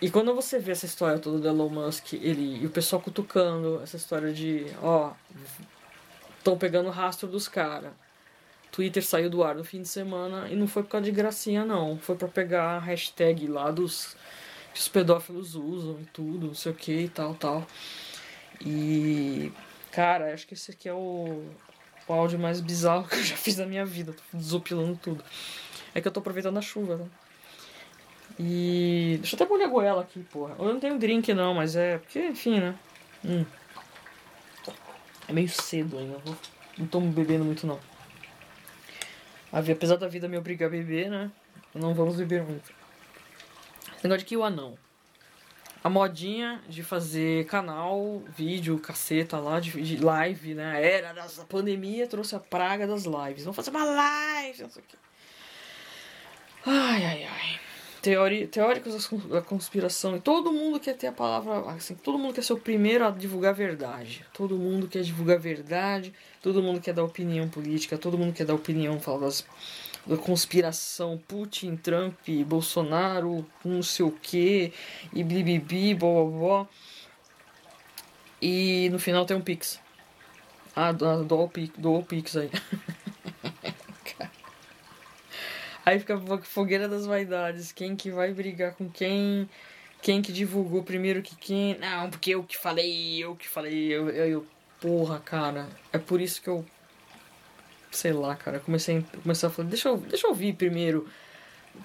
E 0.00 0.10
quando 0.10 0.34
você 0.34 0.58
vê 0.58 0.72
essa 0.72 0.84
história 0.84 1.18
toda 1.20 1.38
do 1.38 1.46
Elon 1.46 1.68
Musk, 1.68 2.14
ele 2.14 2.60
e 2.60 2.66
o 2.66 2.70
pessoal 2.70 3.00
cutucando 3.00 3.80
essa 3.84 3.96
história 3.96 4.32
de, 4.32 4.66
ó, 4.82 5.12
estão 6.38 6.58
pegando 6.58 6.88
o 6.88 6.90
rastro 6.90 7.28
dos 7.28 7.46
caras. 7.46 7.92
Twitter 8.72 9.04
saiu 9.04 9.30
do 9.30 9.44
ar 9.44 9.54
no 9.54 9.62
fim 9.62 9.82
de 9.82 9.88
semana 9.88 10.48
e 10.48 10.56
não 10.56 10.66
foi 10.66 10.82
por 10.82 10.88
causa 10.88 11.04
de 11.04 11.12
gracinha 11.12 11.64
não, 11.64 11.98
foi 11.98 12.16
para 12.16 12.26
pegar 12.26 12.64
a 12.64 12.78
hashtag 12.80 13.46
lá 13.46 13.70
dos 13.70 14.16
que 14.72 14.80
os 14.80 14.88
pedófilos 14.88 15.54
usam 15.54 16.00
e 16.00 16.06
tudo, 16.06 16.48
não 16.48 16.54
sei 16.54 16.72
o 16.72 16.74
que 16.74 16.92
e 16.92 17.08
tal, 17.08 17.34
tal. 17.34 17.66
E 18.60 19.52
cara, 19.92 20.32
acho 20.32 20.46
que 20.46 20.54
esse 20.54 20.70
aqui 20.70 20.88
é 20.88 20.94
o, 20.94 21.44
o 22.08 22.12
áudio 22.12 22.38
mais 22.38 22.60
bizarro 22.60 23.06
que 23.08 23.16
eu 23.16 23.24
já 23.24 23.36
fiz 23.36 23.56
na 23.56 23.66
minha 23.66 23.84
vida, 23.84 24.12
tô 24.12 24.36
desopilando 24.36 24.98
tudo. 25.02 25.24
É 25.94 26.00
que 26.00 26.08
eu 26.08 26.12
tô 26.12 26.20
aproveitando 26.20 26.58
a 26.58 26.62
chuva, 26.62 26.96
né? 26.96 27.06
E. 28.38 29.18
Deixa 29.20 29.34
eu 29.34 29.36
até 29.36 29.46
molhar 29.46 29.68
a 29.68 29.70
goela 29.70 30.02
aqui, 30.02 30.20
porra. 30.32 30.54
Eu 30.58 30.72
não 30.72 30.80
tenho 30.80 30.98
drink 30.98 31.32
não, 31.34 31.54
mas 31.54 31.76
é. 31.76 31.98
Porque, 31.98 32.18
enfim, 32.28 32.60
né? 32.60 32.74
Hum. 33.24 33.44
É 35.28 35.32
meio 35.32 35.48
cedo 35.48 35.98
ainda. 35.98 36.18
Não 36.78 36.86
tô 36.86 37.00
bebendo 37.00 37.44
muito 37.44 37.66
não. 37.66 37.78
Apesar 39.52 39.96
da 39.96 40.08
vida 40.08 40.28
me 40.28 40.38
obrigar 40.38 40.68
a 40.68 40.70
beber, 40.70 41.10
né? 41.10 41.30
Não 41.74 41.94
vamos 41.94 42.16
beber 42.16 42.42
muito. 42.42 42.72
Esse 43.94 44.04
negócio 44.04 44.20
de 44.20 44.24
que 44.24 44.36
o 44.36 44.42
anão. 44.42 44.76
A 45.82 45.90
modinha 45.90 46.62
de 46.68 46.82
fazer 46.82 47.44
canal, 47.46 48.22
vídeo, 48.36 48.78
caceta 48.78 49.38
lá, 49.38 49.58
de, 49.58 49.70
de 49.82 49.96
live, 49.96 50.54
né? 50.54 50.76
A 50.76 50.78
era 50.78 51.12
da 51.12 51.26
pandemia 51.48 52.06
trouxe 52.06 52.36
a 52.36 52.40
praga 52.40 52.86
das 52.86 53.04
lives. 53.04 53.44
Vamos 53.44 53.56
fazer 53.56 53.70
uma 53.70 53.84
live, 53.84 54.62
não 54.62 54.70
sei 54.70 54.82
o 54.82 54.86
quê. 54.86 54.96
Ai, 56.64 57.04
ai, 57.04 57.24
ai 57.24 57.60
teori, 58.02 58.48
teóricos 58.48 59.08
da 59.28 59.40
conspiração, 59.40 60.16
e 60.16 60.20
todo 60.20 60.52
mundo 60.52 60.80
quer 60.80 60.96
ter 60.96 61.06
a 61.06 61.12
palavra, 61.12 61.70
assim, 61.70 61.94
todo 61.94 62.18
mundo 62.18 62.34
quer 62.34 62.42
ser 62.42 62.52
o 62.52 62.58
primeiro 62.58 63.06
a 63.06 63.10
divulgar 63.10 63.50
a 63.50 63.54
verdade. 63.54 64.26
Todo 64.34 64.56
mundo 64.58 64.88
quer 64.88 65.02
divulgar 65.02 65.36
a 65.36 65.40
verdade, 65.40 66.12
todo 66.42 66.60
mundo 66.60 66.80
quer 66.80 66.92
dar 66.92 67.04
opinião 67.04 67.48
política, 67.48 67.96
todo 67.96 68.18
mundo 68.18 68.34
quer 68.34 68.44
dar 68.44 68.54
opinião, 68.54 68.98
falar 68.98 69.20
das, 69.20 69.46
da 70.06 70.16
conspiração, 70.16 71.20
Putin, 71.28 71.76
Trump, 71.76 72.16
Bolsonaro, 72.46 73.46
não 73.64 73.82
sei 73.82 74.04
o 74.04 74.10
que, 74.10 74.72
e 75.12 75.22
blibibi, 75.22 75.94
blá 75.94 76.08
blá 76.08 76.38
blá. 76.38 76.68
E 78.40 78.88
no 78.90 78.98
final 78.98 79.24
tem 79.24 79.36
um 79.36 79.40
Pix. 79.40 79.80
Ah, 80.74 80.90
do, 80.90 81.24
do, 81.24 81.46
do, 81.46 81.66
do 81.78 82.02
Pix 82.02 82.36
aí. 82.36 82.50
Aí 85.84 85.98
fica 85.98 86.14
a 86.14 86.38
fogueira 86.38 86.88
das 86.88 87.06
vaidades. 87.06 87.72
Quem 87.72 87.96
que 87.96 88.10
vai 88.10 88.32
brigar 88.32 88.74
com 88.74 88.88
quem? 88.88 89.48
Quem 90.00 90.22
que 90.22 90.32
divulgou 90.32 90.82
primeiro 90.82 91.22
que 91.22 91.34
quem? 91.34 91.76
Não, 91.78 92.08
porque 92.08 92.30
eu 92.30 92.44
que 92.44 92.56
falei, 92.56 93.18
eu 93.22 93.34
que 93.34 93.48
falei. 93.48 93.88
Eu, 93.88 94.08
eu, 94.10 94.26
eu 94.26 94.46
porra, 94.80 95.18
cara. 95.18 95.68
É 95.92 95.98
por 95.98 96.20
isso 96.20 96.40
que 96.40 96.48
eu. 96.48 96.64
Sei 97.92 98.12
lá, 98.12 98.34
cara. 98.34 98.58
Comecei, 98.58 99.04
comecei 99.22 99.46
a 99.46 99.52
falar. 99.52 99.68
Deixa 99.68 99.88
eu, 99.88 99.98
deixa 99.98 100.26
eu 100.26 100.30
ouvir 100.30 100.54
primeiro 100.54 101.06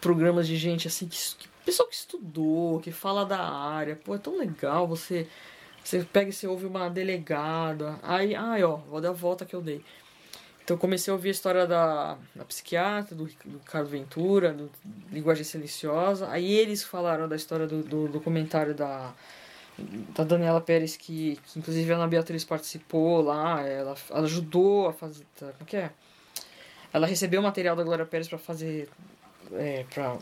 programas 0.02 0.48
de 0.48 0.58
gente 0.58 0.88
assim. 0.88 1.08
Que, 1.08 1.18
que, 1.18 1.48
pessoal 1.66 1.88
que 1.88 1.96
estudou, 1.96 2.80
que 2.80 2.92
fala 2.92 3.26
da 3.26 3.40
área. 3.40 3.96
Pô, 3.96 4.16
é 4.16 4.18
tão 4.18 4.38
legal 4.38 4.88
você. 4.88 5.28
Você 5.84 6.04
pega 6.04 6.30
e 6.30 6.34
você 6.34 6.48
ouve 6.48 6.66
uma 6.66 6.90
delegada. 6.90 8.00
Aí, 8.04 8.36
ai, 8.36 8.64
ó, 8.64 8.78
vou 8.78 9.00
dar 9.00 9.10
a 9.10 9.14
volta 9.14 9.46
que 9.46 9.56
eu 9.56 9.62
dei. 9.62 9.84
Então 10.64 10.76
comecei 10.78 11.10
a 11.12 11.16
ouvir 11.16 11.30
a 11.30 11.32
história 11.32 11.66
da, 11.66 12.18
da 12.36 12.44
psiquiatra, 12.44 13.16
do, 13.16 13.26
do 13.46 13.60
Carlos 13.60 13.90
Ventura, 13.90 14.52
do 14.52 14.70
Linguagem 15.10 15.46
Silenciosa. 15.46 16.30
Aí 16.30 16.52
eles 16.52 16.84
falaram 16.84 17.28
da 17.28 17.38
história 17.38 17.66
do, 17.66 17.82
do 17.84 18.10
documentário 18.10 18.74
da, 18.76 19.14
da 19.78 20.24
Daniela 20.24 20.60
Pérez, 20.60 20.98
que, 20.98 21.40
que 21.46 21.60
inclusive 21.60 21.92
a 21.92 21.96
Ana 21.96 22.08
Beatriz 22.08 22.44
participou 22.44 23.22
lá, 23.22 23.62
ela, 23.62 23.96
ela 24.10 24.26
ajudou 24.26 24.88
a 24.88 24.94
fazer. 24.94 25.26
Tá, 25.40 25.52
como 25.54 25.66
que 25.66 25.78
é? 25.78 25.92
Ela 26.92 27.06
recebeu 27.06 27.40
o 27.40 27.44
material 27.44 27.76
da 27.76 27.84
Glória 27.84 28.06
Pérez 28.06 28.28
para 28.28 28.38
fazer. 28.38 28.90
É, 29.54 29.86
para 29.94 30.18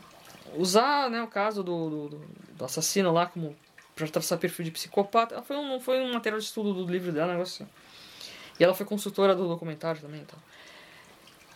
usar 0.56 1.10
né, 1.10 1.22
o 1.22 1.28
caso 1.28 1.64
do, 1.64 1.90
do, 1.90 2.22
do 2.58 2.66
assassino 2.66 3.12
lá 3.12 3.26
como 3.26 3.56
para 3.96 4.08
traçar 4.08 4.38
perfil 4.38 4.66
de 4.66 4.72
psicopata. 4.72 5.42
Foi 5.42 5.56
um, 5.56 5.80
foi 5.80 6.02
um 6.02 6.14
material 6.14 6.40
de 6.40 6.46
estudo 6.46 6.74
do 6.74 6.92
livro 6.92 7.12
dela, 7.12 7.32
negócio 7.32 7.64
assim. 7.64 7.74
E 8.60 8.64
ela 8.64 8.74
foi 8.74 8.86
consultora 8.86 9.34
do 9.34 9.48
documentário 9.48 10.02
também, 10.02 10.22
então. 10.22 10.38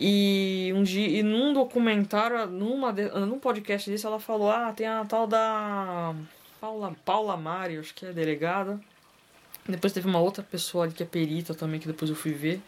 E 0.00 0.72
um 0.74 0.82
dia, 0.82 1.06
e 1.06 1.22
num 1.22 1.52
documentário, 1.52 2.46
numa 2.46 2.90
de, 2.90 3.10
num 3.10 3.38
podcast 3.38 3.90
desse, 3.90 4.06
ela 4.06 4.18
falou: 4.18 4.50
"Ah, 4.50 4.72
tem 4.72 4.86
a 4.86 5.04
tal 5.04 5.26
da 5.26 6.14
Paula, 6.60 6.94
Paula 7.04 7.36
Mari, 7.36 7.78
acho 7.78 7.94
que 7.94 8.06
é 8.06 8.12
delegada. 8.12 8.80
Depois 9.66 9.92
teve 9.92 10.08
uma 10.08 10.20
outra 10.20 10.42
pessoa 10.42 10.84
ali 10.84 10.92
que 10.92 11.02
é 11.02 11.06
perita 11.06 11.54
também 11.54 11.80
que 11.80 11.86
depois 11.86 12.10
eu 12.10 12.16
fui 12.16 12.32
ver. 12.32 12.60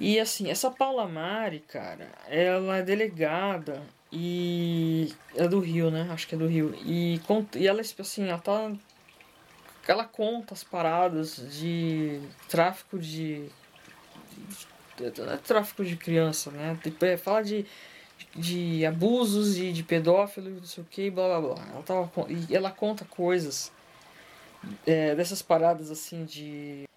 E 0.00 0.18
assim, 0.18 0.50
essa 0.50 0.70
Paula 0.70 1.06
Mari, 1.06 1.60
cara, 1.60 2.08
ela 2.28 2.78
é 2.78 2.82
delegada 2.82 3.82
e 4.12 5.12
é 5.34 5.46
do 5.48 5.58
Rio, 5.58 5.90
né? 5.90 6.08
Acho 6.10 6.26
que 6.26 6.34
é 6.34 6.38
do 6.38 6.46
Rio. 6.46 6.74
E, 6.84 7.20
e 7.56 7.66
ela, 7.66 7.80
assim, 7.80 8.28
ela 8.28 8.38
tá 8.38 8.72
ela 9.86 10.04
conta 10.04 10.52
as 10.52 10.62
paradas 10.62 11.36
de 11.58 12.20
tráfico 12.46 12.98
de, 12.98 13.48
é 15.00 15.36
tráfico 15.38 15.82
de 15.84 15.96
criança, 15.96 16.50
né? 16.50 16.78
Tipo, 16.82 17.04
é, 17.04 17.16
fala 17.16 17.42
de, 17.42 17.64
de 18.38 18.86
abusos 18.86 19.58
e 19.58 19.72
de 19.72 19.82
pedófilo, 19.82 20.50
não 20.50 20.64
sei 20.64 20.82
o 20.82 20.86
que, 20.86 21.10
blá 21.10 21.40
blá 21.40 21.54
blá. 21.54 21.66
Ela, 21.72 21.82
tava, 21.82 22.10
e 22.28 22.54
ela 22.54 22.70
conta 22.70 23.04
coisas 23.04 23.72
é, 24.86 25.14
dessas 25.14 25.42
paradas 25.42 25.90
assim 25.90 26.24
de 26.24 26.88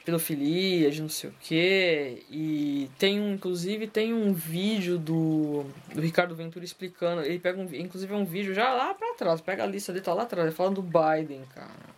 de 0.00 0.02
pedofilia, 0.02 0.90
de 0.90 1.02
não 1.02 1.08
sei 1.08 1.30
o 1.30 1.34
que. 1.40 2.24
E 2.30 2.90
tem 2.98 3.20
um, 3.20 3.34
inclusive, 3.34 3.86
tem 3.86 4.14
um 4.14 4.32
vídeo 4.32 4.98
do, 4.98 5.64
do 5.94 6.00
Ricardo 6.00 6.34
Ventura 6.34 6.64
explicando. 6.64 7.22
Ele 7.22 7.38
pega 7.38 7.60
um, 7.60 7.68
inclusive, 7.74 8.12
é 8.12 8.16
um 8.16 8.24
vídeo 8.24 8.54
já 8.54 8.72
lá 8.72 8.94
pra 8.94 9.14
trás, 9.14 9.40
pega 9.40 9.62
a 9.62 9.66
lista 9.66 9.92
dele, 9.92 10.04
tá 10.04 10.14
lá 10.14 10.22
atrás, 10.22 10.46
ele 10.46 10.56
fala 10.56 10.70
do 10.70 10.82
Biden, 10.82 11.42
cara. 11.54 11.90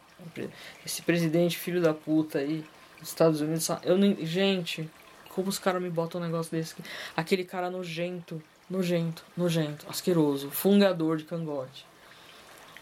Esse 0.85 1.03
presidente 1.03 1.59
filho 1.59 1.81
da 1.81 1.95
puta 1.95 2.39
aí 2.39 2.65
dos 2.99 3.09
Estados 3.09 3.41
Unidos. 3.41 3.69
Eu 3.83 3.97
nem, 3.97 4.25
gente, 4.25 4.89
como 5.35 5.49
os 5.49 5.59
caras 5.59 5.83
me 5.83 5.91
botam 5.91 6.21
um 6.21 6.25
negócio 6.25 6.51
desse? 6.51 6.75
Aquele 7.17 7.45
cara 7.45 7.71
nojento, 7.71 8.43
nojento, 8.69 9.25
nojento, 9.37 9.87
asqueroso, 9.89 10.51
fungador 10.51 11.17
de 11.17 11.25
cangote. 11.25 11.87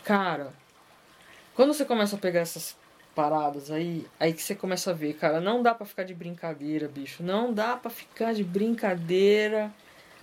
Cara, 0.05 0.53
quando 1.55 1.73
você 1.75 1.85
começa 1.85 2.17
a 2.17 2.19
pegar 2.19 2.41
essas 2.41 2.77
paradas 3.15 3.71
aí, 3.71 4.07
aí 4.19 4.33
que 4.33 4.43
você 4.43 4.55
começa 4.55 4.91
a 4.91 4.95
ver, 4.95 5.15
cara, 5.15 5.41
não 5.41 5.63
dá 5.63 5.75
para 5.75 5.87
ficar 5.87 6.05
de 6.05 6.15
brincadeira, 6.15 6.89
bicho. 6.89 7.23
Não 7.23 7.53
dá 7.53 7.77
para 7.77 7.91
ficar 7.91 8.33
de 8.33 8.43
brincadeira. 8.43 9.73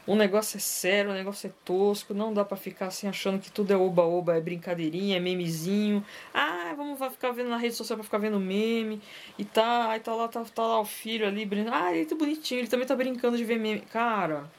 O 0.08 0.16
negócio 0.16 0.56
é 0.56 0.60
sério, 0.62 1.12
o 1.12 1.14
negócio 1.14 1.48
é 1.48 1.52
tosco, 1.66 2.14
não 2.14 2.34
dá 2.34 2.46
para 2.46 2.56
ficar 2.56 2.88
assim 2.88 3.10
achando 3.10 3.40
que 3.40 3.52
tudo 3.52 3.74
é 3.74 3.76
oba-oba, 3.76 4.38
é 4.38 4.42
brincadeirinha, 4.42 5.18
é 5.18 5.20
memezinho. 5.20 6.04
Ah, 6.34 6.74
vamos 6.78 6.98
ficar 7.12 7.32
vendo 7.34 7.50
na 7.50 7.58
rede 7.58 7.76
social 7.76 7.98
pra 7.98 8.06
ficar 8.06 8.18
vendo 8.18 8.40
meme 8.40 9.02
e 9.38 9.44
tá, 9.44 9.92
aí 9.92 10.00
tá 10.00 10.16
lá, 10.16 10.30
tá, 10.30 10.46
tá 10.46 10.62
lá 10.62 10.80
o 10.80 10.86
filho 10.86 11.28
ali 11.28 11.46
brincando. 11.46 11.76
Ah, 11.76 11.94
ele 11.94 12.06
tá 12.06 12.16
bonitinho, 12.16 12.62
ele 12.62 12.70
também 12.70 12.88
tá 12.88 12.96
brincando 12.96 13.36
de 13.36 13.44
ver 13.44 13.60
meme. 13.60 13.82
Cara, 13.82 14.50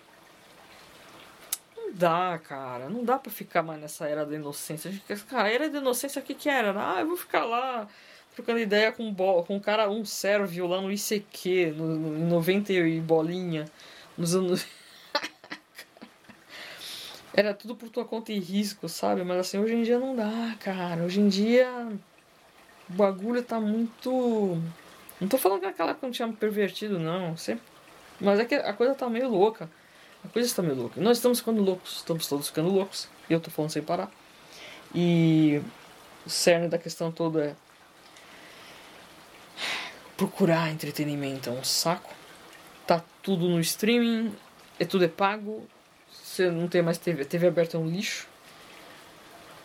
não 1.75 1.95
dá, 1.95 2.39
cara, 2.47 2.91
não 2.91 3.03
dá 3.03 3.19
pra 3.19 3.33
ficar 3.33 3.63
mais 3.63 3.81
nessa 3.81 4.07
era 4.07 4.27
da 4.27 4.37
inocência. 4.37 4.93
Cara, 5.31 5.45
a 5.45 5.51
era 5.51 5.71
da 5.71 5.79
inocência, 5.79 6.21
o 6.21 6.25
que 6.25 6.35
que 6.35 6.51
era? 6.51 6.75
Ah, 6.77 7.01
eu 7.01 7.07
vou 7.07 7.17
ficar 7.17 7.47
lá 7.47 7.89
trocando 8.35 8.59
ideia 8.59 8.93
com, 8.93 9.15
com 9.15 9.57
um 9.57 9.61
cara, 9.61 9.91
um 9.91 10.05
sérvio 10.05 10.67
lá 10.67 10.81
no 10.81 10.93
ICQ, 10.93 11.73
no, 11.75 11.87
no, 11.97 12.19
em 12.19 12.29
90 12.29 12.73
e 12.73 13.01
bolinha, 13.01 13.65
nos 14.17 14.35
anos. 14.35 14.67
Era 17.39 17.55
tudo 17.55 17.77
por 17.77 17.89
tua 17.89 18.05
conta 18.05 18.33
e 18.33 18.41
risco, 18.41 18.89
sabe? 18.89 19.23
Mas 19.23 19.39
assim, 19.39 19.59
hoje 19.59 19.73
em 19.73 19.85
dia 19.85 19.97
não 19.97 20.17
dá, 20.17 20.57
cara. 20.59 21.05
Hoje 21.05 21.21
em 21.21 21.29
dia 21.29 21.71
o 22.91 22.93
bagulho 22.93 23.41
tá 23.45 23.61
muito. 23.61 24.61
Não 25.21 25.29
tô 25.29 25.39
falando 25.39 25.61
que 25.61 25.67
naquela 25.67 25.93
época 25.93 26.05
não 26.09 26.13
tinha 26.13 26.27
pervertido, 26.33 26.99
não. 26.99 27.37
Sempre... 27.37 27.63
Mas 28.21 28.41
é 28.41 28.45
que 28.45 28.57
a 28.57 28.73
coisa 28.73 28.93
tá 28.93 29.09
meio 29.09 29.29
louca. 29.29 29.71
A 30.25 30.29
coisa 30.29 30.49
está 30.49 30.65
meio 30.65 30.75
louca. 30.75 31.01
Nós 31.01 31.19
estamos 31.19 31.39
ficando 31.39 31.63
loucos, 31.63 31.99
estamos 31.99 32.27
todos 32.27 32.49
ficando 32.49 32.71
loucos. 32.71 33.09
E 33.31 33.33
eu 33.33 33.39
tô 33.39 33.53
falando 33.53 33.71
sem 33.71 33.85
parar. 33.85 34.11
E 34.93 35.63
o 36.27 36.29
cerne 36.29 36.67
da 36.67 36.77
questão 36.77 37.13
toda 37.13 37.45
é 37.45 37.57
procurar 40.17 40.73
entretenimento 40.73 41.51
é 41.51 41.53
um 41.53 41.63
saco. 41.63 42.13
Tá 42.85 43.01
tudo 43.23 43.49
no 43.49 43.61
streaming, 43.61 44.35
é 44.81 44.85
tudo 44.85 45.05
é 45.05 45.09
pago. 45.09 45.69
Você 46.39 46.53
não 46.53 46.69
tem 46.69 46.83
mais 46.83 46.99
TV, 46.99 47.23
a 47.23 47.25
TV 47.25 47.49
aberta 47.49 47.77
é 47.77 47.81
um 47.81 47.89
lixo. 47.89 48.29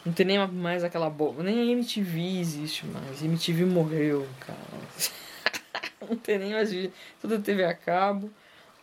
Não 0.03 0.11
tem 0.11 0.26
nem 0.26 0.47
mais 0.47 0.84
aquela 0.84 1.07
boa. 1.07 1.43
Nem 1.43 1.59
a 1.59 1.71
MTV 1.71 2.39
existe 2.39 2.84
mais. 2.88 3.21
A 3.21 3.26
MTV 3.26 3.63
morreu, 3.65 4.28
cara. 4.39 4.57
não 6.09 6.17
tem 6.17 6.39
nem 6.39 6.53
mais 6.53 6.74
é 6.74 6.89
TV 7.43 7.63
a 7.63 7.76
cabo. 7.76 8.32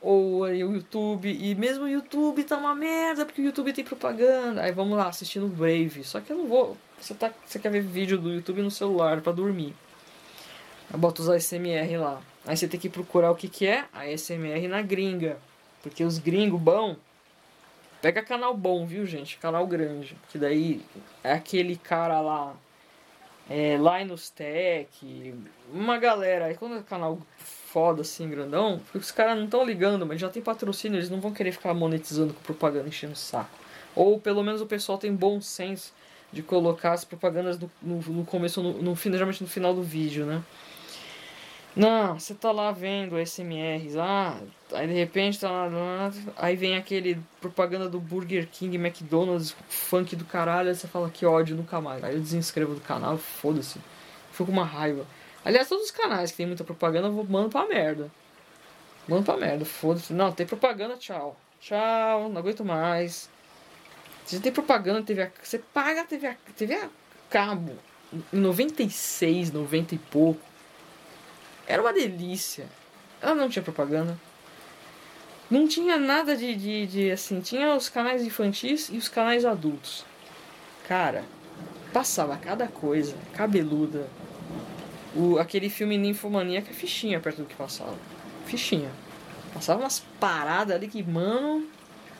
Ou 0.01 0.45
aí 0.45 0.63
o 0.63 0.73
YouTube. 0.73 1.37
E 1.37 1.53
mesmo 1.57 1.83
o 1.83 1.89
YouTube 1.89 2.45
tá 2.45 2.57
uma 2.59 2.77
merda, 2.77 3.27
porque 3.27 3.43
o 3.43 3.45
YouTube 3.45 3.73
tem 3.73 3.85
propaganda. 3.85 4.63
Aí 4.63 4.71
vamos 4.71 4.97
lá, 4.97 5.09
assistindo 5.09 5.49
Brave. 5.49 6.05
Só 6.05 6.21
que 6.21 6.31
eu 6.31 6.37
não 6.37 6.47
vou. 6.47 6.77
Você, 7.01 7.13
tá, 7.13 7.33
você 7.45 7.59
quer 7.59 7.73
ver 7.73 7.83
vídeo 7.83 8.19
do 8.19 8.33
YouTube 8.33 8.63
no 8.63 8.71
celular 8.71 9.21
para 9.21 9.33
dormir. 9.33 9.75
Bota 10.97 11.23
os 11.23 11.29
ASMR 11.29 11.97
lá. 11.99 12.23
Aí 12.47 12.57
você 12.57 12.69
tem 12.69 12.79
que 12.79 12.89
procurar 12.89 13.33
o 13.33 13.35
que, 13.35 13.49
que 13.49 13.67
é 13.67 13.87
ASMR 13.93 14.69
na 14.69 14.81
gringa. 14.81 15.39
Porque 15.83 16.05
os 16.05 16.19
gringos 16.19 16.61
bom. 16.61 16.95
Pega 18.01 18.23
canal 18.23 18.57
bom, 18.57 18.87
viu, 18.87 19.05
gente? 19.05 19.37
Canal 19.39 19.67
grande. 19.67 20.17
Que 20.31 20.39
daí 20.39 20.81
é 21.23 21.33
aquele 21.33 21.77
cara 21.77 22.21
lá. 22.21 22.55
É, 23.49 23.77
Linus 23.77 24.31
Tech. 24.31 25.35
Uma 25.73 25.99
galera. 25.99 26.47
Aí 26.47 26.55
quando 26.55 26.77
é 26.77 26.83
canal 26.83 27.19
foda 27.39 28.03
assim, 28.03 28.29
grandão. 28.29 28.81
Os 28.95 29.11
caras 29.11 29.37
não 29.37 29.45
estão 29.45 29.65
ligando, 29.65 30.07
mas 30.07 30.21
já 30.21 30.31
tem 30.31 30.43
patrocínio. 30.43 30.99
Eles 30.99 31.11
não 31.11 31.21
vão 31.21 31.33
querer 31.33 31.53
ficar 31.53 31.75
monetizando 31.75 32.33
com 32.33 32.41
propaganda 32.43 32.89
enchendo 32.89 33.13
o 33.13 33.17
saco. 33.17 33.51
Ou 33.95 34.19
pelo 34.19 34.43
menos 34.43 34.61
o 34.61 34.67
pessoal 34.67 34.97
tem 34.97 35.15
bom 35.15 35.41
senso 35.41 35.93
de 36.33 36.43
colocar 36.43 36.93
as 36.93 37.05
propagandas 37.05 37.59
no, 37.59 37.71
no, 37.83 38.01
no 38.01 38.25
começo, 38.25 38.63
no, 38.63 38.81
no, 38.81 38.95
geralmente 38.95 39.43
no 39.43 39.49
final 39.49 39.75
do 39.75 39.83
vídeo, 39.83 40.25
né? 40.25 40.43
Não, 41.75 42.19
você 42.19 42.35
tá 42.35 42.51
lá 42.51 42.73
vendo 42.73 43.19
SMRs, 43.19 43.97
ah, 43.97 44.41
aí 44.73 44.89
de 44.89 44.93
repente 44.93 45.39
tá 45.39 45.51
lá, 45.51 46.13
aí 46.37 46.57
vem 46.57 46.77
aquele 46.77 47.21
propaganda 47.41 47.89
do 47.89 48.01
Burger 48.01 48.49
King, 48.51 48.77
McDonald's, 48.77 49.55
funk 49.69 50.17
do 50.17 50.25
caralho, 50.25 50.71
aí 50.71 50.75
você 50.75 50.89
fala 50.89 51.09
que 51.09 51.25
ódio 51.25 51.57
nunca 51.57 51.81
mais. 51.81 52.03
Aí 52.03 52.15
eu 52.15 52.21
desinscrevo 52.21 52.75
do 52.75 52.81
canal, 52.81 53.17
foda-se. 53.17 53.79
Fico 54.33 54.47
com 54.47 54.53
uma 54.53 54.65
raiva. 54.65 55.07
Aliás, 55.45 55.69
todos 55.69 55.85
os 55.85 55.91
canais 55.93 56.33
que 56.33 56.39
tem 56.39 56.47
muita 56.47 56.65
propaganda, 56.65 57.07
eu 57.07 57.13
vou 57.13 57.25
mando 57.25 57.51
pra 57.51 57.67
merda. 57.67 58.11
Mando 59.07 59.23
pra 59.23 59.37
merda, 59.37 59.65
foda-se. 59.65 60.13
Não, 60.13 60.33
tem 60.33 60.47
propaganda, 60.47 60.97
tchau. 60.97 61.37
Tchau, 61.61 62.29
não 62.29 62.39
aguento 62.39 62.65
mais. 62.65 63.31
Se 64.25 64.41
tem 64.41 64.51
propaganda, 64.51 65.03
TV 65.03 65.23
a... 65.23 65.31
você 65.41 65.59
paga 65.59 66.03
a 66.03 66.05
TV 66.05 66.27
a... 66.27 66.37
TV 66.57 66.75
a 66.75 66.89
cabo 67.29 67.73
em 68.13 68.39
96, 68.39 69.53
90 69.53 69.95
e 69.95 69.99
pouco 69.99 70.50
era 71.71 71.81
uma 71.81 71.93
delícia. 71.93 72.67
Ela 73.23 73.35
não 73.35 73.49
tinha 73.49 73.63
propaganda. 73.63 74.19
Não 75.49 75.69
tinha 75.69 75.99
nada 75.99 76.37
de, 76.37 76.55
de, 76.55 76.87
de 76.87 77.11
assim. 77.11 77.41
Tinha 77.41 77.75
os 77.75 77.89
canais 77.89 78.23
infantis 78.25 78.89
e 78.89 78.97
os 78.97 79.09
canais 79.09 79.45
adultos. 79.45 80.05
Cara, 80.89 81.25
passava 81.93 82.37
cada 82.37 82.67
coisa. 82.67 83.17
Cabeluda. 83.35 84.09
O, 85.15 85.39
aquele 85.39 85.71
filme 85.71 85.97
Ninfomania 85.97 86.63
que 86.63 86.71
é 86.71 86.75
fichinha 86.75 87.21
perto 87.21 87.43
do 87.43 87.47
que 87.47 87.55
passava. 87.55 87.97
Fichinha. 88.47 88.91
Passava 89.55 89.81
umas 89.81 90.01
paradas 90.19 90.75
ali 90.75 90.89
que, 90.89 91.03
mano. 91.03 91.67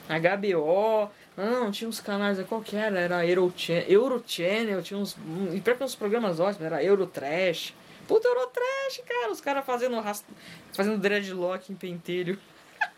HBO. 0.07 1.09
Não, 1.35 1.71
tinha 1.71 1.89
uns 1.89 1.99
canais. 1.99 2.37
Qual 2.47 2.61
que 2.61 2.75
era? 2.75 3.25
Eurochannel. 3.25 3.85
Eurochannel. 3.87 4.81
Tinha 4.81 4.99
uns. 4.99 5.17
E 5.53 5.59
pior 5.59 5.77
que 5.77 5.83
uns 5.83 5.95
programas 5.95 6.39
ótimos. 6.39 6.65
Era 6.65 6.83
Eurotrash. 6.83 7.73
Puta 8.11 8.27
Eurotrash, 8.27 9.01
cara. 9.07 9.31
Os 9.31 9.39
caras 9.39 9.65
fazendo, 9.65 9.97
rast... 10.01 10.25
fazendo 10.73 10.97
dreadlock 10.97 11.71
em 11.71 11.75
pentelho. 11.77 12.37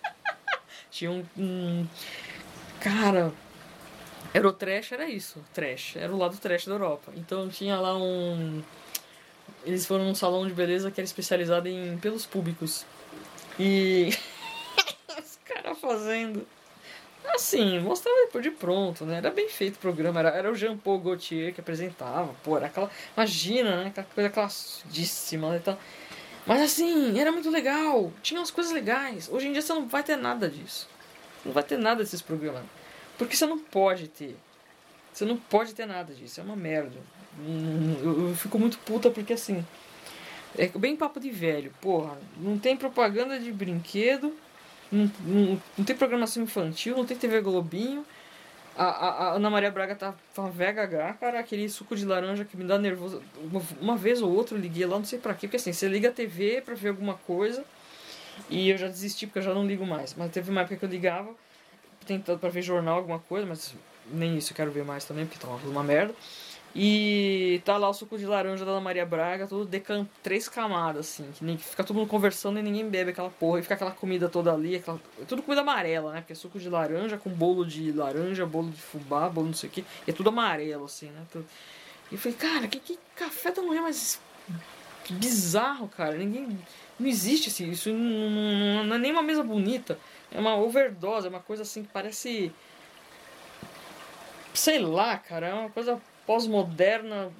Tinha 0.89 1.11
um, 1.11 1.23
um. 1.37 1.87
Cara. 2.81 3.31
Eurotrash 4.33 4.91
era 4.91 5.07
isso. 5.07 5.39
Trash. 5.53 5.97
Era 5.97 6.11
o 6.11 6.17
lado 6.17 6.35
trash 6.37 6.65
da 6.65 6.73
Europa. 6.73 7.13
Então 7.15 7.47
tinha 7.47 7.79
lá 7.79 7.95
um. 7.95 8.63
Eles 9.63 9.85
foram 9.85 10.05
num 10.05 10.15
salão 10.15 10.47
de 10.47 10.53
beleza 10.53 10.89
que 10.89 10.99
era 10.99 11.05
especializado 11.05 11.67
em 11.67 11.95
pelos 11.99 12.25
públicos. 12.25 12.83
E. 13.59 14.17
Os 15.15 15.37
caras 15.45 15.77
fazendo 15.77 16.43
Assim, 17.33 17.79
mostrava 17.79 18.15
depois 18.25 18.43
de 18.43 18.51
pronto, 18.51 19.05
né? 19.05 19.17
Era 19.17 19.31
bem 19.31 19.49
feito 19.49 19.77
o 19.77 19.79
programa, 19.79 20.19
era, 20.19 20.29
era 20.29 20.51
o 20.51 20.55
Jean 20.55 20.77
Paul 20.77 20.99
Gaultier 20.99 21.51
que 21.51 21.61
apresentava, 21.61 22.35
pô, 22.43 22.55
era 22.57 22.67
aquela. 22.67 22.91
Imagina, 23.17 23.83
né? 23.83 23.87
Aquela 23.87 24.05
coisa 24.13 24.29
classadíssima 24.29 25.49
né? 25.49 25.57
Então, 25.57 25.77
mas 26.45 26.61
assim, 26.61 27.19
era 27.19 27.31
muito 27.31 27.49
legal, 27.49 28.11
tinha 28.21 28.39
umas 28.39 28.51
coisas 28.51 28.71
legais. 28.71 29.29
Hoje 29.31 29.47
em 29.47 29.53
dia 29.53 29.63
você 29.63 29.73
não 29.73 29.87
vai 29.87 30.03
ter 30.03 30.15
nada 30.15 30.47
disso. 30.47 30.87
Não 31.43 31.51
vai 31.51 31.63
ter 31.63 31.77
nada 31.77 32.03
desses 32.03 32.21
programas. 32.21 32.63
Porque 33.17 33.35
você 33.35 33.47
não 33.47 33.57
pode 33.57 34.07
ter. 34.09 34.37
Você 35.11 35.25
não 35.25 35.37
pode 35.37 35.73
ter 35.73 35.87
nada 35.87 36.13
disso, 36.13 36.39
é 36.39 36.43
uma 36.43 36.55
merda. 36.55 36.97
Eu, 38.03 38.29
eu 38.29 38.35
fico 38.35 38.59
muito 38.59 38.77
puta 38.79 39.09
porque 39.09 39.33
assim. 39.33 39.65
É 40.55 40.67
bem 40.67 40.95
papo 40.95 41.19
de 41.19 41.31
velho, 41.31 41.73
porra. 41.81 42.15
Não 42.37 42.59
tem 42.59 42.77
propaganda 42.77 43.39
de 43.39 43.51
brinquedo 43.51 44.35
não, 44.93 45.11
não, 45.25 45.61
não, 45.77 45.85
tem 45.85 45.95
programação 45.95 46.43
infantil, 46.43 46.95
não 46.95 47.05
tem 47.05 47.17
TV 47.17 47.41
Globinho. 47.41 48.05
A, 48.75 48.85
a, 48.85 49.09
a 49.09 49.33
Ana 49.33 49.49
Maria 49.49 49.69
Braga 49.69 49.95
tá, 49.95 50.15
tá 50.33 50.43
VHH, 50.47 51.17
cara, 51.19 51.39
aquele 51.39 51.69
suco 51.69 51.95
de 51.95 52.05
laranja 52.05 52.45
que 52.45 52.57
me 52.57 52.63
dá 52.63 52.77
nervoso. 52.77 53.21
Uma, 53.37 53.61
uma 53.81 53.97
vez 53.97 54.21
ou 54.21 54.31
outra 54.31 54.57
eu 54.57 54.61
liguei 54.61 54.85
lá, 54.85 54.97
não 54.97 55.05
sei 55.05 55.19
pra 55.19 55.33
quê, 55.33 55.47
porque 55.47 55.57
assim, 55.57 55.73
você 55.73 55.87
liga 55.87 56.09
a 56.09 56.11
TV 56.11 56.61
pra 56.61 56.73
ver 56.73 56.89
alguma 56.89 57.15
coisa 57.15 57.63
e 58.49 58.69
eu 58.69 58.77
já 58.77 58.87
desisti 58.87 59.27
porque 59.27 59.39
eu 59.39 59.43
já 59.43 59.53
não 59.53 59.65
ligo 59.65 59.85
mais. 59.85 60.15
Mas 60.15 60.31
teve 60.31 60.49
uma 60.49 60.61
época 60.61 60.77
que 60.77 60.85
eu 60.85 60.89
ligava, 60.89 61.29
tentando 62.05 62.39
pra 62.39 62.49
ver 62.49 62.61
jornal, 62.61 62.97
alguma 62.97 63.19
coisa, 63.19 63.45
mas 63.45 63.75
nem 64.11 64.37
isso 64.37 64.53
eu 64.53 64.55
quero 64.55 64.71
ver 64.71 64.83
mais 64.83 65.05
também, 65.05 65.25
porque 65.25 65.39
tá 65.39 65.47
uma 65.47 65.83
merda. 65.83 66.13
E 66.75 67.61
tá 67.63 67.77
lá 67.77 67.87
o 67.87 67.93
suco 67.93 68.17
de 68.17 68.25
laranja 68.25 68.65
da 68.65 68.71
Ana 68.71 68.81
Maria 68.81 69.05
Braga, 69.05 69.45
tudo 69.45 69.63
decan 69.63 70.07
três 70.23 70.49
camadas, 70.49 71.01
assim. 71.01 71.31
Que 71.33 71.45
nem, 71.45 71.55
fica 71.55 71.83
todo 71.83 71.95
mundo 71.95 72.07
conversando 72.07 72.57
e 72.57 72.63
ninguém 72.63 72.89
bebe 72.89 73.11
aquela 73.11 73.29
porra. 73.29 73.59
E 73.59 73.61
fica 73.61 73.75
aquela 73.75 73.91
comida 73.91 74.27
toda 74.27 74.51
ali, 74.51 74.77
aquela, 74.77 74.99
tudo 75.27 75.43
comida 75.43 75.61
amarela, 75.61 76.13
né? 76.13 76.21
Porque 76.21 76.33
é 76.33 76.35
suco 76.35 76.57
de 76.57 76.67
laranja 76.69 77.17
com 77.17 77.29
bolo 77.29 77.63
de 77.63 77.91
laranja, 77.91 78.43
bolo 78.45 78.71
de 78.71 78.81
fubá, 78.81 79.29
bolo 79.29 79.47
não 79.47 79.53
sei 79.53 79.69
o 79.69 79.71
que. 79.71 79.85
E 80.07 80.09
é 80.09 80.13
tudo 80.13 80.29
amarelo, 80.29 80.85
assim, 80.85 81.07
né? 81.07 81.21
Tudo... 81.31 81.45
E 82.11 82.15
eu 82.15 82.19
falei, 82.19 82.37
cara, 82.37 82.67
que, 82.67 82.79
que 82.79 82.97
café 83.15 83.51
da 83.51 83.61
manhã 83.61 83.83
mais 83.83 84.19
bizarro, 85.11 85.87
cara. 85.87 86.15
Ninguém. 86.15 86.57
Não 86.99 87.07
existe 87.07 87.49
assim. 87.49 87.69
Isso 87.69 87.89
não, 87.89 88.29
não, 88.29 88.83
não 88.85 88.95
é 88.95 88.99
nem 88.99 89.11
uma 89.11 89.23
mesa 89.23 89.43
bonita. 89.43 89.99
É 90.31 90.39
uma 90.39 90.55
overdose, 90.55 91.27
é 91.27 91.29
uma 91.29 91.39
coisa 91.39 91.61
assim 91.61 91.83
que 91.83 91.89
parece. 91.89 92.51
Sei 94.55 94.79
lá, 94.79 95.17
cara. 95.17 95.47
É 95.47 95.53
uma 95.53 95.69
coisa 95.69 96.01
pós-moderna 96.25 97.31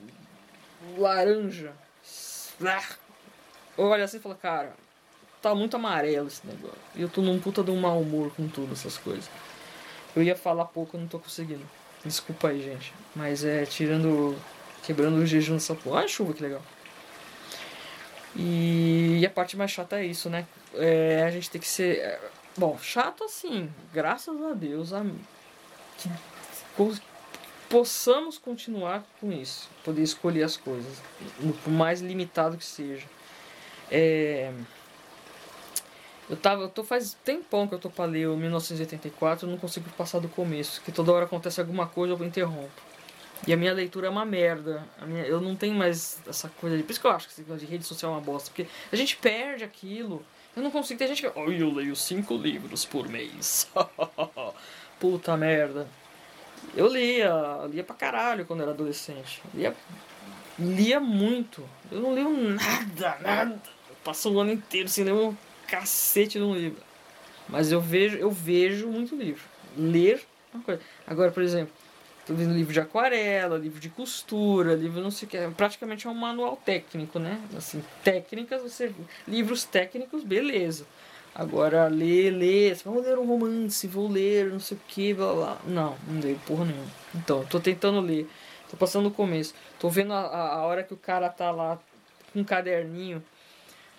laranja. 0.98 1.74
Olha 3.78 4.04
assim 4.04 4.18
e 4.18 4.20
fala, 4.20 4.36
cara, 4.36 4.74
tá 5.42 5.54
muito 5.54 5.76
amarelo 5.76 6.28
esse 6.28 6.46
negócio. 6.46 6.78
E 6.96 7.02
eu 7.02 7.10
tô 7.10 7.22
num 7.22 7.40
puta 7.40 7.64
de 7.64 7.72
um 7.72 7.80
mau 7.80 8.00
humor 8.00 8.32
com 8.36 8.48
tudo 8.48 8.74
essas 8.74 8.98
coisas. 8.98 9.30
Eu 10.16 10.24
ia 10.24 10.36
falar 10.36 10.66
pouco, 10.66 10.96
eu 10.96 11.02
não 11.02 11.08
tô 11.08 11.20
conseguindo. 11.20 11.68
Desculpa 12.06 12.50
aí, 12.50 12.62
gente. 12.62 12.94
Mas 13.16 13.44
é 13.44 13.66
tirando. 13.66 14.38
Quebrando 14.84 15.18
o 15.18 15.26
jejum 15.26 15.54
dessa 15.54 15.74
porra. 15.74 15.98
Olha 15.98 16.06
a 16.06 16.10
chuva 16.10 16.34
que 16.34 16.44
legal. 16.44 16.62
E, 18.36 19.20
e 19.20 19.26
a 19.26 19.30
parte 19.30 19.56
mais 19.56 19.72
chata 19.72 20.00
é 20.00 20.06
isso, 20.06 20.30
né? 20.30 20.46
É, 20.76 21.24
a 21.26 21.32
gente 21.32 21.50
tem 21.50 21.62
que 21.62 21.68
ser. 21.68 22.00
É, 22.00 22.20
bom, 22.58 22.78
chato 22.80 23.24
assim, 23.24 23.72
graças 23.94 24.42
a 24.42 24.54
Deus, 24.54 24.92
a, 24.92 25.06
que 25.98 26.10
possamos 27.74 28.38
continuar 28.38 29.04
com 29.20 29.32
isso, 29.32 29.68
poder 29.84 30.04
escolher 30.04 30.44
as 30.44 30.56
coisas, 30.56 31.02
por 31.64 31.72
mais 31.72 32.02
limitado 32.02 32.56
que 32.56 32.64
seja. 32.64 33.08
É, 33.90 34.54
eu 36.30 36.38
tava, 36.38 36.62
eu 36.62 36.70
tô 36.70 36.84
faz 36.84 37.18
tempão 37.26 37.68
que 37.68 37.74
eu 37.74 37.80
tô 37.80 37.90
para 37.90 38.06
ler 38.06 38.28
o 38.28 38.38
1984, 38.38 39.48
eu 39.48 39.52
não 39.52 39.58
consigo 39.58 39.90
passar 39.98 40.20
do 40.20 40.30
começo, 40.30 40.84
que 40.84 40.92
toda 40.92 41.12
hora 41.12 41.26
acontece 41.26 41.60
alguma 41.60 41.88
coisa 41.88 42.14
eu 42.14 42.24
interrompo. 42.24 42.70
E 43.48 43.52
a 43.52 43.58
minha 43.58 43.74
leitura 43.74 44.06
é 44.06 44.10
uma 44.10 44.24
merda. 44.24 44.88
Minha, 45.08 45.26
eu 45.26 45.42
não 45.42 45.56
tenho 45.56 45.74
mais 45.74 46.22
essa 46.28 46.50
coisa 46.50 46.78
de. 46.78 46.84
Por 46.84 46.92
isso 46.92 47.02
que 47.02 47.08
eu 47.08 47.12
acho 47.12 47.28
que 47.28 47.42
esse 47.42 47.58
de 47.58 47.66
rede 47.66 47.84
social 47.84 48.14
é 48.14 48.16
uma 48.16 48.22
bosta. 48.22 48.50
Porque 48.50 48.68
a 48.90 48.96
gente 48.96 49.18
perde 49.18 49.66
aquilo. 49.66 50.24
Eu 50.56 50.64
não 50.64 50.72
consigo. 50.72 50.98
Tem 50.98 51.10
gente 51.10 51.22
que. 51.22 51.28
Oh, 51.38 51.52
eu 51.52 51.70
leio 51.74 51.94
cinco 51.94 52.38
livros 52.38 52.86
por 52.86 53.10
mês. 53.10 53.68
Puta 54.98 55.36
merda. 55.36 55.86
Eu 56.76 56.88
lia, 56.88 57.32
lia 57.70 57.84
pra 57.84 57.96
caralho 57.96 58.46
quando 58.46 58.62
era 58.62 58.72
adolescente. 58.72 59.42
Lia, 59.54 59.76
lia 60.58 61.00
muito. 61.00 61.68
Eu 61.92 62.02
não 62.02 62.14
leio 62.14 62.30
nada, 62.30 63.18
nada. 63.22 63.62
Eu 63.90 63.96
passo 64.04 64.32
o 64.32 64.40
ano 64.40 64.52
inteiro 64.52 64.90
sem 64.90 65.04
ler 65.04 65.14
um 65.14 65.36
cacete 65.68 66.38
de 66.40 66.44
um 66.44 66.56
livro. 66.56 66.82
Mas 67.48 67.72
eu 67.72 67.82
vejo, 67.82 68.18
eu 68.18 68.32
vejo 68.32 68.88
muito 68.88 69.16
livro. 69.16 69.44
Ler 69.78 70.26
é 70.54 70.58
uma 70.58 70.64
coisa. 70.64 70.82
Agora, 71.06 71.32
por 71.32 71.44
exemplo, 71.44 71.74
Tô 72.26 72.34
vendo 72.34 72.54
livro 72.54 72.72
de 72.72 72.80
aquarela, 72.80 73.58
livro 73.58 73.82
de 73.82 73.90
costura, 73.90 74.76
livro 74.76 75.02
não 75.02 75.12
sei 75.12 75.28
o 75.28 75.30
que. 75.30 75.38
Praticamente 75.58 76.08
é 76.08 76.10
um 76.10 76.14
manual 76.14 76.56
técnico, 76.56 77.20
né? 77.20 77.38
Assim, 77.56 77.84
técnicas, 78.02 78.62
você. 78.62 78.94
Livros 79.28 79.66
técnicos, 79.66 80.24
beleza. 80.24 80.86
Agora, 81.36 81.88
ler, 81.88 82.30
ler, 82.32 82.76
vou 82.86 83.02
ler 83.02 83.18
um 83.18 83.26
romance, 83.26 83.88
vou 83.88 84.08
ler 84.08 84.52
não 84.52 84.60
sei 84.60 84.78
o 84.78 84.82
que, 84.88 85.14
blá 85.14 85.34
blá. 85.34 85.58
Não, 85.66 85.98
não 86.08 86.22
leio 86.22 86.40
porra 86.46 86.66
nenhuma. 86.66 86.92
Então, 87.16 87.44
tô 87.46 87.60
tentando 87.60 88.00
ler. 88.00 88.30
Tô 88.70 88.78
passando 88.78 89.06
no 89.06 89.12
começo. 89.12 89.54
Tô 89.80 89.90
vendo 89.90 90.14
a, 90.14 90.20
a 90.20 90.66
hora 90.66 90.84
que 90.84 90.94
o 90.94 90.98
cara 90.98 91.30
tá 91.30 91.50
lá 91.52 91.80
com 92.32 92.40
um 92.40 92.44
caderninho. 92.44 93.24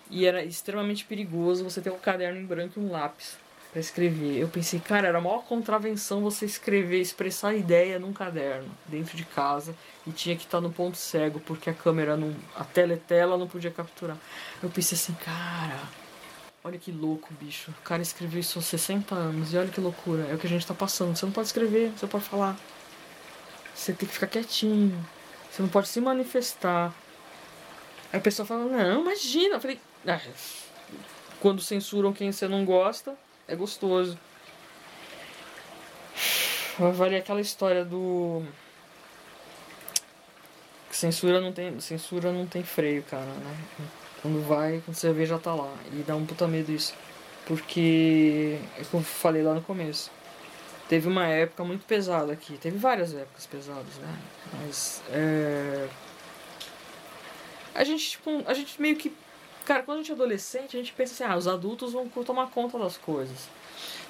E 0.09 0.25
era 0.25 0.43
extremamente 0.43 1.03
perigoso 1.03 1.63
você 1.63 1.81
ter 1.81 1.91
um 1.91 1.97
caderno 1.97 2.39
em 2.39 2.45
branco 2.45 2.79
e 2.79 2.83
um 2.83 2.91
lápis 2.91 3.37
para 3.71 3.81
escrever. 3.81 4.37
Eu 4.37 4.47
pensei, 4.47 4.79
cara, 4.79 5.09
era 5.09 5.17
a 5.17 5.21
maior 5.21 5.43
contravenção 5.43 6.21
você 6.21 6.45
escrever, 6.45 7.01
expressar 7.01 7.49
a 7.49 7.55
ideia 7.55 7.99
num 7.99 8.13
caderno, 8.13 8.69
dentro 8.87 9.17
de 9.17 9.25
casa, 9.25 9.75
e 10.07 10.11
tinha 10.11 10.35
que 10.37 10.43
estar 10.45 10.61
no 10.61 10.71
ponto 10.71 10.95
cego, 10.95 11.41
porque 11.41 11.69
a 11.69 11.73
câmera 11.73 12.15
não. 12.15 12.33
a 12.55 12.63
teletela 12.63 13.37
não 13.37 13.47
podia 13.47 13.71
capturar. 13.71 14.17
Eu 14.63 14.69
pensei 14.69 14.95
assim, 14.95 15.13
cara, 15.15 15.77
olha 16.65 16.79
que 16.79 16.91
louco, 16.91 17.31
bicho. 17.35 17.69
O 17.69 17.83
cara 17.83 18.01
escreveu 18.01 18.39
isso 18.39 18.57
há 18.57 18.61
60 18.61 19.13
anos, 19.13 19.53
e 19.53 19.57
olha 19.57 19.69
que 19.69 19.79
loucura. 19.79 20.23
É 20.23 20.33
o 20.33 20.37
que 20.39 20.47
a 20.47 20.49
gente 20.49 20.65
tá 20.65 20.73
passando. 20.73 21.15
Você 21.15 21.23
não 21.23 21.31
pode 21.31 21.47
escrever, 21.47 21.91
você 21.91 22.07
pode 22.07 22.23
falar. 22.25 22.57
Você 23.73 23.93
tem 23.93 24.07
que 24.07 24.13
ficar 24.15 24.25
quietinho. 24.25 25.05
Você 25.51 25.61
não 25.61 25.69
pode 25.69 25.87
se 25.87 26.01
manifestar. 26.01 26.91
Aí 28.11 28.17
a 28.17 28.21
pessoa 28.21 28.47
fala, 28.47 28.65
não, 28.65 29.01
imagina. 29.01 29.55
Eu 29.55 29.61
falei, 29.61 29.79
ah, 30.07 30.19
quando 31.39 31.61
censuram 31.61 32.11
quem 32.11 32.31
você 32.31 32.47
não 32.47 32.65
gosta, 32.65 33.15
é 33.47 33.55
gostoso. 33.55 34.17
Vale 36.79 37.15
aquela 37.15 37.39
história 37.39 37.85
do. 37.85 38.43
Censura 40.89 41.39
não 41.39 41.53
tem, 41.53 41.79
censura 41.79 42.31
não 42.31 42.47
tem 42.47 42.63
freio, 42.63 43.03
cara, 43.03 43.25
né? 43.25 43.57
Quando 44.25 44.41
vai, 44.41 44.81
quando 44.83 44.97
você 44.97 45.13
vê 45.13 45.23
já 45.23 45.37
tá 45.37 45.53
lá. 45.53 45.71
E 45.93 45.97
dá 45.97 46.15
um 46.15 46.25
puta 46.25 46.47
medo 46.47 46.71
isso. 46.71 46.95
Porque, 47.45 48.57
é 48.75 48.83
como 48.85 49.03
eu 49.03 49.05
falei 49.05 49.43
lá 49.43 49.53
no 49.53 49.61
começo, 49.61 50.09
teve 50.89 51.07
uma 51.07 51.27
época 51.27 51.63
muito 51.63 51.85
pesada 51.85 52.33
aqui. 52.33 52.57
Teve 52.57 52.75
várias 52.75 53.13
épocas 53.13 53.45
pesadas, 53.45 53.95
né? 54.01 54.17
Mas, 54.51 55.03
é... 55.11 55.87
A 57.75 57.83
gente, 57.83 58.09
tipo, 58.09 58.43
a 58.47 58.53
gente 58.55 58.81
meio 58.81 58.95
que 58.95 59.13
Cara, 59.63 59.83
quando 59.83 59.97
a 59.97 60.01
gente 60.01 60.11
é 60.11 60.15
adolescente, 60.15 60.75
a 60.75 60.79
gente 60.79 60.93
pensa 60.93 61.13
assim, 61.13 61.31
ah, 61.31 61.35
os 61.35 61.47
adultos 61.47 61.93
vão 61.93 62.07
tomar 62.07 62.47
conta 62.51 62.79
das 62.79 62.97
coisas. 62.97 63.47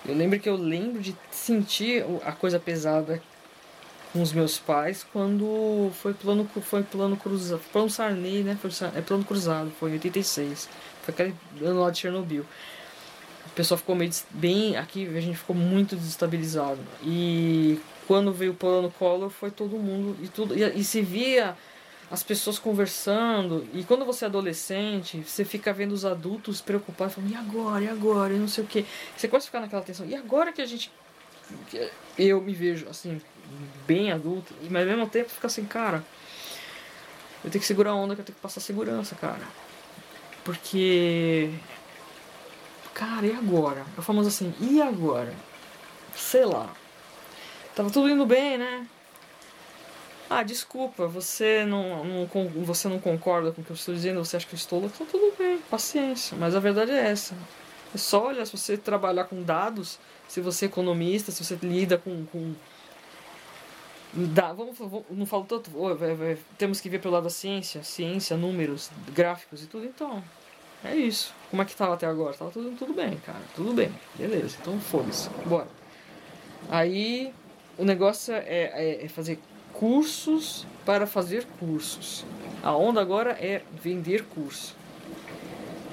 Eu 0.05 0.13
lembro 0.13 0.39
que 0.39 0.47
eu 0.47 0.55
lembro 0.55 1.01
de 1.01 1.15
sentir 1.31 2.05
a 2.25 2.31
coisa 2.33 2.59
pesada 2.59 3.21
com 4.15 4.21
os 4.21 4.31
meus 4.31 4.57
pais 4.57 5.05
quando 5.11 5.91
foi 5.95 6.13
plano, 6.13 6.49
foi 6.61 6.81
plano 6.83 7.17
cruzado. 7.17 7.61
Plano 7.73 7.89
Sarney, 7.89 8.43
né? 8.43 8.57
Foi, 8.61 8.71
é 8.95 9.01
plano 9.01 9.25
cruzado, 9.25 9.69
foi 9.77 9.89
em 9.89 9.93
86. 9.95 10.69
Foi 11.01 11.13
aquele 11.13 11.35
ano 11.61 11.81
lá 11.81 11.91
de 11.91 11.99
Chernobyl. 11.99 12.45
O 13.45 13.49
pessoal 13.49 13.77
ficou 13.77 13.93
meio 13.93 14.09
bem. 14.31 14.77
Aqui 14.77 15.05
a 15.05 15.19
gente 15.19 15.37
ficou 15.37 15.53
muito 15.53 15.97
desestabilizado. 15.97 16.79
E 17.03 17.77
quando 18.07 18.31
veio 18.31 18.53
o 18.53 18.55
plano 18.55 18.89
Collor, 18.89 19.29
foi 19.29 19.51
todo 19.51 19.77
mundo. 19.77 20.15
E, 20.23 20.29
tudo, 20.29 20.57
e, 20.57 20.63
e 20.63 20.83
se 20.85 21.01
via 21.01 21.53
as 22.09 22.23
pessoas 22.23 22.57
conversando. 22.57 23.67
E 23.73 23.83
quando 23.83 24.05
você 24.05 24.23
é 24.23 24.29
adolescente, 24.29 25.21
você 25.27 25.43
fica 25.43 25.73
vendo 25.73 25.91
os 25.91 26.05
adultos 26.05 26.61
preocupados, 26.61 27.15
falando, 27.15 27.33
e 27.33 27.35
agora, 27.35 27.83
e 27.83 27.89
agora, 27.89 28.33
e 28.33 28.39
não 28.39 28.47
sei 28.47 28.63
o 28.63 28.67
que. 28.67 28.85
Você 29.17 29.27
começa 29.27 29.47
a 29.47 29.47
ficar 29.47 29.59
naquela 29.59 29.81
tensão, 29.81 30.05
e 30.05 30.15
agora 30.15 30.53
que 30.53 30.61
a 30.61 30.65
gente. 30.65 30.89
Eu 32.17 32.41
me 32.41 32.53
vejo, 32.53 32.87
assim, 32.89 33.21
bem 33.85 34.11
adulto, 34.11 34.53
mas 34.69 34.81
ao 34.81 34.95
mesmo 34.95 35.09
tempo 35.09 35.29
fica 35.29 35.47
assim, 35.47 35.65
cara. 35.65 36.03
Eu 37.43 37.51
tenho 37.51 37.61
que 37.61 37.67
segurar 37.67 37.91
a 37.91 37.95
onda, 37.95 38.15
que 38.15 38.21
eu 38.21 38.25
tenho 38.25 38.35
que 38.35 38.41
passar 38.41 38.59
segurança, 38.59 39.15
cara. 39.15 39.43
Porque. 40.43 41.51
Cara, 42.93 43.25
e 43.25 43.31
agora? 43.33 43.85
É 43.95 43.99
o 43.99 44.03
famoso 44.03 44.29
assim, 44.29 44.53
e 44.59 44.81
agora? 44.81 45.33
Sei 46.15 46.45
lá. 46.45 46.73
Tava 47.75 47.89
tudo 47.89 48.09
indo 48.09 48.25
bem, 48.25 48.57
né? 48.57 48.87
Ah, 50.29 50.41
desculpa, 50.41 51.07
você 51.07 51.65
não, 51.65 52.03
não, 52.03 52.27
você 52.63 52.87
não 52.87 52.99
concorda 52.99 53.51
com 53.51 53.61
o 53.61 53.63
que 53.63 53.71
eu 53.71 53.75
estou 53.75 53.93
dizendo, 53.93 54.23
você 54.23 54.37
acha 54.37 54.47
que 54.47 54.55
eu 54.55 54.57
estou 54.57 54.79
louco? 54.79 54.95
Então 54.95 55.05
tudo 55.05 55.35
bem, 55.37 55.59
paciência. 55.69 56.35
Mas 56.35 56.55
a 56.55 56.59
verdade 56.59 56.91
é 56.91 57.11
essa. 57.11 57.35
É 57.95 57.97
só 57.97 58.27
olhar, 58.27 58.45
se 58.45 58.51
você 58.51 58.75
trabalhar 58.75 59.23
com 59.23 59.41
dados, 59.41 59.97
se 60.27 60.41
você 60.41 60.65
é 60.65 60.67
economista, 60.67 61.31
se 61.31 61.41
você 61.41 61.57
lida 61.63 61.97
com. 61.97 62.25
com 62.25 62.53
vamos, 64.13 64.77
vamos, 64.77 65.05
não 65.09 65.25
falo 65.25 65.45
tanto, 65.45 65.71
temos 66.57 66.81
que 66.81 66.89
ver 66.89 66.99
pelo 66.99 67.13
lado 67.13 67.23
da 67.23 67.29
ciência, 67.29 67.85
ciência, 67.85 68.35
números, 68.35 68.91
gráficos 69.13 69.63
e 69.63 69.67
tudo, 69.67 69.85
então. 69.85 70.21
É 70.83 70.93
isso. 70.93 71.33
Como 71.49 71.61
é 71.61 71.65
que 71.65 71.73
tava 71.73 71.93
até 71.93 72.05
agora? 72.05 72.35
Tava 72.35 72.51
tudo, 72.51 72.75
tudo 72.77 72.93
bem, 72.93 73.15
cara. 73.25 73.39
Tudo 73.55 73.71
bem. 73.71 73.89
Beleza. 74.15 74.57
Então 74.59 74.77
foda-se. 74.81 75.29
Bora. 75.45 75.67
Aí 76.69 77.33
o 77.77 77.85
negócio 77.85 78.33
é, 78.33 78.43
é, 78.45 79.05
é 79.05 79.07
fazer 79.07 79.39
cursos 79.71 80.67
para 80.85 81.07
fazer 81.07 81.45
cursos. 81.61 82.25
A 82.61 82.75
onda 82.75 82.99
agora 82.99 83.31
é 83.39 83.61
vender 83.81 84.25
curso. 84.25 84.75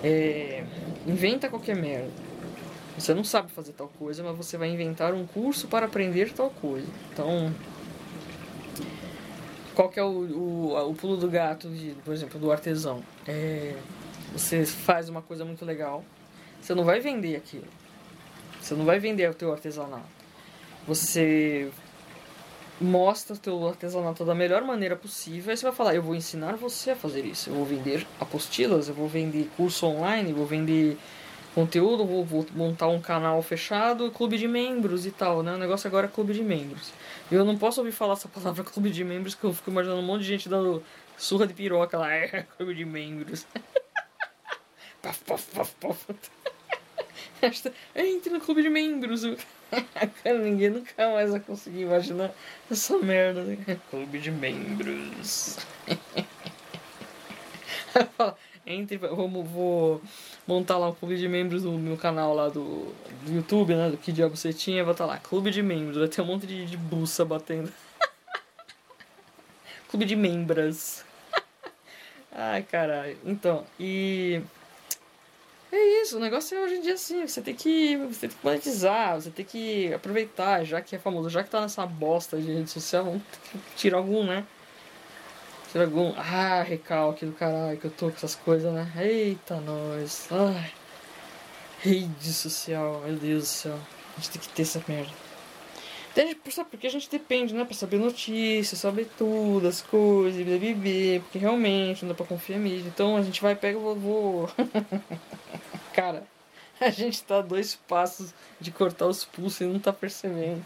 É, 0.02 0.64
inventa 1.06 1.48
qualquer 1.48 1.76
merda. 1.76 2.10
Você 2.98 3.14
não 3.14 3.24
sabe 3.24 3.50
fazer 3.50 3.72
tal 3.72 3.88
coisa, 3.98 4.22
mas 4.22 4.36
você 4.36 4.56
vai 4.56 4.68
inventar 4.68 5.14
um 5.14 5.26
curso 5.26 5.66
para 5.68 5.86
aprender 5.86 6.32
tal 6.32 6.50
coisa. 6.50 6.86
Então, 7.12 7.52
qual 9.74 9.88
que 9.88 9.98
é 9.98 10.04
o, 10.04 10.08
o, 10.08 10.90
o 10.90 10.94
pulo 10.94 11.16
do 11.16 11.28
gato, 11.28 11.68
de, 11.68 11.96
por 12.04 12.12
exemplo, 12.12 12.38
do 12.38 12.52
artesão? 12.52 13.02
É, 13.26 13.76
você 14.32 14.66
faz 14.66 15.08
uma 15.08 15.22
coisa 15.22 15.44
muito 15.44 15.64
legal, 15.64 16.04
você 16.60 16.74
não 16.74 16.84
vai 16.84 17.00
vender 17.00 17.36
aquilo. 17.36 17.66
Você 18.60 18.74
não 18.74 18.84
vai 18.84 18.98
vender 18.98 19.28
o 19.28 19.34
teu 19.34 19.52
artesanato. 19.52 20.06
Você 20.86 21.70
mostra 22.82 23.36
teu 23.36 23.68
artesanato 23.68 24.24
da 24.24 24.34
melhor 24.34 24.62
maneira 24.62 24.96
possível. 24.96 25.50
Aí 25.50 25.56
você 25.56 25.64
vai 25.64 25.72
falar, 25.74 25.94
eu 25.94 26.02
vou 26.02 26.14
ensinar 26.14 26.56
você 26.56 26.90
a 26.90 26.96
fazer 26.96 27.24
isso. 27.24 27.50
Eu 27.50 27.54
vou 27.54 27.64
vender 27.64 28.06
apostilas, 28.20 28.88
eu 28.88 28.94
vou 28.94 29.08
vender 29.08 29.48
curso 29.56 29.86
online, 29.86 30.30
eu 30.30 30.36
vou 30.36 30.46
vender 30.46 30.98
conteúdo, 31.54 32.04
vou, 32.04 32.24
vou 32.24 32.46
montar 32.54 32.88
um 32.88 33.00
canal 33.00 33.40
fechado, 33.42 34.10
clube 34.10 34.38
de 34.38 34.48
membros 34.48 35.06
e 35.06 35.10
tal, 35.10 35.42
né? 35.42 35.54
O 35.54 35.58
negócio 35.58 35.86
agora 35.86 36.06
é 36.06 36.10
clube 36.10 36.32
de 36.32 36.42
membros. 36.42 36.92
Eu 37.30 37.44
não 37.44 37.56
posso 37.56 37.80
ouvir 37.80 37.92
falar 37.92 38.14
essa 38.14 38.28
palavra 38.28 38.64
clube 38.64 38.90
de 38.90 39.04
membros 39.04 39.34
que 39.34 39.44
eu 39.44 39.52
fico 39.52 39.70
imaginando 39.70 40.00
um 40.00 40.04
monte 40.04 40.22
de 40.22 40.28
gente 40.28 40.48
dando 40.48 40.82
surra 41.16 41.46
de 41.46 41.54
piroca 41.54 41.98
lá, 41.98 42.12
é 42.14 42.46
clube 42.56 42.74
de 42.74 42.84
membros. 42.84 43.46
paf, 45.02 45.24
paf, 45.24 45.46
paf, 45.54 45.74
paf. 45.80 46.30
Entre 47.94 48.32
no 48.32 48.40
clube 48.40 48.62
de 48.62 48.70
membros. 48.70 49.22
Cara, 50.22 50.38
ninguém 50.38 50.70
nunca 50.70 51.10
mais 51.10 51.30
vai 51.30 51.40
conseguir 51.40 51.82
imaginar 51.82 52.30
essa 52.70 52.98
merda. 52.98 53.42
Né? 53.42 53.78
Clube 53.90 54.18
de 54.18 54.30
membros. 54.30 55.58
Entre, 58.64 58.96
vou, 58.96 59.28
vou 59.44 60.00
montar 60.46 60.78
lá 60.78 60.88
um 60.88 60.94
clube 60.94 61.16
de 61.16 61.28
membros 61.28 61.64
no 61.64 61.76
meu 61.78 61.96
canal 61.96 62.32
lá 62.32 62.48
do, 62.48 62.94
do 63.24 63.32
YouTube, 63.34 63.74
né? 63.74 63.90
Do 63.90 63.96
que 63.96 64.12
diabo 64.12 64.36
você 64.36 64.52
tinha, 64.52 64.84
vai 64.84 64.92
estar 64.92 65.04
lá, 65.04 65.18
clube 65.18 65.50
de 65.50 65.62
membros, 65.62 65.98
vai 65.98 66.06
ter 66.06 66.22
um 66.22 66.26
monte 66.26 66.46
de, 66.46 66.64
de 66.66 66.76
buça 66.76 67.24
batendo. 67.24 67.72
clube 69.90 70.04
de 70.04 70.14
membras. 70.14 71.04
Ai, 72.30 72.62
caralho. 72.62 73.18
Então, 73.24 73.66
e. 73.78 74.40
É 75.72 76.02
isso, 76.02 76.18
o 76.18 76.20
negócio 76.20 76.54
é 76.54 76.60
hoje 76.60 76.74
em 76.74 76.80
dia 76.82 76.92
assim, 76.92 77.26
você 77.26 77.40
tem 77.40 77.54
que. 77.54 77.96
Você 77.96 78.28
tem 78.28 78.36
que 78.36 78.44
monetizar, 78.44 79.14
você 79.14 79.30
tem 79.30 79.42
que 79.42 79.92
aproveitar, 79.94 80.62
já 80.64 80.82
que 80.82 80.94
é 80.94 80.98
famoso, 80.98 81.30
já 81.30 81.42
que 81.42 81.48
tá 81.48 81.62
nessa 81.62 81.86
bosta 81.86 82.38
de 82.38 82.52
rede 82.52 82.70
social, 82.70 83.04
vamos 83.04 83.22
tirar 83.74 83.96
algum, 83.96 84.22
né? 84.22 84.46
Tirar 85.70 85.84
algum. 85.84 86.12
Ah, 86.14 86.62
recalque 86.62 87.24
do 87.24 87.32
caralho 87.32 87.78
que 87.78 87.86
eu 87.86 87.90
tô 87.90 88.10
com 88.10 88.16
essas 88.16 88.34
coisas, 88.34 88.70
né? 88.70 88.86
Eita 88.98 89.56
nós. 89.62 90.28
Ai. 90.30 90.70
Rede 91.80 92.32
social, 92.34 93.00
meu 93.06 93.16
Deus 93.16 93.42
do 93.42 93.46
céu. 93.46 93.78
A 94.16 94.20
gente 94.20 94.30
tem 94.30 94.42
que 94.42 94.48
ter 94.50 94.62
essa 94.62 94.84
merda. 94.86 95.31
Sabe, 96.50 96.68
porque 96.70 96.86
a 96.86 96.90
gente 96.90 97.08
depende, 97.10 97.54
né? 97.54 97.64
Pra 97.64 97.74
saber 97.74 97.96
notícias, 97.98 98.78
saber 98.78 99.08
tudo, 99.16 99.66
as 99.66 99.80
coisas, 99.80 100.44
beber, 100.44 101.22
porque 101.22 101.38
realmente 101.38 102.02
não 102.02 102.10
dá 102.10 102.14
pra 102.14 102.26
confiar 102.26 102.58
mesmo. 102.58 102.88
Então 102.88 103.16
a 103.16 103.22
gente 103.22 103.40
vai, 103.40 103.54
pega, 103.54 103.78
vou. 103.78 103.96
vou... 103.96 104.50
Cara, 105.94 106.26
a 106.78 106.90
gente 106.90 107.22
tá 107.22 107.38
a 107.38 107.42
dois 107.42 107.74
passos 107.74 108.34
de 108.60 108.70
cortar 108.70 109.06
os 109.06 109.24
pulsos 109.24 109.62
e 109.62 109.64
não 109.64 109.78
tá 109.78 109.92
percebendo. 109.92 110.64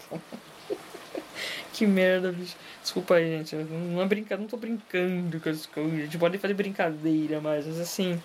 que 1.72 1.86
merda, 1.86 2.32
bicho. 2.32 2.56
Desculpa 2.82 3.14
aí, 3.14 3.38
gente. 3.38 3.54
Não 3.54 4.02
é 4.02 4.06
brincar, 4.06 4.38
não 4.38 4.46
tô 4.46 4.56
brincando 4.56 5.38
com 5.40 5.48
as 5.48 5.64
coisas. 5.66 5.92
A 5.92 6.02
gente 6.02 6.18
pode 6.18 6.38
fazer 6.38 6.54
brincadeira, 6.54 7.40
mas 7.40 7.68
assim 7.78 8.20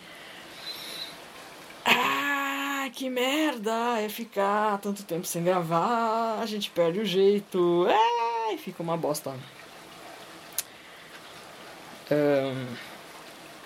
que 2.91 3.09
merda 3.09 3.99
é 3.99 4.09
ficar 4.09 4.77
tanto 4.79 5.03
tempo 5.03 5.25
sem 5.25 5.43
gravar, 5.43 6.39
a 6.41 6.45
gente 6.45 6.69
perde 6.69 6.99
o 6.99 7.05
jeito, 7.05 7.87
é, 7.87 8.53
e 8.53 8.57
fica 8.57 8.83
uma 8.83 8.97
bosta. 8.97 9.33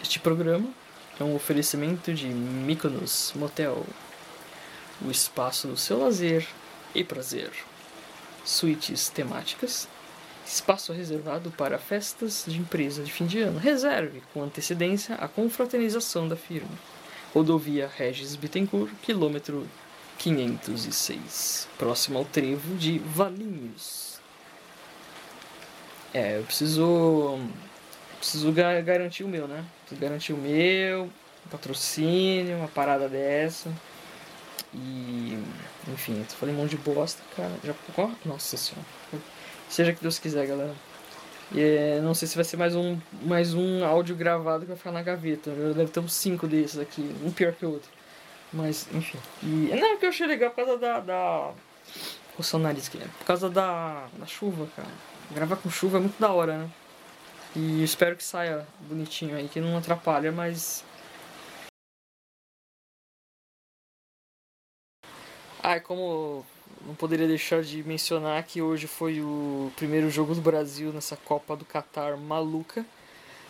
Este 0.02 0.20
programa 0.20 0.70
é 1.20 1.24
um 1.24 1.36
oferecimento 1.36 2.14
de 2.14 2.28
Mykonos 2.28 3.34
Motel, 3.36 3.84
o 5.04 5.10
espaço 5.10 5.68
do 5.68 5.76
seu 5.76 6.00
lazer 6.00 6.48
e 6.94 7.04
prazer. 7.04 7.52
Suítes 8.44 9.10
temáticas, 9.10 9.88
espaço 10.46 10.94
reservado 10.94 11.50
para 11.50 11.80
festas 11.80 12.46
de 12.48 12.60
empresa 12.60 13.02
de 13.02 13.12
fim 13.12 13.26
de 13.26 13.40
ano. 13.40 13.58
Reserve 13.58 14.22
com 14.32 14.44
antecedência 14.44 15.16
a 15.16 15.28
confraternização 15.28 16.28
da 16.28 16.36
firma. 16.36 16.78
Rodovia 17.36 17.92
Regis 17.98 18.34
Bittencourt, 18.38 18.94
quilômetro 19.02 19.68
506, 20.18 21.68
próximo 21.78 22.18
ao 22.18 22.24
trevo 22.24 22.78
de 22.78 22.98
Valinhos. 23.00 24.22
É, 26.14 26.38
eu 26.40 26.44
preciso. 26.44 27.38
Preciso 28.20 28.54
ga 28.54 28.80
garantir 28.80 29.26
o 29.26 29.28
meu, 29.28 29.50
né? 29.50 29.66
Preciso 29.82 30.00
garantir 30.00 30.32
o 30.32 30.38
meu, 30.38 31.10
patrocínio, 31.52 32.56
uma 32.56 32.70
parada 32.70 33.10
dessa. 33.10 33.70
E. 34.74 35.38
Enfim, 35.90 36.20
eu 36.20 36.26
falei 36.38 36.56
um 36.56 36.60
monte 36.60 36.70
de 36.70 36.78
bosta, 36.78 37.22
cara. 37.36 37.52
Já. 37.66 37.76
Nossa 38.24 38.56
senhora. 38.56 38.88
Seja 39.68 39.92
que 39.92 40.02
Deus 40.02 40.20
quiser, 40.20 40.48
galera. 40.48 40.74
E 41.52 41.62
é, 41.62 42.00
não 42.02 42.14
sei 42.14 42.28
se 42.28 42.36
vai 42.36 42.44
ser 42.44 42.58
mais 42.58 42.76
um, 42.76 42.98
mais 43.22 43.54
um 43.54 43.86
áudio 43.86 44.16
gravado 44.16 44.62
que 44.62 44.68
vai 44.68 44.78
ficar 44.78 44.92
na 44.92 45.04
gaveta. 45.04 45.52
Deve 45.52 45.92
ter 45.92 46.00
uns 46.00 46.14
5 46.14 46.48
desses 46.48 46.80
aqui, 46.80 47.02
um 47.24 47.32
pior 47.32 47.54
que 47.54 47.66
o 47.66 47.72
outro. 47.72 47.90
Mas, 48.52 48.88
enfim. 48.94 49.20
E, 49.44 49.76
não, 49.76 49.94
é 49.94 49.98
que 49.98 50.06
eu 50.06 50.10
achei 50.10 50.28
legal 50.28 50.50
por 50.50 50.66
causa 50.66 50.78
da. 50.78 51.00
da... 51.00 51.52
Coçar 52.36 52.60
o 52.60 52.64
nariz 52.64 52.88
aqui, 52.88 52.98
né? 52.98 53.08
Por 53.20 53.26
causa 53.26 53.50
da, 53.50 54.08
da 54.14 54.26
chuva, 54.26 54.68
cara. 54.76 54.88
Gravar 55.32 55.56
com 55.58 55.70
chuva 55.70 55.98
é 55.98 56.02
muito 56.02 56.20
da 56.20 56.32
hora, 56.32 56.58
né? 56.58 56.70
E 57.56 57.84
espero 57.84 58.16
que 58.16 58.24
saia 58.24 58.68
bonitinho 58.82 59.36
aí, 59.36 59.48
que 59.48 59.62
não 59.62 59.78
atrapalha, 59.78 60.32
mas. 60.32 60.84
Ah, 65.64 65.80
como 65.80 66.46
não 66.86 66.94
poderia 66.96 67.28
deixar 67.28 67.64
de 67.64 67.84
mencionar 67.84 68.44
que 68.44 68.62
hoje 68.62 68.88
foi 68.88 69.22
o 69.22 69.72
primeiro 69.76 70.10
jogo 70.10 70.36
do 70.36 70.42
Brasil 70.42 70.94
nessa 70.94 71.18
Copa 71.18 71.56
do 71.56 71.66
Catar 71.66 72.16
maluca. 72.16 72.86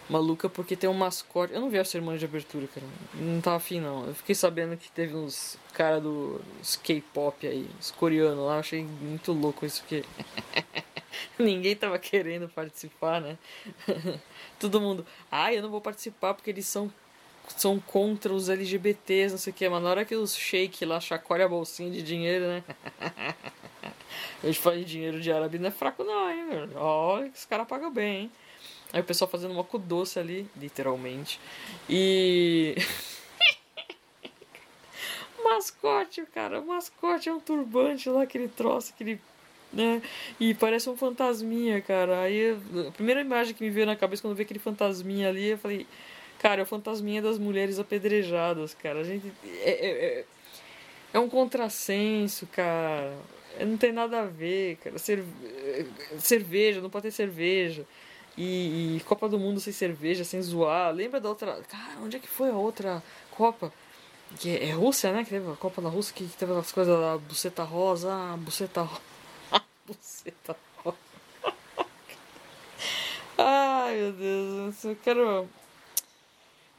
Maluca 0.10 0.48
porque 0.48 0.76
tem 0.76 0.90
um 0.90 0.94
mascote. 0.94 1.54
Eu 1.54 1.62
não 1.62 1.70
vi 1.70 1.80
a 1.80 1.86
cerimônia 1.86 2.20
de 2.20 2.26
abertura, 2.26 2.68
cara. 2.68 2.86
Não 3.16 3.42
tava 3.42 3.58
afim, 3.58 3.80
não. 3.82 4.06
Eu 4.06 4.14
fiquei 4.14 4.36
sabendo 4.36 4.78
que 4.78 4.90
teve 4.92 5.16
uns 5.16 5.58
cara 5.74 6.00
do 6.00 6.40
K-pop 6.84 7.46
aí, 7.46 7.68
os 7.80 7.92
coreanos 7.92 8.46
lá. 8.46 8.54
Eu 8.56 8.60
achei 8.60 8.84
muito 8.84 9.34
louco 9.34 9.66
isso 9.66 9.84
que. 9.88 10.04
Ninguém 11.40 11.76
tava 11.76 11.98
querendo 11.98 12.48
participar, 12.48 13.20
né? 13.20 13.38
Todo 14.60 14.80
mundo. 14.80 15.06
Ah, 15.32 15.54
eu 15.54 15.62
não 15.62 15.70
vou 15.70 15.82
participar 15.82 16.34
porque 16.34 16.52
eles 16.52 16.68
são 16.68 16.92
são 17.56 17.80
contra 17.80 18.34
os 18.34 18.50
LGBTs, 18.50 19.32
não 19.32 19.38
sei 19.38 19.52
o 19.52 19.56
que, 19.56 19.70
mas 19.70 19.84
na 19.84 19.90
hora 19.90 20.06
que 20.06 20.16
os 20.16 20.36
shake 20.36 20.86
lá 20.86 21.00
chacoalham 21.00 21.46
a 21.46 21.50
bolsinha 21.50 21.92
de 21.92 22.02
dinheiro, 22.02 22.46
né? 22.46 22.64
A 24.44 24.48
gente 24.48 24.60
fala 24.60 24.78
dinheiro 24.78 25.20
de 25.20 25.32
árabe 25.32 25.58
não 25.58 25.70
é 25.70 25.72
fraco 25.72 26.04
não, 26.04 26.30
hein, 26.30 26.46
velho? 26.48 26.72
Olha 26.76 27.30
que 27.30 27.38
os 27.38 27.46
caras 27.46 27.68
pagam 27.68 27.92
bem, 27.92 28.22
hein? 28.22 28.32
Aí 28.94 29.02
o 29.02 29.04
pessoal 29.04 29.30
fazendo 29.30 29.52
uma 29.52 29.64
cu 29.64 29.80
doce 29.80 30.20
ali, 30.20 30.48
literalmente. 30.56 31.40
E. 31.90 32.76
mascote, 35.44 36.24
cara, 36.34 36.60
o 36.60 36.68
mascote 36.68 37.30
é 37.30 37.34
um 37.34 37.40
turbante 37.40 38.10
lá, 38.10 38.24
aquele 38.24 38.48
troço, 38.48 38.94
aquele. 38.94 39.20
Né? 39.74 40.02
E 40.40 40.54
parece 40.54 40.90
um 40.90 40.96
fantasminha, 40.96 41.82
cara. 41.82 42.22
Aí 42.22 42.58
a 42.88 42.92
primeira 42.92 43.22
imagem 43.22 43.54
que 43.54 43.64
me 43.64 43.70
veio 43.70 43.86
na 43.86 43.96
cabeça 43.96 44.22
quando 44.22 44.32
eu 44.32 44.38
vi 44.38 44.44
aquele 44.44 44.60
fantasminha 44.60 45.30
ali, 45.30 45.48
eu 45.48 45.58
falei. 45.58 45.88
Cara, 46.46 46.62
é 46.62 46.64
o 46.64 46.68
fantasminha 46.68 47.24
das 47.24 47.40
mulheres 47.40 47.80
apedrejadas, 47.80 48.76
cara. 48.76 49.00
A 49.00 49.04
gente. 49.04 49.34
É, 49.64 49.72
é, 49.72 49.90
é, 50.20 50.26
é 51.12 51.20
um 51.20 51.28
contrassenso, 51.28 52.46
cara. 52.46 53.18
Não 53.62 53.76
tem 53.78 53.92
nada 53.92 54.22
a 54.22 54.26
ver, 54.26 54.76
cara. 54.76 54.96
Cerveja, 56.20 56.82
não 56.82 56.90
pode 56.92 57.06
ter 57.06 57.12
cerveja. 57.12 57.84
E, 58.38 58.98
e, 58.98 59.00
Copa 59.06 59.28
do 59.28 59.40
Mundo 59.40 59.60
sem 59.60 59.74
cerveja, 59.74 60.24
sem 60.24 60.40
zoar. 60.40 60.94
Lembra 60.94 61.20
da 61.20 61.30
outra. 61.30 61.60
Cara, 61.68 61.98
onde 62.04 62.18
é 62.18 62.20
que 62.20 62.28
foi 62.28 62.52
a 62.52 62.56
outra 62.56 63.02
Copa? 63.32 63.74
Que 64.38 64.56
é, 64.56 64.70
é 64.70 64.72
Rússia, 64.74 65.12
né? 65.12 65.24
Que 65.24 65.32
teve 65.32 65.52
a 65.52 65.56
Copa 65.56 65.82
da 65.82 65.90
Rússia 65.90 66.14
que 66.14 66.26
teve 66.26 66.54
as 66.54 66.72
coisas 66.72 66.96
da 66.96 67.18
buceta 67.18 67.64
rosa. 67.64 68.14
Ah, 68.14 68.38
buceta 68.38 68.84
rosa. 68.84 69.02
buceta 69.88 70.56
rosa. 70.84 70.98
Ai, 73.36 73.96
meu 73.96 74.12
Deus. 74.12 74.84
Eu 74.84 74.96
quero. 74.98 75.50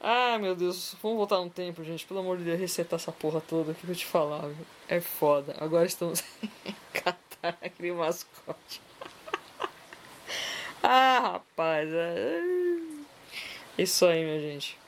Ah, 0.09 0.39
meu 0.39 0.55
Deus, 0.55 0.95
vamos 1.03 1.19
voltar 1.19 1.39
no 1.39 1.51
tempo, 1.51 1.83
gente. 1.83 2.07
Pelo 2.07 2.21
amor 2.21 2.39
de 2.39 2.45
Deus, 2.45 2.61
resetar 2.61 2.97
essa 2.97 3.11
porra 3.11 3.41
toda. 3.41 3.73
O 3.73 3.75
que 3.75 3.89
eu 3.89 3.93
te 3.93 4.07
falar, 4.07 4.47
viu? 4.47 4.65
É 4.89 5.01
foda. 5.01 5.57
Agora 5.59 5.85
estamos 5.85 6.23
em 6.65 6.77
catar 6.95 7.59
aquele 7.61 7.91
mascote. 7.91 8.81
ah, 10.81 11.19
rapaz. 11.33 11.89
É... 11.93 12.41
Isso 13.77 14.07
aí, 14.07 14.25
minha 14.25 14.39
gente. 14.39 14.79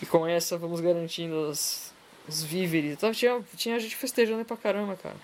E 0.00 0.06
com 0.06 0.24
essa 0.24 0.56
vamos 0.56 0.78
garantindo 0.78 1.34
os, 1.50 1.92
os 2.28 2.44
víveres. 2.44 2.92
Então, 2.92 3.10
tinha, 3.10 3.44
tinha 3.56 3.80
gente 3.80 3.96
festejando 3.96 4.38
aí 4.38 4.44
pra 4.44 4.56
caramba, 4.56 4.94
cara. 4.94 5.16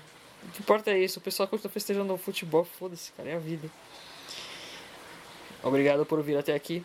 O 0.42 0.50
que 0.50 0.62
importa 0.62 0.90
é 0.90 0.98
isso. 0.98 1.20
O 1.20 1.22
pessoal 1.22 1.48
que 1.48 1.56
tá 1.58 1.68
festejando 1.68 2.12
o 2.12 2.18
futebol, 2.18 2.64
foda-se, 2.64 3.12
cara. 3.12 3.28
É 3.28 3.36
a 3.36 3.38
vida. 3.38 3.70
Obrigado 5.62 6.04
por 6.04 6.20
vir 6.24 6.36
até 6.36 6.52
aqui. 6.52 6.84